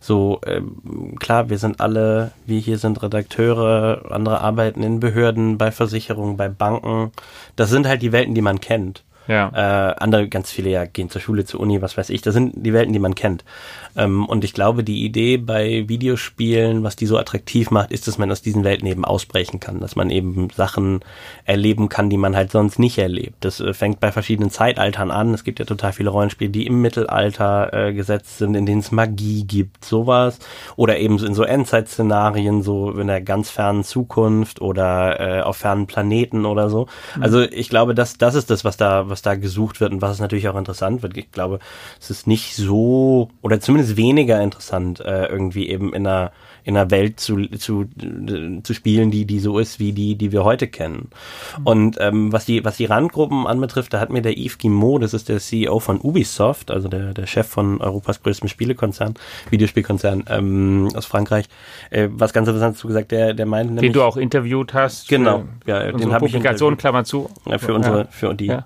So, 0.00 0.40
ähm, 0.46 1.16
klar, 1.18 1.50
wir 1.50 1.58
sind 1.58 1.80
alle, 1.80 2.30
wir 2.44 2.60
hier 2.60 2.78
sind 2.78 3.02
Redakteure, 3.02 4.02
andere 4.10 4.40
arbeiten 4.40 4.84
in 4.84 5.00
Behörden, 5.00 5.58
bei 5.58 5.72
Versicherungen, 5.72 6.36
bei 6.36 6.48
Banken. 6.48 7.10
Das 7.56 7.70
sind 7.70 7.88
halt 7.88 8.02
die 8.02 8.12
Welten, 8.12 8.34
die 8.34 8.42
man 8.42 8.60
kennt. 8.60 9.02
Ja. 9.28 9.50
Äh, 9.54 9.94
andere, 9.98 10.28
ganz 10.28 10.50
viele 10.50 10.70
ja 10.70 10.84
gehen 10.84 11.10
zur 11.10 11.20
Schule, 11.20 11.44
zur 11.44 11.60
Uni, 11.60 11.82
was 11.82 11.96
weiß 11.96 12.10
ich. 12.10 12.22
Das 12.22 12.34
sind 12.34 12.52
die 12.56 12.72
Welten, 12.72 12.92
die 12.92 12.98
man 12.98 13.14
kennt. 13.14 13.44
Ähm, 13.96 14.26
und 14.26 14.44
ich 14.44 14.52
glaube, 14.52 14.84
die 14.84 15.04
Idee 15.04 15.36
bei 15.38 15.88
Videospielen, 15.88 16.82
was 16.82 16.96
die 16.96 17.06
so 17.06 17.18
attraktiv 17.18 17.70
macht, 17.70 17.92
ist, 17.92 18.06
dass 18.06 18.18
man 18.18 18.30
aus 18.30 18.42
diesen 18.42 18.64
Welten 18.64 18.86
eben 18.86 19.04
ausbrechen 19.04 19.60
kann, 19.60 19.80
dass 19.80 19.96
man 19.96 20.10
eben 20.10 20.48
Sachen 20.54 21.00
erleben 21.44 21.88
kann, 21.88 22.10
die 22.10 22.18
man 22.18 22.36
halt 22.36 22.52
sonst 22.52 22.78
nicht 22.78 22.98
erlebt. 22.98 23.36
Das 23.40 23.60
äh, 23.60 23.72
fängt 23.72 24.00
bei 24.00 24.12
verschiedenen 24.12 24.50
Zeitaltern 24.50 25.10
an. 25.10 25.34
Es 25.34 25.44
gibt 25.44 25.58
ja 25.58 25.64
total 25.64 25.92
viele 25.92 26.10
Rollenspiele, 26.10 26.50
die 26.50 26.66
im 26.66 26.80
Mittelalter 26.82 27.72
äh, 27.72 27.94
gesetzt 27.94 28.38
sind, 28.38 28.54
in 28.54 28.66
denen 28.66 28.80
es 28.80 28.92
Magie 28.92 29.44
gibt, 29.44 29.84
sowas. 29.84 30.38
Oder 30.76 30.98
eben 30.98 31.18
in 31.24 31.34
so 31.34 31.42
Endzeitszenarien, 31.42 32.62
so 32.62 32.90
in 32.90 33.06
der 33.06 33.22
ganz 33.22 33.50
fernen 33.50 33.84
Zukunft 33.84 34.60
oder 34.60 35.20
äh, 35.20 35.40
auf 35.42 35.56
fernen 35.56 35.86
Planeten 35.86 36.44
oder 36.44 36.68
so. 36.68 36.86
Mhm. 37.16 37.22
Also 37.22 37.40
ich 37.40 37.68
glaube, 37.68 37.94
das, 37.94 38.18
das 38.18 38.34
ist 38.34 38.50
das, 38.50 38.64
was 38.64 38.76
da, 38.76 39.08
was 39.08 39.15
da 39.22 39.34
gesucht 39.34 39.80
wird 39.80 39.92
und 39.92 40.02
was 40.02 40.20
natürlich 40.20 40.48
auch 40.48 40.56
interessant 40.56 41.02
wird. 41.02 41.16
Ich 41.16 41.30
glaube, 41.32 41.58
es 42.00 42.10
ist 42.10 42.26
nicht 42.26 42.56
so, 42.56 43.28
oder 43.42 43.60
zumindest 43.60 43.96
weniger 43.96 44.40
interessant, 44.42 45.00
äh, 45.00 45.26
irgendwie 45.26 45.68
eben 45.68 45.92
in 45.92 46.06
einer 46.06 46.32
in 46.66 46.76
einer 46.76 46.90
Welt 46.90 47.20
zu, 47.20 47.46
zu, 47.56 47.84
zu 48.64 48.74
spielen, 48.74 49.12
die, 49.12 49.24
die 49.24 49.38
so 49.38 49.60
ist 49.60 49.78
wie 49.78 49.92
die, 49.92 50.16
die 50.16 50.32
wir 50.32 50.42
heute 50.42 50.66
kennen. 50.66 51.10
Mhm. 51.60 51.66
Und 51.66 51.96
ähm, 52.00 52.32
was 52.32 52.44
die, 52.44 52.64
was 52.64 52.76
die 52.76 52.86
Randgruppen 52.86 53.46
anbetrifft, 53.46 53.94
da 53.94 54.00
hat 54.00 54.10
mir 54.10 54.20
der 54.20 54.36
Yves 54.36 54.58
Guimot, 54.58 55.00
das 55.00 55.14
ist 55.14 55.28
der 55.28 55.38
CEO 55.38 55.78
von 55.78 56.00
Ubisoft, 56.00 56.72
also 56.72 56.88
der, 56.88 57.14
der 57.14 57.26
Chef 57.26 57.46
von 57.46 57.80
Europas 57.80 58.20
größtem 58.20 58.48
Spielekonzern, 58.48 59.14
Videospielkonzern 59.50 60.24
ähm, 60.28 60.88
aus 60.96 61.06
Frankreich, 61.06 61.44
äh, 61.90 62.08
was 62.10 62.32
ganz 62.32 62.48
interessant 62.48 62.76
zu 62.76 62.88
gesagt, 62.88 63.12
der, 63.12 63.32
der 63.32 63.46
meinte 63.46 63.72
nämlich, 63.72 63.92
Den 63.92 63.92
du 63.92 64.02
auch 64.02 64.16
interviewt 64.16 64.74
hast. 64.74 65.08
Genau, 65.08 65.44
ja, 65.66 65.92
den 65.92 66.12
habe 66.12 66.26
ich 66.26 66.32
Publikation, 66.32 66.76
Klammer 66.76 67.04
zu. 67.04 67.30
Ja, 67.48 67.58
für 67.58 67.74
unsere, 67.74 67.98
ja. 67.98 68.06
für 68.10 68.34
die 68.34 68.46
ja. 68.46 68.64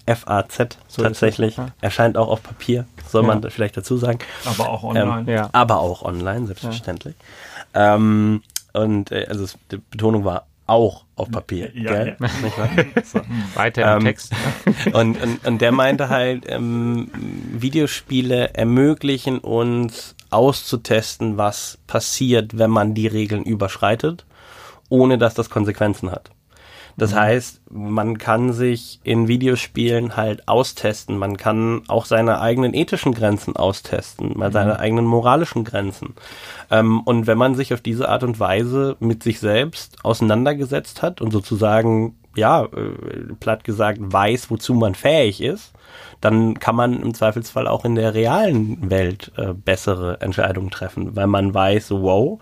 FAZ 0.48 0.78
so 0.88 1.02
tatsächlich. 1.02 1.56
Ja. 1.56 1.68
Erscheint 1.80 2.16
auch 2.16 2.28
auf 2.28 2.42
Papier, 2.42 2.86
soll 3.06 3.22
man 3.22 3.42
vielleicht 3.50 3.76
dazu 3.76 3.96
sagen. 3.96 4.18
Aber 4.44 4.68
auch 4.68 4.82
online. 4.82 5.30
Ähm, 5.30 5.36
ja. 5.36 5.48
Aber 5.52 5.80
auch 5.80 6.02
online, 6.02 6.46
selbstverständlich. 6.46 7.14
Ähm, 7.74 8.42
und 8.72 9.12
äh, 9.12 9.26
also 9.28 9.46
die 9.70 9.78
Betonung 9.78 10.24
war 10.24 10.46
auch 10.66 11.04
auf 11.16 11.30
Papier. 11.30 11.70
Ja, 11.74 11.92
gell? 11.92 12.16
Ja. 12.20 12.94
So. 13.04 13.20
Weiter 13.54 13.82
im 13.82 13.98
ähm, 13.98 14.04
Text. 14.04 14.32
Und, 14.92 15.20
und, 15.20 15.44
und 15.44 15.60
der 15.60 15.72
meinte 15.72 16.08
halt, 16.08 16.44
ähm, 16.46 17.10
Videospiele 17.52 18.54
ermöglichen 18.54 19.38
uns 19.38 20.14
auszutesten, 20.30 21.36
was 21.36 21.78
passiert, 21.88 22.56
wenn 22.56 22.70
man 22.70 22.94
die 22.94 23.08
Regeln 23.08 23.42
überschreitet, 23.42 24.24
ohne 24.88 25.18
dass 25.18 25.34
das 25.34 25.50
Konsequenzen 25.50 26.12
hat. 26.12 26.30
Das 27.00 27.12
mhm. 27.12 27.16
heißt, 27.16 27.62
man 27.70 28.18
kann 28.18 28.52
sich 28.52 29.00
in 29.04 29.26
Videospielen 29.26 30.18
halt 30.18 30.46
austesten. 30.48 31.16
Man 31.16 31.38
kann 31.38 31.80
auch 31.88 32.04
seine 32.04 32.42
eigenen 32.42 32.74
ethischen 32.74 33.14
Grenzen 33.14 33.56
austesten, 33.56 34.36
mal 34.36 34.50
mhm. 34.50 34.52
seine 34.52 34.78
eigenen 34.78 35.06
moralischen 35.06 35.64
Grenzen. 35.64 36.14
Ähm, 36.70 37.00
und 37.00 37.26
wenn 37.26 37.38
man 37.38 37.54
sich 37.54 37.72
auf 37.72 37.80
diese 37.80 38.10
Art 38.10 38.22
und 38.22 38.38
Weise 38.38 38.96
mit 39.00 39.22
sich 39.22 39.40
selbst 39.40 40.04
auseinandergesetzt 40.04 41.00
hat 41.00 41.22
und 41.22 41.30
sozusagen, 41.30 42.16
ja, 42.36 42.64
äh, 42.64 43.32
platt 43.40 43.64
gesagt, 43.64 43.98
weiß, 44.02 44.50
wozu 44.50 44.74
man 44.74 44.94
fähig 44.94 45.40
ist, 45.40 45.72
dann 46.20 46.58
kann 46.58 46.76
man 46.76 47.00
im 47.00 47.14
Zweifelsfall 47.14 47.66
auch 47.66 47.86
in 47.86 47.94
der 47.94 48.12
realen 48.12 48.90
Welt 48.90 49.32
äh, 49.38 49.54
bessere 49.54 50.20
Entscheidungen 50.20 50.70
treffen, 50.70 51.16
weil 51.16 51.28
man 51.28 51.54
weiß, 51.54 51.92
wow, 51.92 52.38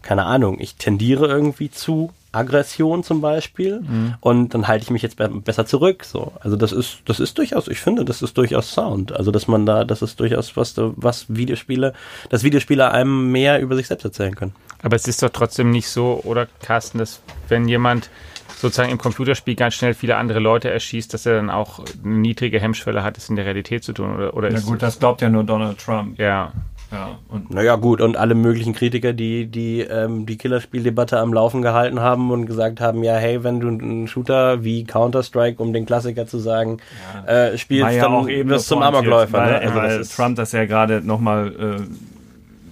keine 0.00 0.24
Ahnung, 0.24 0.56
ich 0.60 0.76
tendiere 0.76 1.26
irgendwie 1.26 1.70
zu 1.70 2.10
Aggression 2.38 3.02
zum 3.02 3.20
Beispiel 3.20 3.80
mhm. 3.80 4.14
und 4.20 4.54
dann 4.54 4.68
halte 4.68 4.84
ich 4.84 4.90
mich 4.90 5.02
jetzt 5.02 5.16
besser 5.44 5.66
zurück. 5.66 6.04
So, 6.04 6.32
also 6.40 6.56
das 6.56 6.72
ist, 6.72 6.98
das 7.04 7.20
ist 7.20 7.36
durchaus, 7.36 7.68
ich 7.68 7.80
finde, 7.80 8.04
das 8.04 8.22
ist 8.22 8.36
durchaus 8.38 8.72
Sound. 8.72 9.12
Also 9.12 9.30
dass 9.30 9.48
man 9.48 9.66
da, 9.66 9.84
das 9.84 10.02
ist 10.02 10.18
durchaus 10.20 10.56
was, 10.56 10.74
was 10.76 11.26
Videospiele, 11.28 11.92
dass 12.30 12.42
Videospiele 12.42 12.90
einem 12.90 13.30
mehr 13.30 13.60
über 13.60 13.76
sich 13.76 13.86
selbst 13.86 14.04
erzählen 14.04 14.34
können. 14.34 14.54
Aber 14.82 14.96
es 14.96 15.08
ist 15.08 15.22
doch 15.22 15.30
trotzdem 15.30 15.70
nicht 15.70 15.88
so, 15.88 16.20
oder 16.24 16.46
Carsten, 16.62 16.98
dass 16.98 17.20
wenn 17.48 17.68
jemand 17.68 18.10
sozusagen 18.58 18.90
im 18.90 18.98
Computerspiel 18.98 19.54
ganz 19.54 19.74
schnell 19.74 19.94
viele 19.94 20.16
andere 20.16 20.40
Leute 20.40 20.70
erschießt, 20.70 21.12
dass 21.14 21.26
er 21.26 21.36
dann 21.36 21.50
auch 21.50 21.80
eine 22.04 22.18
niedrige 22.18 22.60
Hemmschwelle 22.60 23.02
hat, 23.02 23.16
es 23.16 23.28
in 23.28 23.36
der 23.36 23.44
Realität 23.44 23.84
zu 23.84 23.92
tun, 23.92 24.14
oder? 24.14 24.34
oder 24.34 24.50
Na 24.50 24.60
gut, 24.60 24.82
das 24.82 24.98
glaubt 24.98 25.20
ja 25.20 25.28
nur 25.28 25.44
Donald 25.44 25.78
Trump. 25.78 26.18
Ja. 26.18 26.52
Ja, 26.90 27.18
und 27.28 27.52
naja, 27.52 27.76
gut, 27.76 28.00
und 28.00 28.16
alle 28.16 28.34
möglichen 28.34 28.72
Kritiker, 28.72 29.12
die 29.12 29.46
die, 29.46 29.80
ähm, 29.80 30.24
die 30.24 30.38
Killerspieldebatte 30.38 31.18
am 31.18 31.34
Laufen 31.34 31.60
gehalten 31.60 32.00
haben 32.00 32.30
und 32.30 32.46
gesagt 32.46 32.80
haben, 32.80 33.04
ja, 33.04 33.16
hey, 33.16 33.44
wenn 33.44 33.60
du 33.60 33.68
einen 33.68 34.08
Shooter 34.08 34.64
wie 34.64 34.84
Counter-Strike, 34.84 35.62
um 35.62 35.74
den 35.74 35.84
Klassiker 35.84 36.26
zu 36.26 36.38
sagen, 36.38 36.78
ja. 37.26 37.48
äh, 37.50 37.58
spielst, 37.58 37.92
ja 37.92 38.08
dann 38.08 38.26
wirst 38.26 38.70
du 38.70 38.74
zum 38.74 38.82
Amokläufer. 38.82 39.38
Weil, 39.38 39.50
ne? 39.50 39.58
also 39.60 39.74
weil 39.74 39.98
das 39.98 40.16
Trump 40.16 40.36
das 40.36 40.52
ja 40.52 40.64
gerade 40.64 41.02
nochmal 41.02 41.86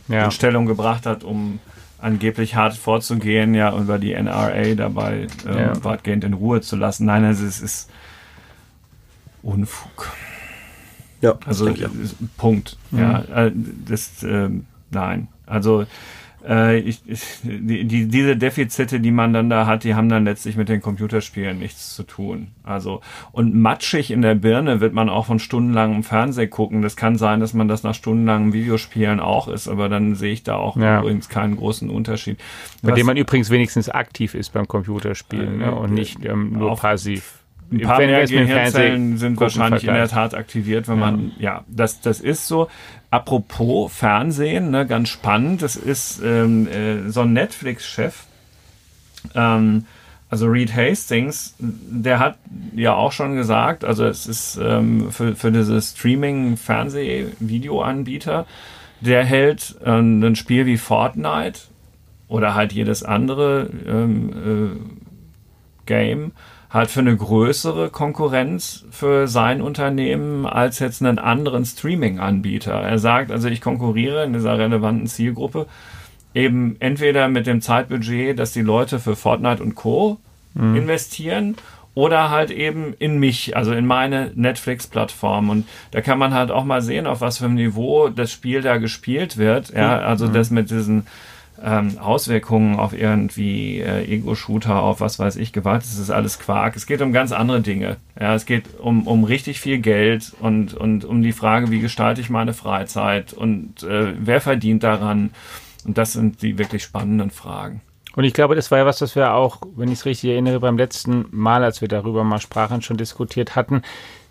äh, 0.09 0.15
ja. 0.15 0.25
in 0.25 0.31
Stellung 0.31 0.65
gebracht 0.65 1.05
hat, 1.05 1.23
um 1.23 1.61
angeblich 1.99 2.55
hart 2.55 2.75
vorzugehen, 2.75 3.55
ja, 3.55 3.69
und 3.69 3.83
über 3.83 3.99
die 3.99 4.15
NRA 4.15 4.75
dabei 4.77 5.27
äh, 5.47 5.61
ja. 5.61 5.85
weitgehend 5.85 6.25
in 6.25 6.33
Ruhe 6.33 6.63
zu 6.63 6.77
lassen. 6.77 7.05
Nein, 7.05 7.25
also 7.25 7.45
es 7.45 7.61
ist 7.61 7.91
Unfug. 9.43 10.11
Ja, 11.21 11.39
also. 11.47 11.73
Punkt. 12.37 12.77
Mhm. 12.91 12.99
Ja, 12.99 13.21
äh, 13.47 13.53
das 13.87 14.23
äh, 14.23 14.51
nein. 14.91 15.29
Also 15.47 15.87
äh, 16.47 16.79
ich, 16.79 17.01
ich, 17.07 17.23
die, 17.43 17.85
die, 17.85 18.07
diese 18.07 18.37
Defizite, 18.37 19.01
die 19.01 19.11
man 19.11 19.33
dann 19.33 19.51
da 19.51 19.67
hat, 19.67 19.85
die 19.85 19.95
haben 19.95 20.09
dann 20.09 20.25
letztlich 20.25 20.57
mit 20.57 20.69
den 20.69 20.81
Computerspielen 20.81 21.59
nichts 21.59 21.95
zu 21.95 22.05
tun. 22.05 22.49
Also 22.63 23.01
und 23.33 23.55
matschig 23.55 24.11
in 24.11 24.23
der 24.23 24.35
Birne 24.35 24.81
wird 24.81 24.93
man 24.93 25.09
auch 25.09 25.27
von 25.27 25.39
stundenlangem 25.39 26.03
Fernseh 26.03 26.47
gucken. 26.47 26.83
Das 26.83 26.97
kann 26.97 27.17
sein, 27.17 27.41
dass 27.41 27.55
man 27.55 27.69
das 27.69 27.83
nach 27.83 27.95
stundenlangem 27.95 28.53
Videospielen 28.53 29.21
auch 29.21 29.49
ist, 29.49 29.69
aber 29.69 29.89
dann 29.89 30.15
sehe 30.15 30.33
ich 30.33 30.43
da 30.43 30.57
auch 30.57 30.77
ja. 30.77 31.01
übrigens 31.01 31.29
keinen 31.29 31.57
großen 31.57 31.91
Unterschied. 31.91 32.39
Bei 32.83 32.91
Was, 32.91 32.97
dem 32.97 33.07
man 33.07 33.17
übrigens 33.17 33.51
wenigstens 33.51 33.89
aktiv 33.89 34.35
ist 34.35 34.53
beim 34.53 34.69
Computerspielen 34.69 35.59
ne? 35.59 35.75
und 35.75 35.93
nicht 35.93 36.25
ähm, 36.25 36.53
nur 36.53 36.77
passiv 36.77 37.46
ein 37.71 37.81
paar 37.81 37.99
mehr 37.99 38.27
Gehirnzellen 38.27 39.19
sind 39.19 39.39
wahrscheinlich 39.41 39.85
in 39.85 39.95
der 39.95 40.09
Tat 40.09 40.35
aktiviert, 40.35 40.89
wenn 40.89 40.99
man, 40.99 41.33
ja, 41.39 41.65
das, 41.69 42.01
das 42.01 42.21
ist 42.21 42.47
so. 42.47 42.69
Apropos 43.11 43.93
Fernsehen, 43.93 44.71
ne, 44.71 44.87
ganz 44.87 45.09
spannend, 45.09 45.63
das 45.63 45.77
ist 45.77 46.21
ähm, 46.25 46.69
äh, 46.69 47.09
so 47.09 47.23
ein 47.23 47.33
Netflix-Chef, 47.33 48.25
ähm, 49.35 49.87
also 50.29 50.47
Reed 50.47 50.75
Hastings, 50.75 51.55
der 51.59 52.19
hat 52.19 52.37
ja 52.75 52.95
auch 52.95 53.13
schon 53.13 53.37
gesagt, 53.37 53.85
also 53.85 54.07
es 54.07 54.27
ist 54.27 54.59
ähm, 54.61 55.13
für, 55.13 55.37
für 55.37 55.53
diese 55.53 55.81
Streaming-Fernseh-Videoanbieter, 55.81 58.45
der 59.01 59.25
hält 59.25 59.77
äh, 59.85 59.91
ein 59.91 60.35
Spiel 60.35 60.67
wie 60.67 60.79
Fortnite 60.79 61.61
oder 62.29 62.55
halt 62.55 62.73
jedes 62.73 63.05
andere 63.05 63.71
ähm, 63.87 64.33
äh, 64.33 64.71
Game 65.87 66.33
halt 66.77 66.91
für 66.91 67.01
eine 67.01 67.17
größere 67.17 67.91
Konkurrenz 67.91 68.85
für 68.91 69.27
sein 69.27 69.63
Unternehmen 69.63 70.47
als 70.47 70.79
jetzt 70.79 71.03
einen 71.03 71.19
anderen 71.19 71.65
Streaming-Anbieter. 71.65 72.75
Er 72.75 72.99
sagt, 72.99 73.31
also 73.33 73.49
ich 73.49 73.61
konkurriere 73.61 74.25
in 74.25 74.35
dieser 74.35 74.59
relevanten 74.59 75.07
Zielgruppe 75.07 75.67
eben 76.35 76.77
entweder 76.81 77.29
mit 77.29 77.47
dem 77.47 77.63
Zeitbudget, 77.63 78.39
das 78.39 78.53
die 78.53 78.61
Leute 78.61 78.99
für 78.99 79.17
Fortnite 79.17 79.63
und 79.63 79.75
Co. 79.75 80.19
Mhm. 80.55 80.77
investieren 80.77 81.57
oder 81.95 82.31
halt 82.31 82.51
eben 82.51 82.95
in 82.99 83.19
mich, 83.19 83.57
also 83.57 83.73
in 83.73 83.87
meine 83.87 84.31
Netflix-Plattform. 84.35 85.49
Und 85.49 85.67
da 85.93 86.03
kann 86.03 86.19
man 86.19 86.35
halt 86.35 86.51
auch 86.51 86.65
mal 86.65 86.83
sehen, 86.83 87.07
auf 87.07 87.23
was 87.23 87.39
für 87.39 87.47
einem 87.47 87.55
Niveau 87.55 88.09
das 88.09 88.31
Spiel 88.31 88.61
da 88.61 88.77
gespielt 88.77 89.39
wird. 89.39 89.71
Ja, 89.71 90.01
also 90.01 90.27
mhm. 90.27 90.35
das 90.35 90.51
mit 90.51 90.71
diesen 90.71 91.07
ähm, 91.63 91.99
Auswirkungen 91.99 92.79
auf 92.79 92.93
irgendwie 92.93 93.81
äh, 93.81 94.05
Ego-Shooter, 94.05 94.81
auf 94.81 95.01
was 95.01 95.19
weiß 95.19 95.37
ich, 95.37 95.53
Gewalt, 95.53 95.83
das 95.83 95.99
ist 95.99 96.11
alles 96.11 96.39
Quark. 96.39 96.77
Es 96.77 96.87
geht 96.87 97.01
um 97.01 97.13
ganz 97.13 97.33
andere 97.33 97.61
Dinge. 97.61 97.97
Ja, 98.19 98.35
es 98.35 98.47
geht 98.47 98.79
um, 98.79 99.07
um 99.07 99.25
richtig 99.25 99.61
viel 99.61 99.79
Geld 99.79 100.33
und, 100.41 100.75
und 100.75 101.05
um 101.05 101.23
die 101.23 101.33
Frage, 101.33 101.71
wie 101.71 101.81
gestalte 101.81 102.21
ich 102.21 102.31
meine 102.31 102.53
Freizeit 102.53 103.33
und 103.33 103.83
äh, 103.83 104.15
wer 104.19 104.41
verdient 104.41 104.83
daran. 104.83 105.31
Und 105.85 105.99
das 105.99 106.13
sind 106.13 106.43
die 106.43 106.59
wirklich 106.59 106.83
spannenden 106.83 107.31
Fragen. 107.31 107.81
Und 108.17 108.25
ich 108.25 108.33
glaube, 108.33 108.55
das 108.55 108.71
war 108.71 108.79
ja 108.79 108.87
was, 108.87 109.01
was 109.03 109.15
wir 109.15 109.35
auch, 109.35 109.59
wenn 109.77 109.89
ich 109.89 110.01
es 110.01 110.07
richtig 110.07 110.31
erinnere, 110.31 110.59
beim 110.59 110.79
letzten 110.79 111.27
Mal, 111.31 111.63
als 111.63 111.83
wir 111.83 111.89
darüber 111.89 112.25
mal 112.25 112.41
sprachen, 112.41 112.83
schon 112.83 112.97
diskutiert 112.97 113.55
hatten. 113.55 113.83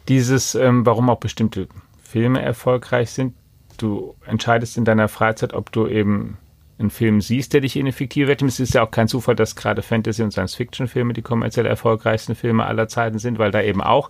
Dieses, 0.10 0.56
ähm, 0.56 0.86
warum 0.86 1.10
auch 1.10 1.20
bestimmte 1.20 1.68
Filme 2.02 2.42
erfolgreich 2.42 3.12
sind. 3.12 3.36
Du 3.78 4.16
entscheidest 4.26 4.78
in 4.78 4.86
deiner 4.86 5.08
Freizeit, 5.08 5.54
ob 5.54 5.72
du 5.72 5.88
eben 5.88 6.38
einen 6.78 6.90
Film 6.90 7.22
siehst, 7.22 7.54
der 7.54 7.62
dich 7.62 7.76
in 7.76 7.84
eine 7.84 7.94
fiktive 7.94 8.28
Welt 8.28 8.42
nimmt. 8.42 8.52
Es 8.52 8.60
ist 8.60 8.74
ja 8.74 8.84
auch 8.84 8.92
kein 8.92 9.08
Zufall, 9.08 9.36
dass 9.36 9.56
gerade 9.56 9.82
Fantasy- 9.82 10.24
und 10.24 10.32
Science-Fiction-Filme 10.32 11.14
die 11.14 11.22
kommerziell 11.22 11.66
erfolgreichsten 11.66 12.36
Filme 12.36 12.66
aller 12.66 12.88
Zeiten 12.88 13.18
sind, 13.18 13.40
weil 13.40 13.52
da 13.52 13.62
eben 13.62 13.82
auch 13.82 14.10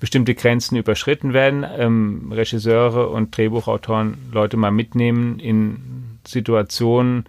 bestimmte 0.00 0.34
Grenzen 0.34 0.76
überschritten 0.76 1.32
werden. 1.32 1.64
Ähm, 1.78 2.32
Regisseure 2.32 3.08
und 3.08 3.36
Drehbuchautoren 3.36 4.18
Leute 4.32 4.56
mal 4.56 4.72
mitnehmen 4.72 5.38
in 5.38 6.18
Situationen, 6.26 7.24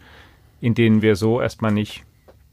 in 0.61 0.73
denen 0.73 1.01
wir 1.01 1.15
so 1.15 1.41
erstmal 1.41 1.71
nicht 1.71 2.03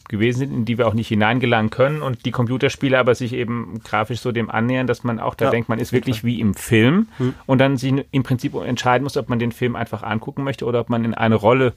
gewesen 0.08 0.40
sind, 0.40 0.52
in 0.52 0.64
die 0.64 0.76
wir 0.76 0.86
auch 0.86 0.94
nicht 0.94 1.08
hineingelangen 1.08 1.70
können 1.70 2.02
und 2.02 2.26
die 2.26 2.32
Computerspiele 2.32 2.98
aber 2.98 3.14
sich 3.14 3.32
eben 3.32 3.80
grafisch 3.82 4.20
so 4.20 4.30
dem 4.30 4.50
annähern, 4.50 4.86
dass 4.86 5.04
man 5.04 5.18
auch 5.18 5.34
da 5.34 5.46
ja, 5.46 5.50
denkt, 5.50 5.68
man 5.68 5.78
ist 5.78 5.92
wirklich 5.92 6.22
wie 6.22 6.38
im 6.38 6.54
Film 6.54 7.08
hm. 7.16 7.34
und 7.46 7.58
dann 7.58 7.78
sich 7.78 7.94
im 8.10 8.22
Prinzip 8.22 8.54
entscheiden 8.54 9.04
muss, 9.04 9.16
ob 9.16 9.28
man 9.28 9.38
den 9.38 9.52
Film 9.52 9.74
einfach 9.74 10.02
angucken 10.02 10.44
möchte 10.44 10.66
oder 10.66 10.80
ob 10.80 10.90
man 10.90 11.04
in 11.04 11.14
eine 11.14 11.36
Rolle 11.36 11.72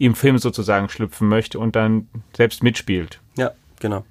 im 0.00 0.14
Film 0.14 0.38
sozusagen 0.38 0.88
schlüpfen 0.88 1.28
möchte 1.28 1.58
und 1.58 1.76
dann 1.76 2.08
selbst 2.34 2.62
mitspielt. 2.62 3.20
Ja, 3.36 3.52
genau. 3.78 4.04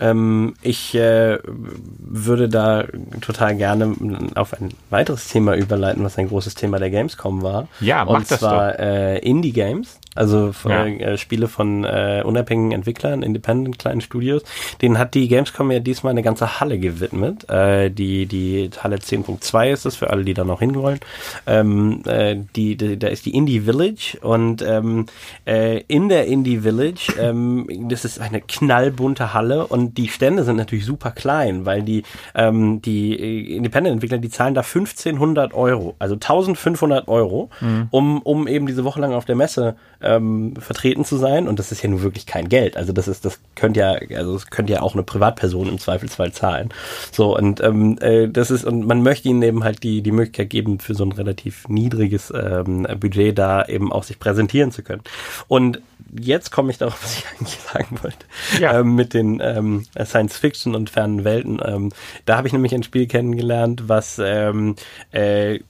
Ähm, 0.00 0.54
ich 0.62 0.94
äh, 0.94 1.38
würde 1.44 2.48
da 2.48 2.84
total 3.20 3.56
gerne 3.56 3.94
auf 4.34 4.54
ein 4.54 4.70
weiteres 4.90 5.28
Thema 5.28 5.54
überleiten, 5.54 6.04
was 6.04 6.18
ein 6.18 6.28
großes 6.28 6.54
Thema 6.54 6.78
der 6.78 6.90
Gamescom 6.90 7.42
war. 7.42 7.68
Ja, 7.80 8.04
mach 8.04 8.14
Und 8.14 8.30
das 8.30 8.40
zwar 8.40 8.72
doch. 8.72 8.78
Äh, 8.78 9.18
Indie-Games. 9.18 9.98
Also 10.18 10.52
ja. 10.68 10.84
äh, 10.86 11.16
Spiele 11.16 11.46
von 11.46 11.84
äh, 11.84 12.22
unabhängigen 12.24 12.72
Entwicklern, 12.72 13.22
Independent 13.22 13.78
kleinen 13.78 14.00
Studios. 14.00 14.42
Den 14.82 14.98
hat 14.98 15.14
die 15.14 15.28
Gamescom 15.28 15.70
ja 15.70 15.78
diesmal 15.78 16.10
eine 16.10 16.24
ganze 16.24 16.58
Halle 16.58 16.80
gewidmet. 16.80 17.48
Äh, 17.48 17.90
die, 17.90 18.26
die 18.26 18.68
Halle 18.82 18.96
10.2 18.96 19.70
ist 19.70 19.86
es 19.86 19.94
für 19.94 20.10
alle, 20.10 20.24
die 20.24 20.34
da 20.34 20.44
noch 20.44 20.58
hinwollen. 20.58 20.98
Ähm, 21.46 22.02
äh, 22.04 22.36
die, 22.56 22.76
die, 22.76 22.98
da 22.98 23.06
ist 23.06 23.26
die 23.26 23.34
Indie 23.34 23.60
Village 23.60 24.18
und 24.20 24.60
ähm, 24.62 25.06
äh, 25.46 25.82
in 25.86 26.08
der 26.08 26.26
Indie 26.26 26.60
Village, 26.60 27.12
ähm, 27.20 27.68
das 27.88 28.04
ist 28.04 28.20
eine 28.20 28.40
knallbunte 28.40 29.34
Halle 29.34 29.68
und 29.68 29.87
die 29.88 30.08
Stände 30.08 30.44
sind 30.44 30.56
natürlich 30.56 30.84
super 30.84 31.10
klein, 31.10 31.66
weil 31.66 31.82
die, 31.82 32.02
ähm, 32.34 32.82
die 32.82 33.18
äh, 33.18 33.56
Independent-Entwickler, 33.56 34.18
die 34.18 34.30
zahlen 34.30 34.54
da 34.54 34.62
1500 34.62 35.54
Euro, 35.54 35.94
also 35.98 36.14
1500 36.14 37.08
Euro, 37.08 37.50
mhm. 37.60 37.88
um, 37.90 38.22
um 38.22 38.48
eben 38.48 38.66
diese 38.66 38.84
Woche 38.84 39.00
lang 39.00 39.12
auf 39.12 39.24
der 39.24 39.36
Messe 39.36 39.76
ähm, 40.00 40.54
vertreten 40.56 41.04
zu 41.04 41.16
sein. 41.16 41.48
Und 41.48 41.58
das 41.58 41.72
ist 41.72 41.82
ja 41.82 41.88
nun 41.88 42.02
wirklich 42.02 42.26
kein 42.26 42.48
Geld. 42.48 42.76
Also 42.76 42.92
das 42.92 43.08
ist, 43.08 43.24
das 43.24 43.40
könnte 43.54 43.80
ja, 43.80 43.92
also 44.16 44.34
das 44.34 44.50
könnte 44.50 44.72
ja 44.72 44.82
auch 44.82 44.94
eine 44.94 45.02
Privatperson 45.02 45.68
im 45.68 45.78
Zweifelsfall 45.78 46.32
zahlen. 46.32 46.70
So, 47.12 47.36
und 47.36 47.62
ähm, 47.62 47.98
äh, 48.00 48.28
das 48.28 48.50
ist, 48.50 48.64
und 48.64 48.86
man 48.86 49.02
möchte 49.02 49.28
ihnen 49.28 49.42
eben 49.42 49.64
halt 49.64 49.82
die, 49.82 50.02
die 50.02 50.12
Möglichkeit 50.12 50.50
geben, 50.50 50.78
für 50.80 50.94
so 50.94 51.04
ein 51.04 51.12
relativ 51.12 51.68
niedriges 51.68 52.32
ähm, 52.34 52.86
Budget 52.98 53.38
da 53.38 53.64
eben 53.64 53.92
auch 53.92 54.04
sich 54.04 54.18
präsentieren 54.18 54.72
zu 54.72 54.82
können. 54.82 55.02
Und 55.48 55.80
jetzt 56.18 56.50
komme 56.50 56.70
ich 56.70 56.78
darauf, 56.78 57.02
was 57.02 57.18
ich 57.18 57.24
eigentlich 57.38 57.58
sagen 57.60 57.98
wollte. 58.02 58.26
Ja. 58.60 58.80
Ähm, 58.80 58.94
mit 58.94 59.14
den 59.14 59.40
ähm, 59.42 59.77
Science 60.04 60.36
Fiction 60.36 60.74
und 60.74 60.90
fernen 60.90 61.24
Welten. 61.24 61.60
Ähm, 61.64 61.90
da 62.26 62.36
habe 62.36 62.46
ich 62.46 62.52
nämlich 62.52 62.74
ein 62.74 62.82
Spiel 62.82 63.06
kennengelernt, 63.06 63.84
was 63.88 64.20
ähm, 64.22 64.76
äh, 65.10 65.60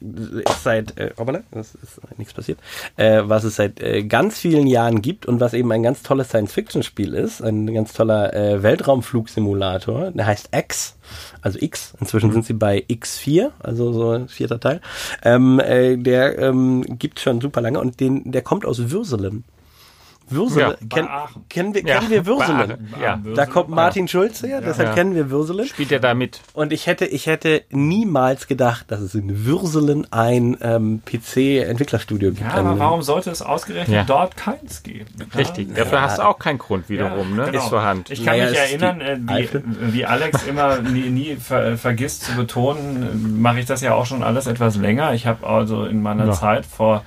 seit 0.62 0.99
äh, 0.99 1.12
hoppala, 1.18 1.42
das 1.51 1.75
ist 1.75 2.01
nichts 2.18 2.35
passiert, 2.35 2.59
äh, 2.97 3.23
was 3.25 3.44
es 3.44 3.57
seit 3.57 3.81
äh, 3.81 4.05
ganz 4.05 4.38
vielen 4.38 4.66
Jahren 4.66 5.03
gibt 5.03 5.27
und 5.27 5.40
was 5.40 5.55
eben 5.55 5.71
ein 5.73 5.83
ganz 5.83 6.03
tolles 6.03 6.29
Science 6.29 6.53
Fiction 6.53 6.83
Spiel 6.83 7.14
ist, 7.14 7.40
ein 7.40 7.73
ganz 7.73 7.92
toller 7.92 8.35
äh, 8.35 8.62
Weltraumflugsimulator. 8.62 10.11
Der 10.12 10.27
heißt 10.27 10.51
X 10.53 10.97
also 11.40 11.59
X. 11.61 11.94
Inzwischen 12.01 12.29
mhm. 12.29 12.35
sind 12.35 12.47
sie 12.47 12.53
bei 12.53 12.85
X4, 12.88 13.51
also 13.61 13.92
so 13.92 14.27
vierter 14.29 14.61
Teil. 14.61 14.81
Ähm, 15.23 15.61
äh, 15.61 15.97
der 15.97 16.38
ähm, 16.38 16.85
gibt 16.99 17.21
schon 17.21 17.40
super 17.40 17.61
lange 17.61 17.81
und 17.81 18.01
den, 18.01 18.31
der 18.31 18.42
kommt 18.42 18.64
aus 18.64 18.90
Würselen. 18.90 19.44
Würselen. 20.31 20.71
Ja, 20.71 20.77
Ken, 20.88 21.09
kennen 21.49 21.75
wir, 21.75 21.83
kennen 21.83 22.03
ja, 22.05 22.11
wir 22.11 22.27
Würselen? 22.27 22.95
Ja. 23.01 23.21
Da 23.35 23.47
kommt 23.47 23.69
Martin 23.69 24.09
Schulz 24.09 24.43
her, 24.43 24.61
deshalb 24.61 24.95
kennen 24.95 25.14
wir 25.14 25.31
Würselen. 25.31 25.67
Spielt 25.67 25.93
er 25.93 26.01
da 26.01 26.14
mit? 26.14 26.41
Und 26.53 26.73
ich 26.73 26.87
hätte, 26.87 27.07
ich 27.07 27.27
hätte 27.27 27.62
niemals 27.71 28.47
gedacht, 28.47 28.91
dass 28.91 29.01
es 29.01 29.14
in 29.14 29.45
Würselen 29.45 30.07
ein 30.12 30.57
ähm, 30.61 31.03
PC-Entwicklerstudio 31.05 32.31
gibt. 32.31 32.43
Ja, 32.43 32.55
aber 32.55 32.79
warum 32.79 33.03
sollte 33.03 33.31
es 33.31 33.43
ausgerechnet 33.43 34.09
dort 34.09 34.37
keins 34.37 34.83
geben? 34.83 35.07
Richtig, 35.37 35.75
dafür 35.75 36.03
hast 36.03 36.19
du 36.19 36.23
auch 36.23 36.38
keinen 36.38 36.59
Grund 36.59 36.88
wiederum, 36.88 37.37
ne? 37.37 37.47
Genau. 37.47 37.59
Ist 37.59 37.69
vorhanden. 37.69 38.05
Ich 38.12 38.25
kann 38.25 38.38
naja, 38.38 38.51
mich 38.51 38.59
erinnern, 38.59 39.01
äh, 39.01 39.19
wie, 39.21 39.49
wie, 39.93 40.07
Alex 40.07 40.45
immer 40.45 40.81
nie, 40.81 41.11
nie 41.11 41.37
ver, 41.37 41.77
vergisst 41.77 42.25
zu 42.25 42.37
betonen, 42.37 43.41
mache 43.41 43.61
ich 43.61 43.67
das 43.67 43.81
ja 43.81 43.95
auch 43.95 44.07
schon 44.07 44.23
alles 44.23 44.47
etwas 44.47 44.77
länger. 44.77 45.14
Ich 45.14 45.27
habe 45.27 45.47
also 45.47 45.85
in 45.85 46.03
meiner 46.03 46.33
Zeit 46.33 46.67
vor 46.67 47.05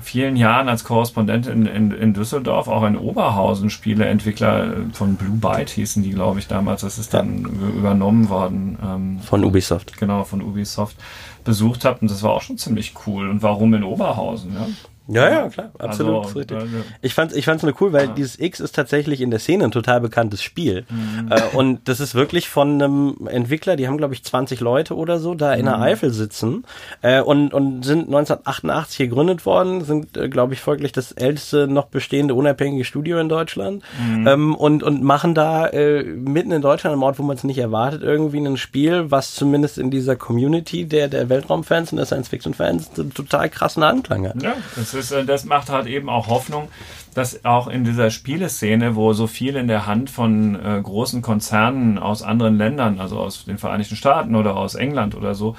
vielen 0.00 0.36
Jahren 0.36 0.68
als 0.68 0.84
Korrespondent 0.84 1.46
in, 1.46 1.66
in, 1.66 1.90
in 1.90 2.14
Düsseldorf 2.14 2.68
auch 2.68 2.84
in 2.84 2.96
Oberhausen 2.96 3.70
Spieleentwickler 3.70 4.74
von 4.92 5.16
Blue 5.16 5.36
Byte 5.36 5.70
hießen 5.70 6.02
die, 6.02 6.10
glaube 6.10 6.38
ich, 6.38 6.48
damals. 6.48 6.82
Das 6.82 6.98
ist 6.98 7.14
dann 7.14 7.42
ja. 7.42 7.68
übernommen 7.68 8.28
worden. 8.28 8.78
Ähm, 8.82 9.20
von 9.20 9.44
Ubisoft. 9.44 9.96
Genau, 9.98 10.24
von 10.24 10.42
Ubisoft 10.42 10.96
besucht 11.44 11.84
habe 11.84 12.00
und 12.00 12.10
das 12.10 12.22
war 12.22 12.30
auch 12.30 12.42
schon 12.42 12.58
ziemlich 12.58 12.94
cool. 13.06 13.28
Und 13.28 13.42
warum 13.42 13.74
in 13.74 13.84
Oberhausen? 13.84 14.54
Ja? 14.54 14.66
Ja, 15.08 15.28
ja, 15.28 15.48
klar, 15.48 15.72
absolut. 15.78 16.26
Also, 16.26 16.38
richtig. 16.38 16.56
Also, 16.56 16.76
ich 17.00 17.12
fand 17.12 17.34
ich 17.34 17.44
fand's 17.44 17.64
nur 17.64 17.74
cool, 17.80 17.92
weil 17.92 18.06
ja. 18.06 18.12
dieses 18.12 18.38
X 18.38 18.60
ist 18.60 18.74
tatsächlich 18.74 19.20
in 19.20 19.30
der 19.30 19.40
Szene 19.40 19.64
ein 19.64 19.70
total 19.72 20.00
bekanntes 20.00 20.42
Spiel. 20.42 20.84
Mhm. 20.88 21.30
Äh, 21.30 21.40
und 21.56 21.88
das 21.88 21.98
ist 21.98 22.14
wirklich 22.14 22.48
von 22.48 22.80
einem 22.80 23.26
Entwickler, 23.26 23.74
die 23.74 23.88
haben, 23.88 23.98
glaube 23.98 24.14
ich, 24.14 24.24
20 24.24 24.60
Leute 24.60 24.94
oder 24.94 25.18
so 25.18 25.34
da 25.34 25.54
in 25.54 25.64
der 25.64 25.78
mhm. 25.78 25.82
Eifel 25.82 26.10
sitzen 26.10 26.64
äh, 27.02 27.20
und, 27.20 27.52
und 27.52 27.84
sind 27.84 28.06
1988 28.06 28.98
gegründet 28.98 29.44
worden, 29.44 29.84
sind, 29.84 30.16
äh, 30.16 30.28
glaube 30.28 30.54
ich, 30.54 30.60
folglich 30.60 30.92
das 30.92 31.10
älteste 31.12 31.66
noch 31.66 31.86
bestehende 31.86 32.34
unabhängige 32.34 32.84
Studio 32.84 33.18
in 33.18 33.28
Deutschland 33.28 33.82
mhm. 34.00 34.26
ähm, 34.28 34.54
und, 34.54 34.84
und 34.84 35.02
machen 35.02 35.34
da 35.34 35.66
äh, 35.66 36.04
mitten 36.04 36.52
in 36.52 36.62
Deutschland, 36.62 36.94
am 36.94 37.02
Ort, 37.02 37.18
wo 37.18 37.24
man 37.24 37.36
es 37.36 37.42
nicht 37.42 37.58
erwartet, 37.58 38.02
irgendwie 38.02 38.38
ein 38.38 38.56
Spiel, 38.56 39.10
was 39.10 39.34
zumindest 39.34 39.78
in 39.78 39.90
dieser 39.90 40.14
Community 40.14 40.86
der, 40.86 41.08
der 41.08 41.28
Weltraumfans 41.28 41.90
und 41.90 41.96
der 41.96 42.06
Science-Fiction-Fans 42.06 42.90
einen 42.98 43.12
total 43.12 43.48
krassen 43.48 43.82
Anklang 43.82 44.28
hat. 44.28 44.40
Ja, 44.42 44.54
das 44.76 44.91
ist, 44.94 45.12
äh, 45.12 45.24
das 45.24 45.44
macht 45.44 45.70
halt 45.70 45.86
eben 45.86 46.08
auch 46.08 46.28
Hoffnung, 46.28 46.68
dass 47.14 47.44
auch 47.44 47.68
in 47.68 47.84
dieser 47.84 48.10
Spieleszene, 48.10 48.96
wo 48.96 49.12
so 49.12 49.26
viel 49.26 49.56
in 49.56 49.68
der 49.68 49.86
Hand 49.86 50.10
von 50.10 50.54
äh, 50.54 50.80
großen 50.82 51.22
Konzernen 51.22 51.98
aus 51.98 52.22
anderen 52.22 52.56
Ländern, 52.56 53.00
also 53.00 53.18
aus 53.18 53.44
den 53.44 53.58
Vereinigten 53.58 53.96
Staaten 53.96 54.34
oder 54.34 54.56
aus 54.56 54.74
England 54.74 55.14
oder 55.14 55.34
so, 55.34 55.56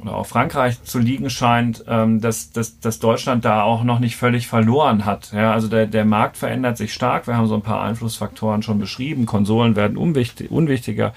oder 0.00 0.16
auch 0.16 0.26
Frankreich 0.26 0.82
zu 0.82 0.98
liegen 0.98 1.30
scheint, 1.30 1.84
ähm, 1.86 2.20
dass, 2.20 2.50
dass, 2.50 2.80
dass 2.80 2.98
Deutschland 2.98 3.44
da 3.44 3.62
auch 3.62 3.84
noch 3.84 3.98
nicht 3.98 4.16
völlig 4.16 4.46
verloren 4.46 5.04
hat. 5.04 5.32
Ja, 5.32 5.52
also 5.52 5.68
der, 5.68 5.86
der 5.86 6.04
Markt 6.04 6.36
verändert 6.36 6.76
sich 6.76 6.92
stark. 6.92 7.26
Wir 7.26 7.36
haben 7.36 7.46
so 7.46 7.54
ein 7.54 7.62
paar 7.62 7.82
Einflussfaktoren 7.82 8.62
schon 8.62 8.78
beschrieben. 8.78 9.26
Konsolen 9.26 9.76
werden 9.76 9.96
unwichtig, 9.96 10.50
unwichtiger. 10.50 11.12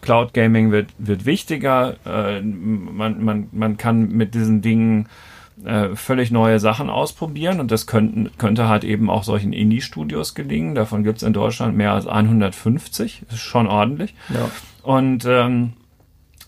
Cloud 0.00 0.34
Gaming 0.34 0.70
wird, 0.72 0.88
wird 0.98 1.26
wichtiger. 1.26 1.96
Äh, 2.04 2.40
man, 2.42 3.24
man, 3.24 3.48
man 3.52 3.76
kann 3.76 4.08
mit 4.08 4.34
diesen 4.34 4.62
Dingen 4.62 5.08
äh, 5.64 5.94
völlig 5.94 6.30
neue 6.30 6.58
Sachen 6.58 6.90
ausprobieren 6.90 7.60
und 7.60 7.70
das 7.70 7.86
könnten, 7.86 8.30
könnte 8.38 8.68
halt 8.68 8.84
eben 8.84 9.10
auch 9.10 9.22
solchen 9.22 9.52
Indie-Studios 9.52 10.34
gelingen. 10.34 10.74
Davon 10.74 11.04
gibt 11.04 11.18
es 11.18 11.22
in 11.22 11.32
Deutschland 11.32 11.76
mehr 11.76 11.92
als 11.92 12.06
150, 12.06 13.22
das 13.26 13.34
ist 13.34 13.42
schon 13.42 13.66
ordentlich. 13.66 14.14
Ja. 14.28 14.50
Und 14.82 15.24
ähm, 15.26 15.74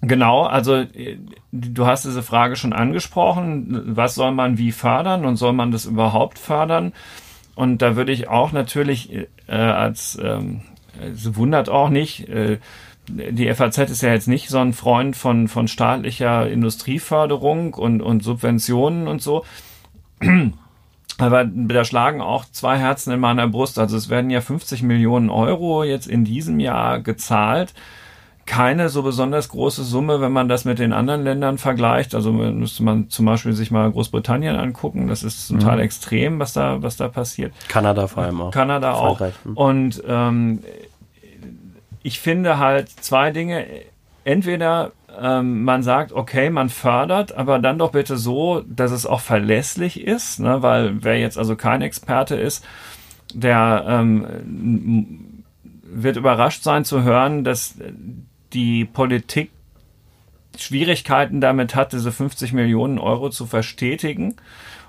genau, 0.01 0.43
also 0.43 0.75
äh, 0.75 1.19
du 1.53 1.87
hast 1.87 2.05
diese 2.05 2.23
Frage 2.23 2.57
schon 2.57 2.73
angesprochen, 2.73 3.83
was 3.87 4.15
soll 4.15 4.33
man 4.33 4.59
wie 4.59 4.73
fördern 4.73 5.25
und 5.25 5.37
soll 5.37 5.53
man 5.53 5.71
das 5.71 5.87
überhaupt 5.87 6.39
fördern? 6.39 6.93
Und 7.55 7.83
da 7.83 7.97
würde 7.97 8.13
ich 8.13 8.29
auch 8.29 8.53
natürlich 8.53 9.13
äh, 9.47 9.55
als, 9.55 10.19
ähm, 10.21 10.63
es 11.01 11.37
wundert 11.37 11.69
auch 11.69 11.89
nicht, 11.89 12.29
äh, 12.29 12.59
die 13.09 13.53
FAZ 13.53 13.79
ist 13.79 14.03
ja 14.03 14.13
jetzt 14.13 14.29
nicht 14.29 14.49
so 14.49 14.59
ein 14.59 14.73
Freund 14.73 15.17
von, 15.17 15.49
von 15.49 15.69
staatlicher 15.69 16.49
Industrieförderung 16.49 17.75
und, 17.75 18.01
und 18.01 18.23
Subventionen 18.23 19.09
und 19.09 19.23
so. 19.23 19.45
Aber 21.19 21.45
da 21.45 21.85
schlagen 21.85 22.21
auch 22.21 22.45
zwei 22.51 22.77
Herzen 22.79 23.13
in 23.13 23.21
meiner 23.21 23.47
Brust. 23.47 23.79
Also 23.79 23.97
es 23.97 24.09
werden 24.09 24.31
ja 24.31 24.41
50 24.41 24.83
Millionen 24.83 25.31
Euro 25.31 25.85
jetzt 25.85 26.09
in 26.09 26.25
diesem 26.25 26.59
Jahr 26.59 27.01
gezahlt. 27.01 27.73
Keine 28.47 28.89
so 28.89 29.03
besonders 29.03 29.49
große 29.49 29.85
Summe, 29.85 30.21
wenn 30.21 30.33
man 30.33 30.49
das 30.49 30.65
mit 30.65 30.79
den 30.79 30.93
anderen 30.93 31.23
Ländern 31.23 31.57
vergleicht. 31.57 32.15
Also 32.15 32.33
müsste 32.33 32.83
man 32.83 33.09
zum 33.11 33.27
Beispiel 33.27 33.53
sich 33.53 33.71
mal 33.71 33.91
Großbritannien 33.91 34.57
angucken. 34.57 35.07
Das 35.07 35.23
ist 35.23 35.51
mhm. 35.53 35.67
extrem, 35.79 36.41
was 36.41 36.53
da, 36.53 36.83
was 36.83 36.97
da 36.97 37.09
passiert. 37.09 37.55
Kanada 37.69 38.07
vor 38.09 38.25
allem 38.25 38.41
auch. 38.41 38.51
Kanada 38.51 38.95
auch. 38.95 39.21
Mhm. 39.21 39.57
Und 39.57 40.03
ähm, 40.07 40.59
ich 42.05 42.21
finde 42.21 42.59
halt 42.59 42.89
zwei 42.89 43.33
Dinge. 43.33 43.67
Entweder 44.25 44.93
ähm, 45.21 45.65
man 45.65 45.83
sagt, 45.83 46.13
okay, 46.13 46.51
man 46.51 46.69
fördert, 46.69 47.35
aber 47.37 47.59
dann 47.59 47.79
doch 47.79 47.93
bitte 47.93 48.17
so, 48.17 48.63
dass 48.69 48.93
es 48.93 49.07
auch 49.07 49.21
verlässlich 49.21 50.01
ist, 50.01 50.39
ne? 50.39 50.63
weil 50.63 51.03
wer 51.03 51.19
jetzt 51.19 51.39
also 51.39 51.57
kein 51.57 51.83
Experte 51.83 52.37
ist, 52.37 52.65
der 53.33 53.85
ähm, 53.89 55.43
wird 55.83 56.17
überrascht 56.17 56.63
sein 56.63 56.85
zu 56.85 57.03
hören, 57.03 57.43
dass 57.43 57.77
die 58.53 58.85
Politik 58.85 59.51
Schwierigkeiten 60.57 61.41
damit 61.41 61.75
hat, 61.75 61.93
diese 61.93 62.13
50 62.13 62.53
Millionen 62.53 62.99
Euro 62.99 63.31
zu 63.31 63.47
verstetigen 63.47 64.37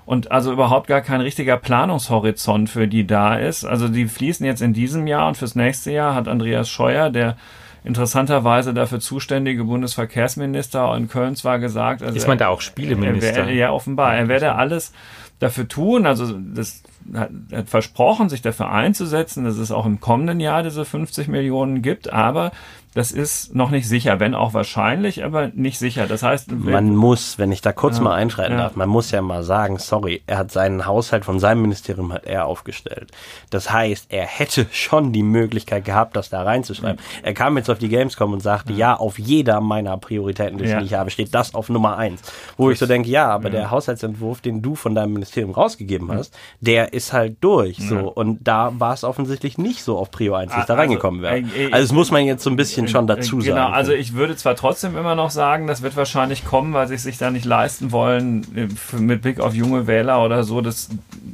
und 0.06 0.30
also 0.30 0.52
überhaupt 0.52 0.86
gar 0.86 1.02
kein 1.02 1.20
richtiger 1.20 1.56
Planungshorizont 1.56 2.70
für 2.70 2.86
die 2.86 3.06
da 3.06 3.36
ist. 3.36 3.64
Also 3.64 3.88
die 3.88 4.06
fließen 4.06 4.46
jetzt 4.46 4.62
in 4.62 4.72
diesem 4.72 5.06
Jahr 5.08 5.28
und 5.28 5.36
fürs 5.36 5.56
nächste 5.56 5.90
Jahr 5.90 6.14
hat 6.14 6.28
Andreas 6.28 6.68
Scheuer, 6.70 7.10
der 7.10 7.36
interessanterweise 7.84 8.72
dafür 8.72 9.00
zuständige 9.00 9.64
Bundesverkehrsminister 9.64 10.96
in 10.96 11.08
Köln 11.08 11.34
zwar 11.36 11.58
gesagt, 11.58 12.02
also 12.02 12.16
ist 12.16 12.28
man 12.28 12.38
da 12.38 12.48
auch 12.48 12.60
Spieleminister? 12.60 13.46
Er, 13.46 13.52
ja, 13.52 13.70
offenbar. 13.72 14.16
Er 14.16 14.28
werde 14.28 14.54
alles 14.54 14.92
dafür 15.40 15.68
tun, 15.68 16.06
also 16.06 16.32
das 16.32 16.82
hat, 17.12 17.30
hat 17.52 17.68
versprochen, 17.68 18.28
sich 18.28 18.42
dafür 18.42 18.70
einzusetzen, 18.70 19.44
dass 19.44 19.58
es 19.58 19.70
auch 19.70 19.86
im 19.86 20.00
kommenden 20.00 20.40
Jahr 20.40 20.62
diese 20.62 20.84
50 20.84 21.28
Millionen 21.28 21.82
gibt, 21.82 22.12
aber 22.12 22.52
das 22.96 23.12
ist 23.12 23.54
noch 23.54 23.70
nicht 23.70 23.86
sicher, 23.86 24.20
wenn 24.20 24.34
auch 24.34 24.54
wahrscheinlich, 24.54 25.22
aber 25.22 25.48
nicht 25.48 25.78
sicher. 25.78 26.06
Das 26.06 26.22
heißt, 26.22 26.50
man 26.50 26.96
muss, 26.96 27.38
wenn 27.38 27.52
ich 27.52 27.60
da 27.60 27.72
kurz 27.72 27.98
ja, 27.98 28.04
mal 28.04 28.14
einschreiten 28.14 28.56
ja. 28.56 28.62
darf, 28.62 28.74
man 28.74 28.88
muss 28.88 29.10
ja 29.10 29.20
mal 29.20 29.42
sagen, 29.42 29.78
sorry, 29.78 30.22
er 30.26 30.38
hat 30.38 30.50
seinen 30.50 30.86
Haushalt 30.86 31.26
von 31.26 31.38
seinem 31.38 31.60
Ministerium 31.60 32.14
hat 32.14 32.24
er 32.24 32.46
aufgestellt. 32.46 33.12
Das 33.50 33.70
heißt, 33.70 34.06
er 34.08 34.24
hätte 34.24 34.64
schon 34.72 35.12
die 35.12 35.22
Möglichkeit 35.22 35.84
gehabt, 35.84 36.16
das 36.16 36.30
da 36.30 36.42
reinzuschreiben. 36.42 36.96
Mhm. 36.96 37.24
Er 37.24 37.34
kam 37.34 37.58
jetzt 37.58 37.68
auf 37.68 37.78
die 37.78 37.90
Gamescom 37.90 38.32
und 38.32 38.40
sagte, 38.40 38.72
ja, 38.72 38.78
ja 38.78 38.96
auf 38.96 39.18
jeder 39.18 39.60
meiner 39.60 39.98
Prioritäten, 39.98 40.56
die 40.56 40.64
ich 40.64 40.94
habe, 40.94 41.10
steht 41.10 41.34
das 41.34 41.54
auf 41.54 41.68
Nummer 41.68 41.98
eins. 41.98 42.22
Wo 42.56 42.70
das, 42.70 42.76
ich 42.76 42.78
so 42.78 42.86
denke, 42.86 43.10
ja, 43.10 43.28
aber 43.28 43.50
der 43.50 43.70
Haushaltsentwurf, 43.70 44.40
den 44.40 44.62
du 44.62 44.74
von 44.74 44.94
deinem 44.94 45.12
Ministerium 45.12 45.52
rausgegeben 45.52 46.10
hast, 46.10 46.34
der 46.60 46.94
ist 46.94 47.12
halt 47.12 47.36
durch. 47.42 47.76
So 47.76 48.10
und 48.10 48.48
da 48.48 48.72
war 48.78 48.94
es 48.94 49.04
offensichtlich 49.04 49.58
nicht 49.58 49.82
so 49.82 49.98
auf 49.98 50.10
Prio 50.10 50.34
1, 50.34 50.50
dass 50.50 50.60
also, 50.60 50.72
da 50.72 50.78
reingekommen 50.80 51.20
wäre. 51.20 51.44
Also 51.72 51.88
das 51.88 51.92
muss 51.92 52.10
man 52.10 52.24
jetzt 52.24 52.42
so 52.42 52.48
ein 52.48 52.56
bisschen 52.56 52.85
schon 52.88 53.06
dazu 53.06 53.38
genau, 53.38 53.54
sagen. 53.54 53.66
Genau, 53.66 53.76
also 53.76 53.92
ich 53.92 54.14
würde 54.14 54.36
zwar 54.36 54.56
trotzdem 54.56 54.96
immer 54.96 55.14
noch 55.14 55.30
sagen, 55.30 55.66
das 55.66 55.82
wird 55.82 55.96
wahrscheinlich 55.96 56.44
kommen, 56.44 56.72
weil 56.72 56.88
sie 56.88 56.96
sich 56.96 57.18
da 57.18 57.30
nicht 57.30 57.44
leisten 57.44 57.92
wollen, 57.92 58.46
äh, 58.56 58.96
mit 58.96 59.22
Blick 59.22 59.40
auf 59.40 59.54
junge 59.54 59.86
Wähler 59.86 60.24
oder 60.24 60.44
so, 60.44 60.60
das 60.60 60.88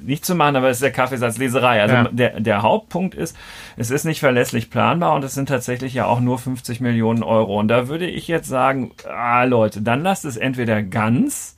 nicht 0.05 0.25
zu 0.25 0.35
machen, 0.35 0.57
aber 0.57 0.69
es 0.69 0.79
ist 0.79 0.83
der 0.83 0.93
Kaffeesatzleserei. 0.93 1.83
Also 1.83 1.95
ja. 1.95 2.09
der, 2.11 2.41
der 2.41 2.62
Hauptpunkt 2.62 3.15
ist, 3.15 3.37
es 3.77 3.91
ist 3.91 4.05
nicht 4.05 4.21
verlässlich 4.21 4.71
planbar 4.71 5.15
und 5.15 5.25
es 5.25 5.35
sind 5.35 5.49
tatsächlich 5.49 5.95
ja 5.95 6.07
auch 6.07 6.21
nur 6.21 6.38
50 6.38 6.81
Millionen 6.81 7.23
Euro. 7.23 7.59
Und 7.59 7.69
da 7.69 7.88
würde 7.88 8.07
ich 8.07 8.29
jetzt 8.29 8.49
sagen, 8.49 8.93
ah 9.09 9.45
Leute, 9.45 9.83
dann 9.83 10.03
lasst 10.03 10.25
es 10.25 10.37
entweder 10.37 10.83
ganz 10.83 11.57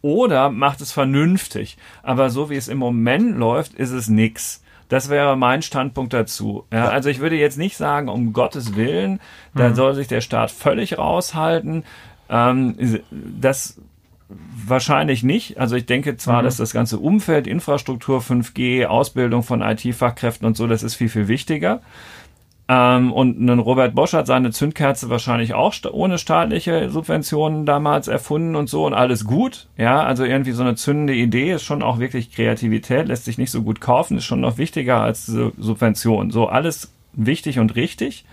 oder 0.00 0.50
macht 0.50 0.80
es 0.80 0.92
vernünftig. 0.92 1.78
Aber 2.02 2.30
so 2.30 2.50
wie 2.50 2.56
es 2.56 2.68
im 2.68 2.78
Moment 2.78 3.36
läuft, 3.38 3.74
ist 3.74 3.92
es 3.92 4.08
nix. 4.08 4.61
Das 4.92 5.08
wäre 5.08 5.38
mein 5.38 5.62
Standpunkt 5.62 6.12
dazu. 6.12 6.66
Ja, 6.70 6.90
also 6.90 7.08
ich 7.08 7.18
würde 7.18 7.36
jetzt 7.36 7.56
nicht 7.56 7.78
sagen, 7.78 8.10
um 8.10 8.34
Gottes 8.34 8.76
Willen, 8.76 9.20
da 9.54 9.70
mhm. 9.70 9.74
soll 9.74 9.94
sich 9.94 10.06
der 10.06 10.20
Staat 10.20 10.50
völlig 10.50 10.98
raushalten. 10.98 11.84
Ähm, 12.28 13.00
das 13.10 13.80
wahrscheinlich 14.28 15.22
nicht. 15.22 15.58
Also 15.58 15.76
ich 15.76 15.86
denke 15.86 16.18
zwar, 16.18 16.42
mhm. 16.42 16.44
dass 16.44 16.58
das 16.58 16.74
ganze 16.74 16.98
Umfeld, 16.98 17.46
Infrastruktur, 17.46 18.20
5G, 18.20 18.84
Ausbildung 18.84 19.42
von 19.42 19.62
IT-Fachkräften 19.62 20.46
und 20.46 20.58
so, 20.58 20.66
das 20.66 20.82
ist 20.82 20.96
viel, 20.96 21.08
viel 21.08 21.26
wichtiger. 21.26 21.80
Ähm, 22.68 23.12
und 23.12 23.40
ein 23.40 23.58
Robert 23.58 23.94
Bosch 23.94 24.12
hat 24.12 24.26
seine 24.26 24.50
Zündkerze 24.50 25.10
wahrscheinlich 25.10 25.54
auch 25.54 25.72
sta 25.72 25.90
ohne 25.90 26.18
staatliche 26.18 26.90
Subventionen 26.90 27.66
damals 27.66 28.08
erfunden 28.08 28.54
und 28.56 28.68
so 28.68 28.86
und 28.86 28.94
alles 28.94 29.24
gut. 29.24 29.68
Ja, 29.76 30.02
also 30.02 30.24
irgendwie 30.24 30.52
so 30.52 30.62
eine 30.62 30.76
zündende 30.76 31.14
Idee 31.14 31.52
ist 31.52 31.64
schon 31.64 31.82
auch 31.82 31.98
wirklich 31.98 32.32
Kreativität, 32.32 33.08
lässt 33.08 33.24
sich 33.24 33.38
nicht 33.38 33.50
so 33.50 33.62
gut 33.62 33.80
kaufen, 33.80 34.16
ist 34.16 34.24
schon 34.24 34.40
noch 34.40 34.58
wichtiger 34.58 35.00
als 35.00 35.26
diese 35.26 35.52
Subvention. 35.58 36.30
So 36.30 36.46
alles 36.46 36.92
wichtig 37.12 37.58
und 37.58 37.74
richtig. 37.74 38.24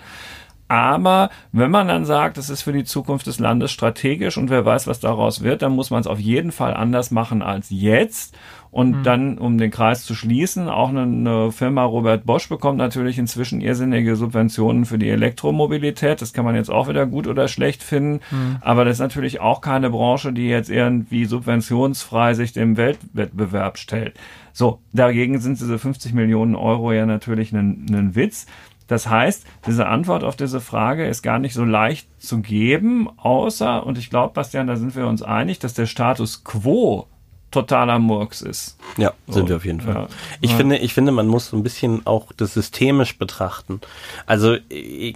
Aber 0.69 1.31
wenn 1.51 1.71
man 1.71 1.87
dann 1.87 2.05
sagt, 2.05 2.37
es 2.37 2.51
ist 2.51 2.61
für 2.61 2.73
die 2.73 2.83
Zukunft 2.83 3.25
des 3.25 3.39
Landes 3.39 3.71
strategisch 3.71 4.37
und 4.37 4.51
wer 4.51 4.63
weiß, 4.63 4.85
was 4.85 4.99
daraus 4.99 5.41
wird, 5.41 5.63
dann 5.63 5.71
muss 5.71 5.89
man 5.89 6.01
es 6.01 6.07
auf 6.07 6.19
jeden 6.19 6.51
Fall 6.51 6.75
anders 6.75 7.09
machen 7.09 7.41
als 7.41 7.71
jetzt. 7.71 8.37
Und 8.71 8.99
mhm. 8.99 9.03
dann, 9.03 9.37
um 9.39 9.57
den 9.57 9.71
Kreis 9.71 10.03
zu 10.03 10.13
schließen, 10.13 10.69
auch 10.69 10.89
eine, 10.89 11.01
eine, 11.01 11.51
Firma 11.51 11.83
Robert 11.83 12.25
Bosch 12.25 12.49
bekommt 12.49 12.77
natürlich 12.77 13.17
inzwischen 13.17 13.61
irrsinnige 13.61 14.15
Subventionen 14.15 14.85
für 14.85 14.99
die 14.99 15.09
Elektromobilität. 15.09 16.21
Das 16.21 16.33
kann 16.33 16.45
man 16.45 16.55
jetzt 16.55 16.69
auch 16.69 16.87
wieder 16.87 17.07
gut 17.07 17.25
oder 17.25 17.47
schlecht 17.47 17.81
finden. 17.81 18.21
Mhm. 18.29 18.57
Aber 18.61 18.85
das 18.85 18.97
ist 18.97 19.01
natürlich 19.01 19.39
auch 19.39 19.61
keine 19.61 19.89
Branche, 19.89 20.33
die 20.33 20.47
jetzt 20.47 20.69
irgendwie 20.69 21.25
subventionsfrei 21.25 22.35
sich 22.35 22.53
dem 22.53 22.77
Weltwettbewerb 22.77 23.79
stellt. 23.79 24.13
So, 24.53 24.81
dagegen 24.93 25.39
sind 25.39 25.59
diese 25.59 25.79
50 25.79 26.13
Millionen 26.13 26.55
Euro 26.55 26.91
ja 26.91 27.07
natürlich 27.07 27.51
ein, 27.51 27.87
ein 27.91 28.15
Witz. 28.15 28.45
Das 28.89 29.07
heißt, 29.07 29.45
diese 29.67 29.87
Antwort 29.87 30.23
auf 30.23 30.35
diese 30.35 30.59
Frage 30.59 31.05
ist 31.05 31.21
gar 31.21 31.37
nicht 31.37 31.53
so 31.53 31.63
leicht 31.63 32.07
zu 32.19 32.41
geben, 32.41 33.07
außer, 33.17 33.85
und 33.85 33.99
ich 33.99 34.09
glaube, 34.09 34.33
Bastian, 34.33 34.65
da 34.65 34.75
sind 34.77 34.95
wir 34.95 35.05
uns 35.05 35.21
einig, 35.21 35.59
dass 35.59 35.75
der 35.75 35.85
Status 35.85 36.43
quo 36.43 37.07
totaler 37.51 37.99
Murks 37.99 38.41
ist. 38.41 38.77
Ja, 38.97 39.13
sind 39.27 39.43
so, 39.43 39.49
wir 39.49 39.55
auf 39.57 39.65
jeden 39.65 39.81
Fall. 39.81 39.93
Ja. 39.93 40.07
Ich 40.41 40.51
ja. 40.51 40.57
finde, 40.57 40.77
ich 40.77 40.93
finde, 40.93 41.11
man 41.11 41.27
muss 41.27 41.49
so 41.49 41.57
ein 41.57 41.63
bisschen 41.63 42.05
auch 42.05 42.31
das 42.35 42.53
systemisch 42.53 43.17
betrachten. 43.17 43.81
Also 44.25 44.57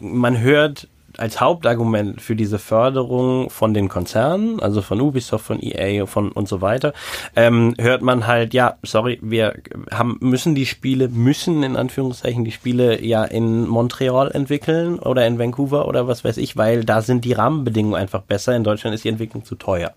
man 0.01 0.39
hört 0.39 0.87
als 1.17 1.39
Hauptargument 1.39 2.21
für 2.21 2.35
diese 2.35 2.59
Förderung 2.59 3.49
von 3.49 3.73
den 3.73 3.89
Konzernen, 3.89 4.59
also 4.59 4.81
von 4.81 4.99
Ubisoft, 4.99 5.45
von 5.45 5.61
EA 5.61 6.05
von 6.05 6.31
und 6.31 6.47
so 6.47 6.61
weiter, 6.61 6.93
ähm, 7.35 7.75
hört 7.79 8.01
man 8.01 8.27
halt, 8.27 8.53
ja, 8.53 8.77
sorry, 8.83 9.19
wir 9.21 9.55
haben 9.91 10.17
müssen 10.21 10.55
die 10.55 10.65
Spiele, 10.65 11.09
müssen 11.09 11.63
in 11.63 11.75
Anführungszeichen 11.75 12.43
die 12.45 12.51
Spiele 12.51 13.03
ja 13.03 13.23
in 13.23 13.67
Montreal 13.67 14.31
entwickeln 14.31 14.99
oder 14.99 15.25
in 15.27 15.39
Vancouver 15.39 15.87
oder 15.87 16.07
was 16.07 16.23
weiß 16.23 16.37
ich, 16.37 16.57
weil 16.57 16.83
da 16.83 17.01
sind 17.01 17.25
die 17.25 17.33
Rahmenbedingungen 17.33 17.95
einfach 17.95 18.21
besser. 18.21 18.55
In 18.55 18.63
Deutschland 18.63 18.95
ist 18.95 19.03
die 19.03 19.09
Entwicklung 19.09 19.45
zu 19.45 19.55
teuer. 19.55 19.91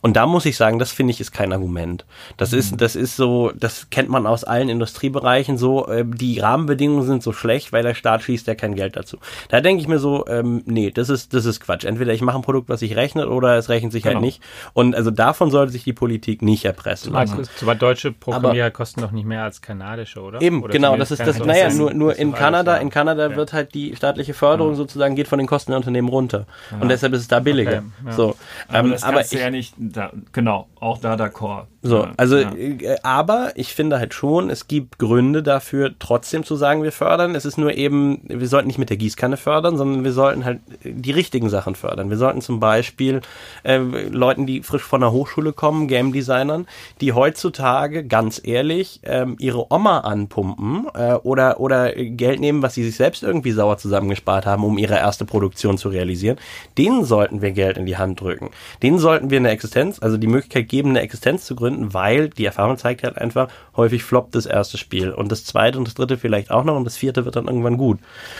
Und 0.00 0.16
da 0.16 0.26
muss 0.26 0.46
ich 0.46 0.56
sagen, 0.56 0.78
das 0.78 0.92
finde 0.92 1.12
ich 1.12 1.20
ist 1.20 1.32
kein 1.32 1.52
Argument. 1.52 2.04
Das 2.36 2.52
mhm. 2.52 2.58
ist, 2.58 2.80
das 2.80 2.96
ist 2.96 3.16
so, 3.16 3.52
das 3.54 3.88
kennt 3.90 4.08
man 4.08 4.26
aus 4.26 4.44
allen 4.44 4.68
Industriebereichen 4.68 5.58
so, 5.58 5.86
äh, 5.88 6.04
die 6.06 6.40
Rahmenbedingungen 6.40 7.06
sind 7.06 7.22
so 7.22 7.32
schlecht, 7.32 7.72
weil 7.72 7.82
der 7.82 7.94
Staat 7.94 8.22
schießt 8.22 8.46
ja 8.46 8.54
kein 8.54 8.74
Geld 8.74 8.96
dazu. 8.96 9.18
Da 9.48 9.60
denke 9.60 9.80
ich 9.82 9.88
mir 9.88 9.98
so, 9.98 10.26
ähm, 10.26 10.62
nee, 10.66 10.90
das 10.90 11.08
ist, 11.08 11.34
das 11.34 11.44
ist 11.44 11.60
Quatsch. 11.60 11.84
Entweder 11.84 12.12
ich 12.12 12.22
mache 12.22 12.36
ein 12.36 12.42
Produkt, 12.42 12.68
was 12.68 12.80
sich 12.80 12.96
rechnet, 12.96 13.26
oder 13.26 13.56
es 13.56 13.68
rechnet 13.68 13.92
sich 13.92 14.04
halt 14.04 14.16
genau. 14.16 14.22
halt 14.22 14.40
nicht. 14.40 14.42
Und 14.72 14.94
also 14.94 15.10
davon 15.10 15.50
sollte 15.50 15.72
sich 15.72 15.84
die 15.84 15.92
Politik 15.92 16.42
nicht 16.42 16.64
erpressen 16.64 17.12
lassen. 17.12 17.46
Aber 17.62 17.74
deutsche 17.74 18.12
Programmierer 18.12 18.66
Aber, 18.66 18.70
kosten 18.72 19.00
doch 19.00 19.10
nicht 19.10 19.26
mehr 19.26 19.44
als 19.44 19.60
kanadische, 19.60 20.20
oder? 20.20 20.40
Eben, 20.40 20.62
oder 20.62 20.72
genau, 20.72 20.96
das 20.96 21.10
ist 21.10 21.20
das, 21.20 21.38
naja, 21.38 21.70
nur, 21.72 21.92
nur 21.92 22.16
in 22.16 22.32
Kanada, 22.32 22.76
in 22.76 22.90
Kanada 22.90 23.30
ja. 23.30 23.36
wird 23.36 23.52
halt 23.52 23.74
die 23.74 23.94
staatliche 23.96 24.34
Förderung 24.34 24.72
ja. 24.72 24.76
sozusagen 24.76 25.14
geht 25.14 25.28
von 25.28 25.38
den 25.38 25.46
Kosten 25.46 25.72
der 25.72 25.76
Unternehmen 25.76 26.08
runter. 26.08 26.46
Ja. 26.70 26.78
Und 26.80 26.88
deshalb 26.88 27.12
ist 27.12 27.20
es 27.20 27.28
da 27.28 27.40
billiger. 27.40 27.82
Okay. 28.02 28.12
So, 28.12 28.36
aber 28.68 28.78
ähm, 28.78 28.90
das 28.90 29.02
aber 29.02 29.20
ich, 29.20 29.32
ja 29.32 29.50
nicht, 29.50 29.74
da, 29.80 30.12
genau, 30.32 30.68
auch 30.78 30.98
da 30.98 31.16
d'accord. 31.16 31.66
So, 31.82 32.06
also, 32.18 32.36
ja. 32.36 32.52
äh, 32.54 32.98
aber 33.02 33.52
ich 33.54 33.74
finde 33.74 33.98
halt 33.98 34.12
schon, 34.12 34.50
es 34.50 34.68
gibt 34.68 34.98
Gründe 34.98 35.42
dafür, 35.42 35.94
trotzdem 35.98 36.44
zu 36.44 36.56
sagen, 36.56 36.82
wir 36.82 36.92
fördern. 36.92 37.34
Es 37.34 37.46
ist 37.46 37.56
nur 37.56 37.72
eben, 37.72 38.20
wir 38.24 38.48
sollten 38.48 38.66
nicht 38.66 38.78
mit 38.78 38.90
der 38.90 38.98
Gießkanne 38.98 39.38
fördern, 39.38 39.78
sondern 39.78 40.04
wir 40.04 40.12
sollten 40.12 40.44
halt 40.44 40.60
die 40.84 41.10
richtigen 41.10 41.48
Sachen 41.48 41.74
fördern. 41.74 42.10
Wir 42.10 42.18
sollten 42.18 42.42
zum 42.42 42.60
Beispiel 42.60 43.22
äh, 43.62 43.78
Leuten, 43.78 44.44
die 44.44 44.62
frisch 44.62 44.82
von 44.82 45.00
der 45.00 45.12
Hochschule 45.12 45.54
kommen, 45.54 45.88
Game 45.88 46.12
Designern, 46.12 46.66
die 47.00 47.14
heutzutage 47.14 48.04
ganz 48.04 48.42
ehrlich 48.44 49.00
ähm, 49.04 49.36
ihre 49.38 49.72
Oma 49.72 50.00
anpumpen 50.00 50.86
äh, 50.94 51.14
oder 51.14 51.60
oder 51.60 51.94
Geld 51.94 52.40
nehmen, 52.40 52.60
was 52.60 52.74
sie 52.74 52.84
sich 52.84 52.96
selbst 52.96 53.22
irgendwie 53.22 53.52
sauer 53.52 53.78
zusammengespart 53.78 54.44
haben, 54.44 54.64
um 54.64 54.76
ihre 54.76 54.96
erste 54.96 55.24
Produktion 55.24 55.78
zu 55.78 55.88
realisieren. 55.88 56.36
Denen 56.76 57.06
sollten 57.06 57.40
wir 57.40 57.52
Geld 57.52 57.78
in 57.78 57.86
die 57.86 57.96
Hand 57.96 58.20
drücken. 58.20 58.50
Denen 58.82 58.98
sollten 58.98 59.30
wir 59.30 59.38
eine 59.38 59.50
Existenz, 59.50 59.98
also 60.00 60.18
die 60.18 60.26
Möglichkeit 60.26 60.68
geben, 60.68 60.90
eine 60.90 61.00
Existenz 61.00 61.46
zu 61.46 61.56
gründen, 61.56 61.69
weil 61.92 62.28
die 62.28 62.44
Erfahrung 62.44 62.76
zeigt 62.76 63.02
halt 63.02 63.18
einfach, 63.18 63.48
häufig 63.76 64.02
floppt 64.02 64.34
das 64.34 64.46
erste 64.46 64.78
Spiel 64.78 65.10
und 65.10 65.30
das 65.30 65.44
zweite 65.44 65.78
und 65.78 65.86
das 65.86 65.94
dritte 65.94 66.16
vielleicht 66.16 66.50
auch 66.50 66.64
noch 66.64 66.76
und 66.76 66.84
das 66.84 66.96
vierte 66.96 67.24
wird 67.24 67.36
dann 67.36 67.46
irgendwann 67.46 67.76
gut. 67.76 67.98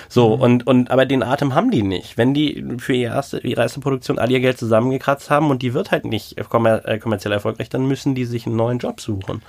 So, 0.09 0.37
mhm. 0.37 0.43
und, 0.43 0.67
und, 0.67 0.91
aber 0.91 1.07
den 1.07 1.23
Atem 1.23 1.55
haben 1.55 1.71
die 1.71 1.83
nicht. 1.83 2.19
Wenn 2.19 2.35
die 2.35 2.65
für 2.79 2.95
ihre 2.95 3.15
erste, 3.15 3.39
ihre 3.39 3.63
erste 3.63 3.81
Produktion 3.81 4.19
all 4.19 4.31
ihr 4.31 4.41
Geld 4.41 4.59
zusammengekratzt 4.59 5.31
haben 5.31 5.51
und 5.51 5.63
die 5.63 5.75
wird 5.75 5.91
halt 5.91 6.05
nicht 6.05 6.37
kommer 6.49 6.87
äh, 6.87 6.99
kommerziell 6.99 7.33
erfolgreich, 7.33 7.69
dann 7.69 7.87
müssen 7.87 8.15
die 8.15 8.25
sich 8.25 8.47
einen 8.47 8.57
neuen 8.57 8.79
Job 8.79 9.01
suchen. 9.01 9.43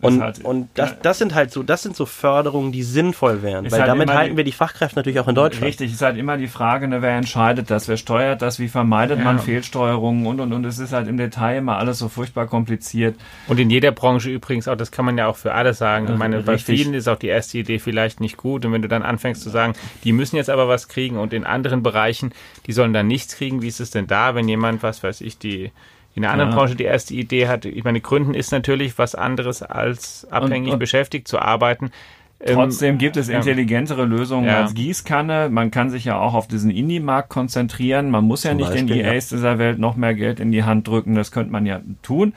Und, 0.00 0.22
halt, 0.22 0.44
und 0.44 0.68
das, 0.74 0.94
das 1.02 1.18
sind 1.18 1.34
halt 1.34 1.50
so, 1.50 1.62
das 1.64 1.82
sind 1.82 1.96
so 1.96 2.06
Förderungen, 2.06 2.70
die 2.70 2.84
sinnvoll 2.84 3.42
wären, 3.42 3.70
weil 3.70 3.80
halt 3.80 3.88
damit 3.88 4.10
halten 4.10 4.32
die, 4.32 4.36
wir 4.36 4.44
die 4.44 4.52
Fachkräfte 4.52 4.96
natürlich 4.96 5.18
auch 5.18 5.26
in 5.26 5.34
Deutschland. 5.34 5.64
Richtig, 5.64 5.88
es 5.88 5.96
ist 5.96 6.02
halt 6.02 6.16
immer 6.16 6.36
die 6.36 6.46
Frage, 6.46 6.86
ne, 6.86 7.02
wer 7.02 7.16
entscheidet 7.16 7.68
das, 7.70 7.88
wer 7.88 7.96
steuert 7.96 8.40
das, 8.40 8.60
wie 8.60 8.68
vermeidet 8.68 9.18
ja. 9.18 9.24
man 9.24 9.40
Fehlsteuerungen 9.40 10.26
und 10.26 10.40
und 10.40 10.52
und 10.52 10.64
es 10.64 10.78
ist 10.78 10.92
halt 10.92 11.08
im 11.08 11.16
Detail 11.16 11.58
immer 11.58 11.78
alles 11.78 11.98
so 11.98 12.08
furchtbar 12.08 12.46
kompliziert. 12.46 13.16
Und 13.48 13.58
in 13.58 13.70
jeder 13.70 13.90
Branche 13.90 14.30
übrigens 14.30 14.68
auch, 14.68 14.76
das 14.76 14.92
kann 14.92 15.04
man 15.04 15.18
ja 15.18 15.26
auch 15.26 15.36
für 15.36 15.54
alle 15.54 15.74
sagen. 15.74 16.06
Ich 16.08 16.16
meine, 16.16 16.42
bei 16.42 16.58
vielen 16.58 16.94
ist 16.94 17.08
auch 17.08 17.18
die 17.18 17.28
erste 17.28 17.58
Idee 17.58 17.80
vielleicht 17.80 18.20
nicht 18.20 18.36
gut 18.36 18.64
und 18.64 18.72
wenn 18.72 18.82
du 18.82 18.88
dann 18.88 19.02
anfängst 19.02 19.42
zu 19.42 19.50
sagen, 19.50 19.72
die 20.04 20.12
müssen 20.12 20.36
jetzt 20.36 20.50
aber 20.50 20.68
was 20.68 20.86
kriegen 20.86 21.16
und 21.16 21.32
in 21.32 21.44
anderen 21.44 21.82
Bereichen, 21.82 22.32
die 22.66 22.72
sollen 22.72 22.92
dann 22.92 23.08
nichts 23.08 23.34
kriegen, 23.36 23.62
wie 23.62 23.68
ist 23.68 23.80
es 23.80 23.90
denn 23.90 24.06
da, 24.06 24.36
wenn 24.36 24.48
jemand, 24.48 24.84
was 24.84 25.02
weiß 25.02 25.22
ich, 25.22 25.38
die 25.38 25.72
in 26.18 26.24
einer 26.24 26.32
anderen 26.32 26.50
ja. 26.50 26.56
Branche 26.56 26.74
die 26.76 26.84
erste 26.84 27.14
Idee 27.14 27.48
hat. 27.48 27.64
Ich 27.64 27.84
meine, 27.84 28.00
Gründen 28.00 28.34
ist 28.34 28.50
natürlich 28.52 28.98
was 28.98 29.14
anderes 29.14 29.62
als 29.62 30.26
abhängig 30.30 30.68
und, 30.68 30.74
und 30.74 30.78
beschäftigt 30.80 31.28
zu 31.28 31.38
arbeiten. 31.38 31.90
Ähm, 32.40 32.54
Trotzdem 32.54 32.98
gibt 32.98 33.16
es 33.16 33.28
intelligentere 33.28 34.04
Lösungen 34.04 34.46
Ja. 34.46 34.62
als 34.62 34.74
Gießkanne. 34.74 35.48
Man 35.50 35.70
kann 35.70 35.90
sich 35.90 36.04
ja 36.04 36.18
auch 36.18 36.34
auf 36.34 36.46
diesen 36.46 36.70
Indie-Markt 36.70 37.30
konzentrieren. 37.30 38.10
Man 38.10 38.24
muss 38.24 38.44
ja 38.44 38.50
Zum 38.50 38.58
nicht 38.58 38.74
den 38.74 38.86
Beispiel, 38.86 39.04
ja. 39.04 39.12
EAs 39.12 39.28
dieser 39.30 39.58
Welt 39.58 39.78
noch 39.78 39.96
mehr 39.96 40.14
Geld 40.14 40.38
in 40.38 40.52
die 40.52 40.64
Hand 40.64 40.86
drücken. 40.86 41.14
Das 41.14 41.32
könnte 41.32 41.50
man 41.52 41.66
ja 41.66 41.80
tun. 42.02 42.32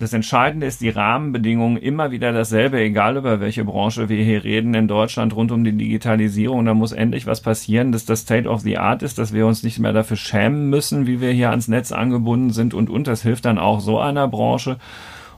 Das 0.00 0.12
Entscheidende 0.12 0.66
ist, 0.66 0.80
die 0.80 0.88
Rahmenbedingungen 0.88 1.76
immer 1.76 2.10
wieder 2.10 2.32
dasselbe, 2.32 2.80
egal 2.80 3.16
über 3.16 3.40
welche 3.40 3.64
Branche 3.64 4.08
wir 4.08 4.22
hier 4.24 4.42
reden, 4.42 4.74
in 4.74 4.88
Deutschland 4.88 5.36
rund 5.36 5.52
um 5.52 5.62
die 5.62 5.72
Digitalisierung. 5.72 6.64
Da 6.64 6.74
muss 6.74 6.92
endlich 6.92 7.26
was 7.26 7.40
passieren, 7.40 7.92
dass 7.92 8.04
das 8.04 8.20
State 8.20 8.48
of 8.48 8.62
the 8.62 8.76
Art 8.76 9.02
ist, 9.02 9.18
dass 9.18 9.32
wir 9.32 9.46
uns 9.46 9.62
nicht 9.62 9.78
mehr 9.78 9.92
dafür 9.92 10.16
schämen 10.16 10.68
müssen, 10.68 11.06
wie 11.06 11.20
wir 11.20 11.30
hier 11.30 11.50
ans 11.50 11.68
Netz 11.68 11.92
angebunden 11.92 12.50
sind 12.50 12.74
und, 12.74 12.90
und 12.90 13.06
das 13.06 13.22
hilft 13.22 13.44
dann 13.44 13.58
auch 13.58 13.80
so 13.80 14.00
einer 14.00 14.26
Branche. 14.26 14.78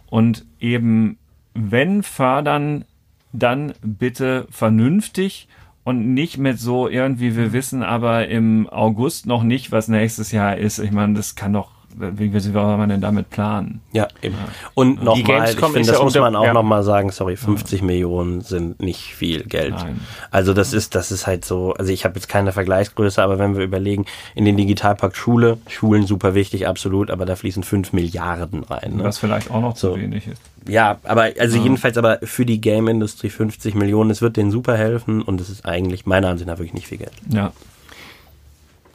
Und 0.07 0.47
eben, 0.59 1.19
wenn 1.53 2.03
fördern, 2.03 2.87
dann 3.33 3.75
bitte 3.83 4.47
vernünftig 4.51 5.49
und 5.85 6.14
nicht 6.14 6.38
mit 6.38 6.59
so 6.59 6.88
irgendwie, 6.88 7.37
wir 7.37 7.53
wissen 7.53 7.83
aber 7.83 8.29
im 8.29 8.69
August 8.69 9.27
noch 9.27 9.42
nicht, 9.42 9.71
was 9.71 9.88
nächstes 9.88 10.33
Jahr 10.33 10.57
ist. 10.57 10.79
Ich 10.79 10.90
meine, 10.90 11.14
das 11.14 11.37
kann 11.37 11.53
doch, 11.53 11.71
wie, 11.98 12.32
wie 12.32 12.40
soll 12.40 12.76
man 12.76 12.88
denn 12.88 13.00
damit 13.00 13.30
planen? 13.30 13.80
Ja, 13.92 14.09
eben. 14.20 14.37
Und 14.74 15.02
nochmal, 15.02 15.18
ich 15.18 15.24
Gamescom 15.24 15.72
finde, 15.72 15.88
das 15.88 15.98
ja 15.98 16.04
muss 16.04 16.14
man 16.14 16.37
auch 16.37 16.44
ja. 16.44 16.52
nochmal 16.52 16.82
sagen, 16.82 17.11
sorry, 17.11 17.37
50 17.37 17.82
Millionen 17.82 18.42
sind 18.42 18.80
nicht 18.80 19.14
viel 19.14 19.44
Geld. 19.44 19.74
Nein. 19.74 20.00
Also 20.30 20.52
das 20.52 20.72
ist, 20.72 20.94
das 20.94 21.11
ist 21.11 21.26
halt 21.26 21.44
so, 21.44 21.72
also 21.74 21.90
ich 21.90 22.04
habe 22.04 22.16
jetzt 22.16 22.28
keine 22.28 22.52
Vergleichsgröße, 22.52 23.22
aber 23.22 23.38
wenn 23.38 23.56
wir 23.56 23.64
überlegen, 23.64 24.04
in 24.35 24.44
den 24.44 24.56
Digitalpakt 24.56 25.16
Schule, 25.16 25.59
Schulen 25.68 26.06
super 26.06 26.35
wichtig, 26.35 26.68
absolut, 26.68 27.11
aber 27.11 27.24
da 27.24 27.35
fließen 27.35 27.62
5 27.62 27.92
Milliarden 27.92 28.64
rein. 28.64 28.96
Ne? 28.96 29.04
Was 29.04 29.18
vielleicht 29.18 29.50
auch 29.50 29.61
noch 29.61 29.74
zu 29.74 29.88
So. 29.88 29.96
wenig 29.96 30.26
ist. 30.26 30.42
Ja, 30.68 30.98
aber 31.04 31.30
also 31.38 31.59
jedenfalls 31.59 31.96
aber 31.96 32.18
für 32.22 32.44
die 32.44 32.61
Game-Industrie 32.61 33.30
50 33.30 33.74
Millionen, 33.74 34.11
es 34.11 34.20
wird 34.20 34.37
denen 34.37 34.50
super 34.50 34.76
helfen 34.76 35.22
und 35.22 35.40
es 35.40 35.48
ist 35.48 35.64
eigentlich 35.64 36.06
meiner 36.06 36.28
Ansicht 36.28 36.48
nach 36.48 36.59
wirklich 36.59 36.74
nicht 36.74 36.88
viel 36.88 36.98
Geld. 36.98 37.12
Ja. 37.28 37.52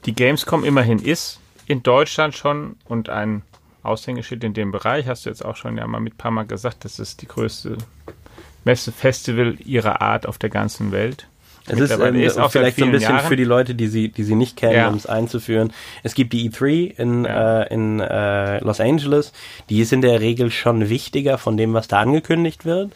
die 0.06 0.14
Gamescom 0.14 0.64
immerhin 0.64 1.00
ist 1.00 1.41
in 1.72 1.84
Deutschland 1.84 2.36
schon 2.36 2.76
und 2.86 3.10
ein 3.10 3.42
Aushängeschild 3.84 4.44
in 4.44 4.54
dem 4.54 4.72
Bereich, 4.72 5.08
hast 5.08 5.26
du 5.26 5.30
jetzt 5.30 5.44
auch 5.44 5.56
schon 5.56 5.78
ja 5.78 5.88
mal 5.88 6.00
mit 6.00 6.14
ein 6.14 6.18
paar 6.18 6.32
Mal 6.32 6.44
gesagt, 6.46 6.86
das 6.86 7.00
ist 7.00 7.22
die 7.22 7.28
größte 7.28 7.78
Messe-Festival 8.64 9.56
ihrer 9.66 10.02
Art 10.02 10.28
auf 10.28 10.38
der 10.38 10.50
ganzen 10.50 10.92
Welt. 10.92 11.28
Es 11.68 11.80
ist, 11.80 11.92
ähm, 11.92 12.16
ist 12.16 12.40
auch 12.40 12.52
vielleicht 12.52 12.78
so 12.78 12.86
ein 12.86 12.92
bisschen 12.92 13.16
Jahren. 13.16 13.28
für 13.28 13.36
die 13.36 13.44
Leute, 13.44 13.76
die 13.76 13.88
sie, 13.88 14.10
die 14.10 14.24
sie 14.24 14.36
nicht 14.36 14.58
kennen, 14.58 14.76
Ja. 14.76 14.88
um 14.90 14.96
es 14.96 15.06
einzuführen. 15.06 15.72
Es 16.04 16.16
gibt 16.16 16.34
die 16.34 16.50
E3 16.50 16.92
in, 16.98 17.24
Ja. 17.24 17.62
äh, 17.64 17.74
in 17.74 18.00
äh, 18.00 18.60
Los 18.64 18.80
Angeles. 18.80 19.32
Die 19.70 19.80
ist 19.80 19.94
in 19.94 20.02
der 20.02 20.20
Regel 20.22 20.50
schon 20.52 20.90
wichtiger 20.90 21.38
von 21.38 21.58
dem, 21.58 21.74
was 21.74 21.88
da 21.88 22.00
angekündigt 22.00 22.66
wird. 22.66 22.92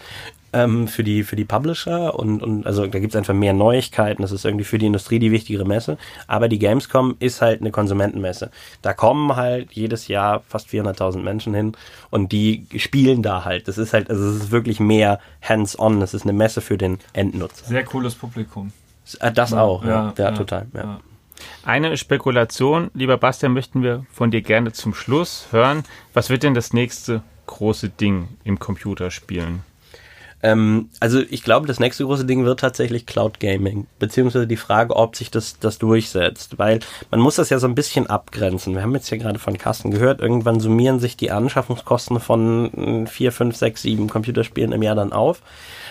Ähm, 0.55 0.87
für 0.87 1.03
die 1.03 1.23
für 1.23 1.35
die 1.35 1.43
Publisher 1.43 2.17
und, 2.17 2.41
und 2.41 2.65
also 2.65 2.87
da 2.87 2.99
gibt 2.99 3.13
es 3.13 3.17
einfach 3.17 3.33
mehr 3.33 3.51
Neuigkeiten. 3.51 4.21
Das 4.21 4.31
ist 4.31 4.45
irgendwie 4.45 4.63
für 4.63 4.77
die 4.77 4.85
Industrie 4.85 5.19
die 5.19 5.31
wichtigere 5.31 5.65
Messe. 5.65 5.97
Aber 6.27 6.47
die 6.47 6.59
Gamescom 6.59 7.17
ist 7.19 7.41
halt 7.41 7.59
eine 7.59 7.71
Konsumentenmesse. 7.71 8.51
Da 8.81 8.93
kommen 8.93 9.35
halt 9.35 9.73
jedes 9.73 10.07
Jahr 10.07 10.43
fast 10.47 10.69
400.000 10.69 11.19
Menschen 11.19 11.53
hin 11.53 11.73
und 12.09 12.31
die 12.31 12.65
spielen 12.77 13.21
da 13.21 13.43
halt. 13.43 13.67
Das 13.67 13.77
ist 13.77 13.93
halt 13.93 14.09
also 14.09 14.25
es 14.29 14.35
ist 14.43 14.51
wirklich 14.51 14.79
mehr 14.79 15.19
hands-on. 15.41 15.99
Das 15.99 16.13
ist 16.13 16.23
eine 16.23 16.33
Messe 16.33 16.61
für 16.61 16.77
den 16.77 16.99
Endnutzer. 17.11 17.65
Sehr 17.65 17.83
cooles 17.83 18.15
Publikum. 18.15 18.71
Äh, 19.19 19.31
Das 19.33 19.53
auch, 19.53 19.83
ja, 19.83 20.13
ja, 20.17 20.23
ja, 20.25 20.31
total. 20.31 20.67
Ja. 20.73 20.83
ja. 20.83 20.99
Eine 21.63 21.97
Spekulation, 21.97 22.91
lieber 22.93 23.17
Bastian, 23.17 23.53
möchten 23.53 23.83
wir 23.83 24.05
von 24.11 24.31
dir 24.31 24.41
gerne 24.41 24.71
zum 24.71 24.93
Schluss 24.93 25.47
hören. 25.51 25.83
Was 26.13 26.29
wird 26.29 26.43
denn 26.43 26.53
das 26.53 26.73
nächste 26.73 27.23
große 27.47 27.89
Ding 27.89 28.29
im 28.43 28.57
Computerspielen? 28.59 29.63
Ähm, 30.43 30.89
also 30.99 31.21
ich 31.29 31.43
glaube, 31.43 31.67
das 31.67 31.79
nächste 31.79 32.05
große 32.05 32.25
Ding 32.25 32.45
wird 32.45 32.59
tatsächlich 32.59 33.05
Cloud 33.05 33.39
Gaming, 33.39 33.87
beziehungsweise 33.99 34.47
die 34.47 34.57
Frage, 34.57 34.95
ob 34.95 35.15
sich 35.15 35.31
das, 35.31 35.59
das 35.59 35.79
durchsetzt, 35.79 36.59
weil 36.59 36.79
man 37.09 37.19
muss 37.19 37.35
das 37.35 37.49
ja 37.49 37.59
so 37.59 37.67
ein 37.67 37.75
bisschen 37.75 38.07
abgrenzen. 38.07 38.75
Wir 38.75 38.81
haben 38.81 38.93
jetzt 38.93 39.09
ja 39.09 39.17
gerade 39.17 39.39
von 39.39 39.57
Carsten 39.57 39.91
gehört, 39.91 40.21
irgendwann 40.21 40.59
summieren 40.59 40.99
sich 40.99 41.17
die 41.17 41.31
Anschaffungskosten 41.31 42.19
von 42.19 43.07
4, 43.07 43.31
5, 43.31 43.55
6, 43.55 43.81
7 43.81 44.09
Computerspielen 44.09 44.71
im 44.71 44.83
Jahr 44.83 44.95
dann 44.95 45.13
auf. 45.13 45.41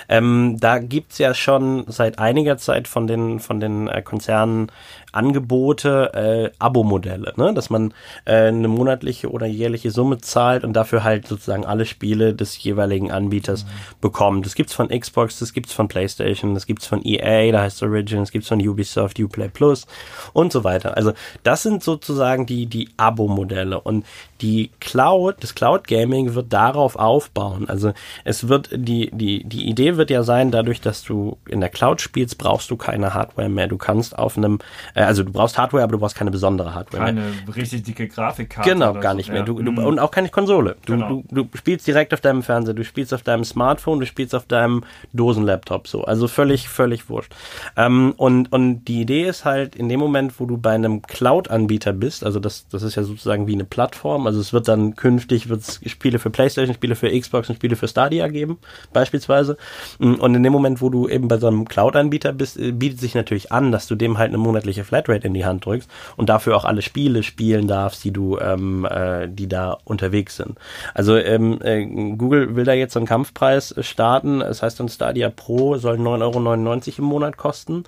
Ähm, 0.08 0.58
da 0.60 0.78
gibt's 0.78 1.18
ja 1.18 1.34
schon 1.34 1.84
seit 1.88 2.18
einiger 2.18 2.58
Zeit 2.58 2.88
von 2.88 3.06
den, 3.06 3.40
von 3.40 3.60
den 3.60 3.88
äh, 3.88 4.02
Konzernen 4.02 4.70
Angebote, 5.14 6.12
äh, 6.14 6.50
Abo-Modelle, 6.58 7.32
ne? 7.36 7.54
dass 7.54 7.70
man 7.70 7.94
äh, 8.24 8.48
eine 8.48 8.68
monatliche 8.68 9.30
oder 9.30 9.46
jährliche 9.46 9.90
Summe 9.90 10.18
zahlt 10.18 10.64
und 10.64 10.72
dafür 10.72 11.04
halt 11.04 11.26
sozusagen 11.26 11.64
alle 11.64 11.86
Spiele 11.86 12.34
des 12.34 12.62
jeweiligen 12.62 13.10
Anbieters 13.10 13.66
bekommt. 14.00 14.46
Das 14.46 14.54
gibt's 14.54 14.74
von 14.74 14.88
Xbox, 14.88 15.38
das 15.38 15.52
gibt's 15.52 15.72
von 15.72 15.88
PlayStation, 15.88 16.54
das 16.54 16.66
gibt's 16.66 16.86
von 16.86 17.04
EA, 17.04 17.52
da 17.52 17.62
heißt 17.62 17.82
Origin, 17.82 18.20
das 18.20 18.32
gibt's 18.32 18.48
von 18.48 18.66
Ubisoft, 18.66 19.18
Uplay 19.20 19.48
Plus 19.48 19.86
und 20.32 20.52
so 20.52 20.64
weiter. 20.64 20.96
Also 20.96 21.12
das 21.42 21.62
sind 21.62 21.82
sozusagen 21.82 22.46
die, 22.46 22.66
die 22.66 22.88
Abo-Modelle 22.96 23.80
und 23.80 24.04
die 24.40 24.70
Cloud, 24.80 25.36
das 25.40 25.54
Cloud 25.54 25.86
Gaming 25.86 26.34
wird 26.34 26.52
darauf 26.52 26.96
aufbauen. 26.96 27.68
Also 27.68 27.92
es 28.24 28.48
wird 28.48 28.68
die, 28.72 29.10
die, 29.12 29.44
die 29.44 29.68
Idee 29.68 29.96
wird 29.96 30.10
ja 30.10 30.22
sein, 30.22 30.50
dadurch, 30.50 30.80
dass 30.80 31.02
du 31.02 31.38
in 31.48 31.60
der 31.60 31.70
Cloud 31.70 32.00
spielst, 32.00 32.36
brauchst 32.36 32.70
du 32.70 32.76
keine 32.76 33.14
Hardware 33.14 33.48
mehr. 33.48 33.68
Du 33.68 33.78
kannst 33.78 34.18
auf 34.18 34.36
einem, 34.36 34.58
äh, 34.94 35.03
also 35.06 35.22
du 35.22 35.32
brauchst 35.32 35.58
Hardware, 35.58 35.82
aber 35.82 35.92
du 35.92 35.98
brauchst 35.98 36.16
keine 36.16 36.30
besondere 36.30 36.74
Hardware 36.74 37.12
mehr. 37.12 37.24
Keine 37.24 37.56
richtig 37.56 37.82
dicke 37.84 38.08
Grafikkarte. 38.08 38.68
Genau, 38.70 38.94
gar 38.94 39.12
so. 39.12 39.16
nicht 39.16 39.30
mehr. 39.30 39.42
Du, 39.42 39.60
du, 39.62 39.72
Mhm. 39.72 39.78
Und 39.86 39.98
auch 39.98 40.10
keine 40.10 40.28
Konsole. 40.28 40.76
Du, 40.86 40.92
Genau. 40.94 41.22
du, 41.28 41.42
du 41.44 41.48
spielst 41.56 41.86
direkt 41.86 42.14
auf 42.14 42.20
deinem 42.20 42.42
Fernseher, 42.42 42.74
du 42.74 42.84
spielst 42.84 43.12
auf 43.12 43.22
deinem 43.22 43.44
Smartphone, 43.44 44.00
du 44.00 44.06
spielst 44.06 44.34
auf 44.34 44.46
deinem 44.46 44.84
Dosenlaptop 45.12 45.88
so. 45.88 46.04
Also 46.04 46.28
völlig, 46.28 46.68
völlig 46.68 47.08
wurscht. 47.08 47.34
Ähm, 47.76 48.14
und, 48.16 48.52
und 48.52 48.84
die 48.84 49.00
Idee 49.00 49.24
ist 49.24 49.44
halt, 49.44 49.76
in 49.76 49.88
dem 49.88 50.00
Moment, 50.00 50.38
wo 50.38 50.46
du 50.46 50.56
bei 50.56 50.72
einem 50.72 51.02
Cloud-Anbieter 51.02 51.92
bist, 51.92 52.24
also 52.24 52.40
das, 52.40 52.66
das 52.68 52.82
ist 52.82 52.94
ja 52.94 53.02
sozusagen 53.02 53.46
wie 53.46 53.54
eine 53.54 53.64
Plattform, 53.64 54.26
also 54.26 54.40
es 54.40 54.52
wird 54.52 54.68
dann 54.68 54.96
künftig 54.96 55.48
wird's 55.48 55.80
Spiele 55.86 56.18
für 56.18 56.30
Playstation, 56.30 56.74
Spiele 56.74 56.94
für 56.94 57.10
Xbox 57.18 57.48
und 57.48 57.56
Spiele 57.56 57.76
für 57.76 57.88
Stadia 57.88 58.28
geben, 58.28 58.58
beispielsweise. 58.92 59.56
Und 59.98 60.34
in 60.34 60.42
dem 60.42 60.52
Moment, 60.52 60.80
wo 60.80 60.90
du 60.90 61.08
eben 61.08 61.28
bei 61.28 61.38
so 61.38 61.46
einem 61.46 61.66
Cloud-Anbieter 61.66 62.32
bist, 62.32 62.58
äh, 62.58 62.72
bietet 62.72 63.00
sich 63.00 63.14
natürlich 63.14 63.52
an, 63.52 63.72
dass 63.72 63.86
du 63.86 63.94
dem 63.94 64.18
halt 64.18 64.28
eine 64.28 64.38
monatliche 64.38 64.84
Flatrate 64.94 65.26
in 65.26 65.34
die 65.34 65.44
Hand 65.44 65.66
drückst 65.66 65.90
und 66.16 66.28
dafür 66.28 66.56
auch 66.56 66.64
alle 66.64 66.80
Spiele 66.80 67.24
spielen 67.24 67.66
darfst, 67.66 68.04
die 68.04 68.12
du, 68.12 68.38
ähm, 68.38 68.86
äh, 68.88 69.26
die 69.28 69.48
da 69.48 69.78
unterwegs 69.84 70.36
sind. 70.36 70.56
Also 70.94 71.16
ähm, 71.16 71.58
äh, 71.62 71.84
Google 71.84 72.54
will 72.54 72.64
da 72.64 72.74
jetzt 72.74 72.96
einen 72.96 73.06
Kampfpreis 73.06 73.72
äh, 73.72 73.82
starten. 73.82 74.38
Das 74.38 74.62
heißt 74.62 74.78
dann 74.78 74.88
Stadia 74.88 75.30
Pro 75.30 75.78
soll 75.78 75.96
9,99 75.96 76.88
Euro 76.88 76.98
im 76.98 77.04
Monat 77.04 77.36
kosten. 77.36 77.84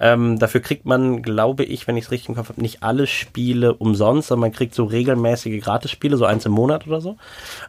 Ähm, 0.00 0.38
dafür 0.38 0.60
kriegt 0.60 0.86
man, 0.86 1.22
glaube 1.22 1.64
ich, 1.64 1.86
wenn 1.86 1.96
ich 1.96 2.06
es 2.06 2.10
richtig 2.10 2.28
im 2.28 2.34
Kopf 2.34 2.48
habe, 2.48 2.60
nicht 2.60 2.82
alle 2.82 3.06
Spiele 3.06 3.74
umsonst, 3.74 4.28
sondern 4.28 4.50
man 4.50 4.56
kriegt 4.56 4.74
so 4.74 4.84
regelmäßige 4.84 5.62
Gratisspiele, 5.62 6.16
so 6.16 6.24
eins 6.24 6.46
im 6.46 6.52
Monat 6.52 6.86
oder 6.86 7.00
so. 7.00 7.16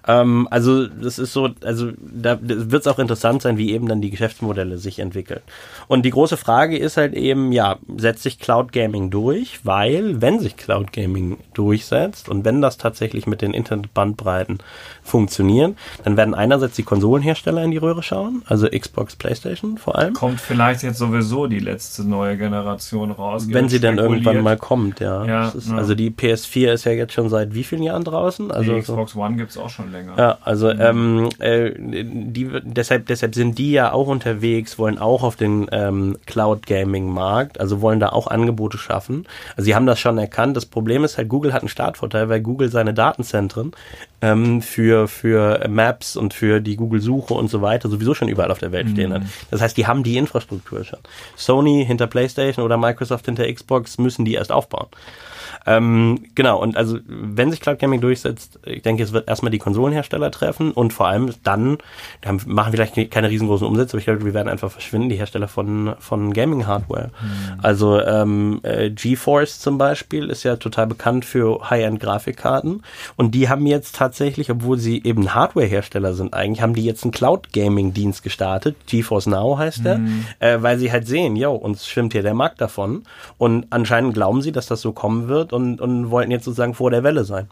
Ähm, 0.08 0.48
also 0.52 0.88
das 0.88 1.20
ist 1.20 1.34
so, 1.34 1.50
also 1.64 1.92
da 2.00 2.38
wird 2.42 2.82
es 2.82 2.88
auch 2.88 3.00
interessant 3.00 3.42
sein, 3.42 3.58
wie 3.58 3.72
eben 3.72 3.88
dann 3.88 4.02
die 4.02 4.10
Geschäftsmodelle 4.10 4.78
sich 4.78 5.00
entwickeln. 5.00 5.42
Und 5.88 6.04
die 6.04 6.10
große 6.10 6.38
Frage 6.38 6.78
ist 6.78 6.98
halt 6.98 7.14
eben, 7.14 7.52
ja, 7.52 7.78
setzt 7.98 8.24
sich 8.24 8.40
Cloud 8.40 8.72
Gaming 8.72 9.10
durch? 9.10 9.60
Weil, 9.64 10.22
wenn 10.22 10.40
sich 10.40 10.58
Cloud 10.58 10.92
Gaming 10.92 11.38
durchsetzt 11.54 12.30
und 12.30 12.46
wenn 12.46 12.62
das 12.62 12.78
tatsächlich 12.78 13.28
mit 13.28 13.42
den 13.42 13.54
Internetbandbreiten 13.54 14.60
funktionieren, 15.04 15.78
dann 16.04 16.18
werden 16.18 16.34
einerseits 16.34 16.76
die 16.76 16.84
Konsolenhersteller 16.84 17.64
in 17.64 17.72
die 17.72 17.78
Röhre 17.78 18.04
schauen, 18.04 18.44
also 18.48 18.68
Xbox, 18.68 19.16
Playstation 19.16 19.78
vor 19.78 19.98
allem. 19.98 20.14
Kommt 20.14 20.42
vielleicht 20.42 20.84
jetzt 20.84 20.98
sowieso 20.98 21.48
die 21.48 21.60
letzte 21.60 22.04
neue 22.18 22.38
Generation 22.38 23.12
raus. 23.12 23.48
Wenn 23.50 23.70
sie 23.70 23.80
dann 23.80 23.98
irgendwann 23.98 24.42
mal 24.42 24.58
kommt, 24.58 25.00
ja. 25.00 25.24
Ja, 25.26 25.50
ist, 25.50 25.70
ja. 25.70 25.76
Also 25.78 25.96
die 25.96 26.10
PS4 26.10 26.74
ist 26.74 26.86
ja 26.86 26.92
jetzt 26.92 27.14
schon 27.14 27.30
seit 27.30 27.54
wie 27.54 27.64
vielen 27.64 27.84
Jahren 27.84 28.04
draußen? 28.04 28.52
Also 28.52 28.74
die 28.74 28.82
so- 28.82 28.94
Xbox 28.94 29.16
One 29.16 29.36
gibt's 29.36 29.58
auch 29.58 29.70
schon 29.70 29.92
länger. 29.92 30.14
Ja, 30.18 30.38
also 30.44 30.70
ähm, 30.70 31.30
äh, 31.40 31.72
die 31.78 32.50
deshalb 32.64 33.06
deshalb 33.08 33.36
sind 33.36 33.58
die 33.58 33.72
ja 33.72 33.92
auch 33.92 34.08
unterwegs, 34.08 34.78
wollen 34.80 34.98
auch 34.98 35.24
auf 35.24 35.36
den 35.36 35.68
ähm, 35.72 36.18
Cloud 36.26 36.66
Gaming 36.66 37.12
Markt, 37.14 37.60
also 37.60 37.82
wollen 37.82 38.00
da 38.00 38.10
auch 38.10 38.28
Angebote 38.28 38.78
schaffen. 38.78 39.28
Also 39.56 39.66
sie 39.66 39.76
haben 39.76 39.86
das 39.86 40.00
schon 40.00 40.18
erkannt. 40.18 40.58
Das 40.58 40.66
Problem 40.66 41.04
ist 41.04 41.18
halt, 41.18 41.30
Google 41.30 41.54
hat 41.54 41.62
einen 41.62 41.70
Startvorteil, 41.70 42.30
weil 42.30 42.42
Google 42.42 42.70
seine 42.72 42.94
Datenzentren 42.94 43.72
ähm, 44.22 44.62
für 44.62 45.08
für 45.08 45.68
Maps 45.68 46.16
und 46.16 46.34
für 46.34 46.60
die 46.60 46.76
Google 46.76 47.02
Suche 47.02 47.34
und 47.34 47.50
so 47.50 47.62
weiter 47.62 47.90
sowieso 47.90 48.14
schon 48.14 48.28
überall 48.28 48.52
auf 48.52 48.60
der 48.60 48.72
Welt 48.72 48.90
stehen 48.90 49.14
hat. 49.14 49.24
Das 49.52 49.62
heißt, 49.62 49.78
die 49.78 49.88
haben 49.88 50.04
die 50.04 50.18
Infrastruktur 50.18 50.84
schon. 50.84 51.00
Sony 51.36 51.86
hinter 51.86 52.08
PlayStation 52.08 52.66
oder 52.66 52.78
Microsoft 52.78 53.26
hinter 53.26 53.52
Xbox 53.52 53.98
müssen 53.98 54.26
die 54.26 54.34
erst 54.34 54.52
aufbauen. 54.52 54.88
Ähm, 55.66 56.26
genau, 56.36 56.62
und 56.62 56.78
also 56.78 57.00
wenn 57.08 57.52
sich 57.52 57.62
Cloud 57.62 57.80
Gaming 57.80 58.02
durchsetzt, 58.02 58.60
ich 58.66 58.82
denke, 58.82 59.04
es 59.04 59.14
wird 59.14 59.28
erstmal 59.28 59.52
die 59.52 59.60
Konsolenhersteller 59.60 60.32
treffen 60.32 60.72
und 60.72 60.94
vor 60.94 61.08
allem 61.08 61.34
dann, 61.44 61.78
haben, 62.26 62.42
machen 62.46 62.74
vielleicht 62.74 63.12
keine 63.12 63.30
riesengroßen 63.30 63.68
Umsätze, 63.68 63.94
aber 63.94 64.00
ich 64.00 64.06
glaube, 64.06 64.26
wir 64.26 64.34
werden 64.34 64.50
einfach 64.50 64.72
verschwinden, 64.72 65.10
die 65.10 65.16
Hersteller 65.16 65.48
von, 65.48 65.96
von 66.00 66.34
Gaming-Hardware. 66.34 67.12
Also 67.62 68.02
ähm, 68.02 68.60
äh, 68.64 68.90
GeForce 68.90 69.60
zum 69.60 69.78
Beispiel 69.78 70.30
ist 70.30 70.44
ja 70.44 70.56
total 70.56 70.88
bekannt 70.88 71.26
für 71.26 71.70
High-End-Grafikkarten 71.70 72.84
und 73.16 73.32
die 73.32 73.50
haben 73.50 73.66
jetzt 73.66 73.96
tatsächlich, 73.96 74.50
obwohl 74.52 74.78
sie 74.78 75.04
eben 75.04 75.34
Hardware-Hersteller 75.34 76.14
sind 76.14 76.34
eigentlich, 76.34 76.62
haben 76.62 76.74
die 76.74 76.86
jetzt 76.86 77.06
ein 77.06 77.14
Streaming-Dienst 77.14 78.24
gestartet. 78.24 78.76
GeForce 78.88 79.28
Now 79.28 79.58
heißt 79.58 79.86
der, 79.86 79.98
mhm. 80.00 80.26
äh, 80.40 80.62
weil 80.62 80.78
sie 80.78 80.92
halt 80.92 81.08
sehen, 81.08 81.36
yo, 81.36 81.54
uns 81.54 81.88
schwimmt 81.88 82.14
hier 82.14 82.24
der 82.24 82.34
Markt 82.34 82.62
davon. 82.62 83.04
Und 83.38 83.68
anscheinend 83.70 84.14
glauben 84.14 84.42
sie, 84.42 84.52
dass 84.52 84.68
das 84.68 84.82
so 84.82 84.92
kommen 84.92 85.28
wird 85.28 85.47
und, 85.54 85.82
und 85.82 86.10
wollten 86.12 86.32
jetzt 86.32 86.46
sozusagen 86.46 86.74
vor 86.74 86.92
der 86.92 87.04
Welle 87.04 87.24
sein. 87.24 87.48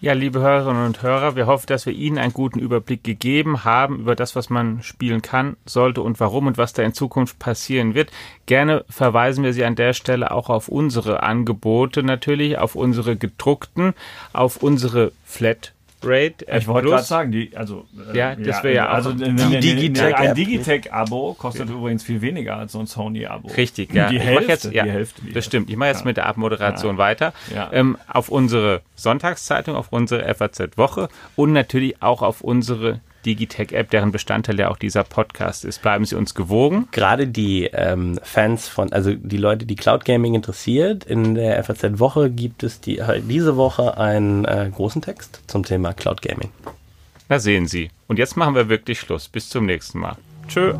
Ja, 0.00 0.12
liebe 0.12 0.38
Hörerinnen 0.38 0.86
und 0.86 1.02
Hörer, 1.02 1.34
wir 1.34 1.48
hoffen, 1.48 1.66
dass 1.66 1.84
wir 1.84 1.92
Ihnen 1.92 2.18
einen 2.18 2.32
guten 2.32 2.60
Überblick 2.60 3.02
gegeben 3.02 3.64
haben 3.64 3.98
über 3.98 4.14
das, 4.14 4.36
was 4.36 4.48
man 4.48 4.80
spielen 4.80 5.22
kann, 5.22 5.56
sollte 5.66 6.02
und 6.02 6.20
warum 6.20 6.46
und 6.46 6.56
was 6.56 6.72
da 6.72 6.84
in 6.84 6.94
Zukunft 6.94 7.40
passieren 7.40 7.96
wird. 7.96 8.12
Gerne 8.46 8.84
verweisen 8.88 9.42
wir 9.42 9.52
Sie 9.52 9.64
an 9.64 9.74
der 9.74 9.94
Stelle 9.94 10.30
auch 10.30 10.50
auf 10.50 10.68
unsere 10.68 11.24
Angebote 11.24 12.04
natürlich, 12.04 12.58
auf 12.58 12.76
unsere 12.76 13.16
gedruckten, 13.16 13.92
auf 14.32 14.62
unsere 14.62 15.10
Flat 15.24 15.72
Rate. 16.02 16.46
Ich 16.56 16.66
wollte 16.66 16.88
gerade 16.88 17.02
sagen, 17.02 17.32
die, 17.32 17.56
also, 17.56 17.86
äh, 18.12 18.16
ja, 18.16 18.36
das 18.36 18.62
wäre 18.62 18.74
ja, 18.74 18.88
also 18.88 19.10
ein 19.10 19.60
Digitech-Abo 20.34 21.34
kostet 21.34 21.68
ja. 21.68 21.74
übrigens 21.74 22.04
viel 22.04 22.20
weniger 22.20 22.56
als 22.56 22.72
so 22.72 22.80
ein 22.80 22.86
Sony-Abo. 22.86 23.48
Richtig, 23.48 23.92
ja. 23.92 24.08
Die 24.08 24.20
Hälfte, 24.20 24.52
jetzt, 24.52 24.64
ja, 24.72 24.84
die 24.84 24.90
Hälfte. 24.90 25.22
Das 25.32 25.44
stimmt. 25.44 25.70
Ich 25.70 25.76
mache 25.76 25.90
jetzt 25.90 26.04
mit 26.04 26.16
der 26.16 26.26
Abmoderation 26.26 26.98
weiter. 26.98 27.32
Ähm, 27.72 27.96
auf 28.06 28.28
unsere 28.28 28.82
Sonntagszeitung, 28.94 29.76
auf 29.76 29.88
unsere 29.90 30.32
FAZ-Woche 30.34 31.08
und 31.36 31.52
natürlich 31.52 32.02
auch 32.02 32.22
auf 32.22 32.40
unsere 32.40 33.00
Digitech-App, 33.26 33.90
deren 33.90 34.12
Bestandteil 34.12 34.58
ja 34.58 34.68
auch 34.70 34.76
dieser 34.76 35.04
Podcast 35.04 35.64
ist. 35.64 35.82
Bleiben 35.82 36.04
Sie 36.04 36.16
uns 36.16 36.34
gewogen. 36.34 36.88
Gerade 36.92 37.26
die 37.26 37.64
ähm, 37.64 38.18
Fans 38.22 38.68
von, 38.68 38.92
also 38.92 39.12
die 39.14 39.36
Leute, 39.36 39.66
die 39.66 39.76
Cloud 39.76 40.04
Gaming 40.04 40.34
interessiert, 40.34 41.04
in 41.04 41.34
der 41.34 41.62
FAZ-Woche 41.62 42.30
gibt 42.30 42.62
es 42.62 42.80
die, 42.80 43.02
diese 43.28 43.56
Woche 43.56 43.98
einen 43.98 44.44
äh, 44.44 44.70
großen 44.74 45.02
Text 45.02 45.42
zum 45.46 45.64
Thema 45.64 45.92
Cloud 45.92 46.22
Gaming. 46.22 46.50
Na 47.28 47.38
sehen 47.38 47.66
Sie. 47.66 47.90
Und 48.06 48.18
jetzt 48.18 48.36
machen 48.36 48.54
wir 48.54 48.68
wirklich 48.68 49.00
Schluss. 49.00 49.28
Bis 49.28 49.48
zum 49.50 49.66
nächsten 49.66 49.98
Mal. 49.98 50.16
Tschö. 50.48 50.74